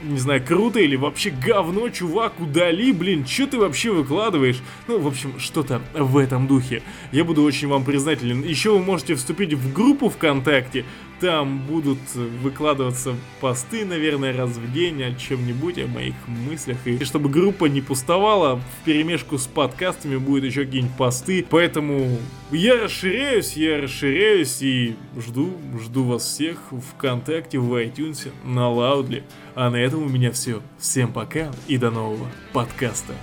не 0.02 0.18
знаю, 0.18 0.42
круто 0.44 0.78
или 0.78 0.96
вообще 0.96 1.30
говно, 1.30 1.88
чувак, 1.88 2.38
удали, 2.40 2.92
блин, 2.92 3.26
что 3.26 3.46
ты 3.46 3.58
вообще 3.58 3.90
выкладываешь? 3.90 4.60
Ну, 4.88 4.98
в 4.98 5.06
общем, 5.06 5.38
что-то 5.38 5.80
в 5.94 6.16
этом 6.18 6.46
духе. 6.46 6.82
Я 7.12 7.24
буду 7.24 7.42
очень 7.42 7.68
вам 7.68 7.84
признателен. 7.84 8.42
Еще 8.42 8.70
вы 8.72 8.80
можете 8.80 9.14
вступить 9.14 9.54
в 9.54 9.72
группу 9.72 10.08
ВКонтакте, 10.08 10.84
там 11.20 11.60
будут 11.66 11.98
выкладываться 12.14 13.14
посты, 13.40 13.86
наверное, 13.86 14.36
раз 14.36 14.50
в 14.50 14.72
день 14.72 15.02
о 15.02 15.14
чем-нибудь, 15.14 15.78
о 15.78 15.86
моих 15.86 16.14
мыслях. 16.26 16.76
И 16.86 17.02
чтобы 17.04 17.30
группа 17.30 17.66
не 17.66 17.80
пустовала, 17.80 18.56
в 18.56 18.84
перемешку 18.84 19.38
с 19.38 19.46
подкастами 19.46 20.16
будет 20.16 20.44
еще 20.44 20.64
какие-нибудь 20.66 20.96
посты. 20.96 21.46
Поэтому 21.48 22.18
я 22.50 22.84
расширяюсь, 22.84 23.56
я 23.56 23.80
расширяюсь 23.80 24.60
и 24.60 24.96
жду, 25.16 25.56
жду 25.82 26.04
вас 26.04 26.24
всех 26.24 26.58
ВКонтакте, 26.92 27.58
в 27.58 27.72
iTunes, 27.74 28.30
на 28.44 28.68
Лаудли. 28.70 29.24
А 29.56 29.70
на 29.70 29.76
этом 29.76 30.02
у 30.02 30.08
меня 30.08 30.30
все. 30.32 30.60
Всем 30.78 31.14
пока 31.14 31.50
и 31.66 31.78
до 31.78 31.90
нового 31.90 32.28
подкаста. 32.52 33.14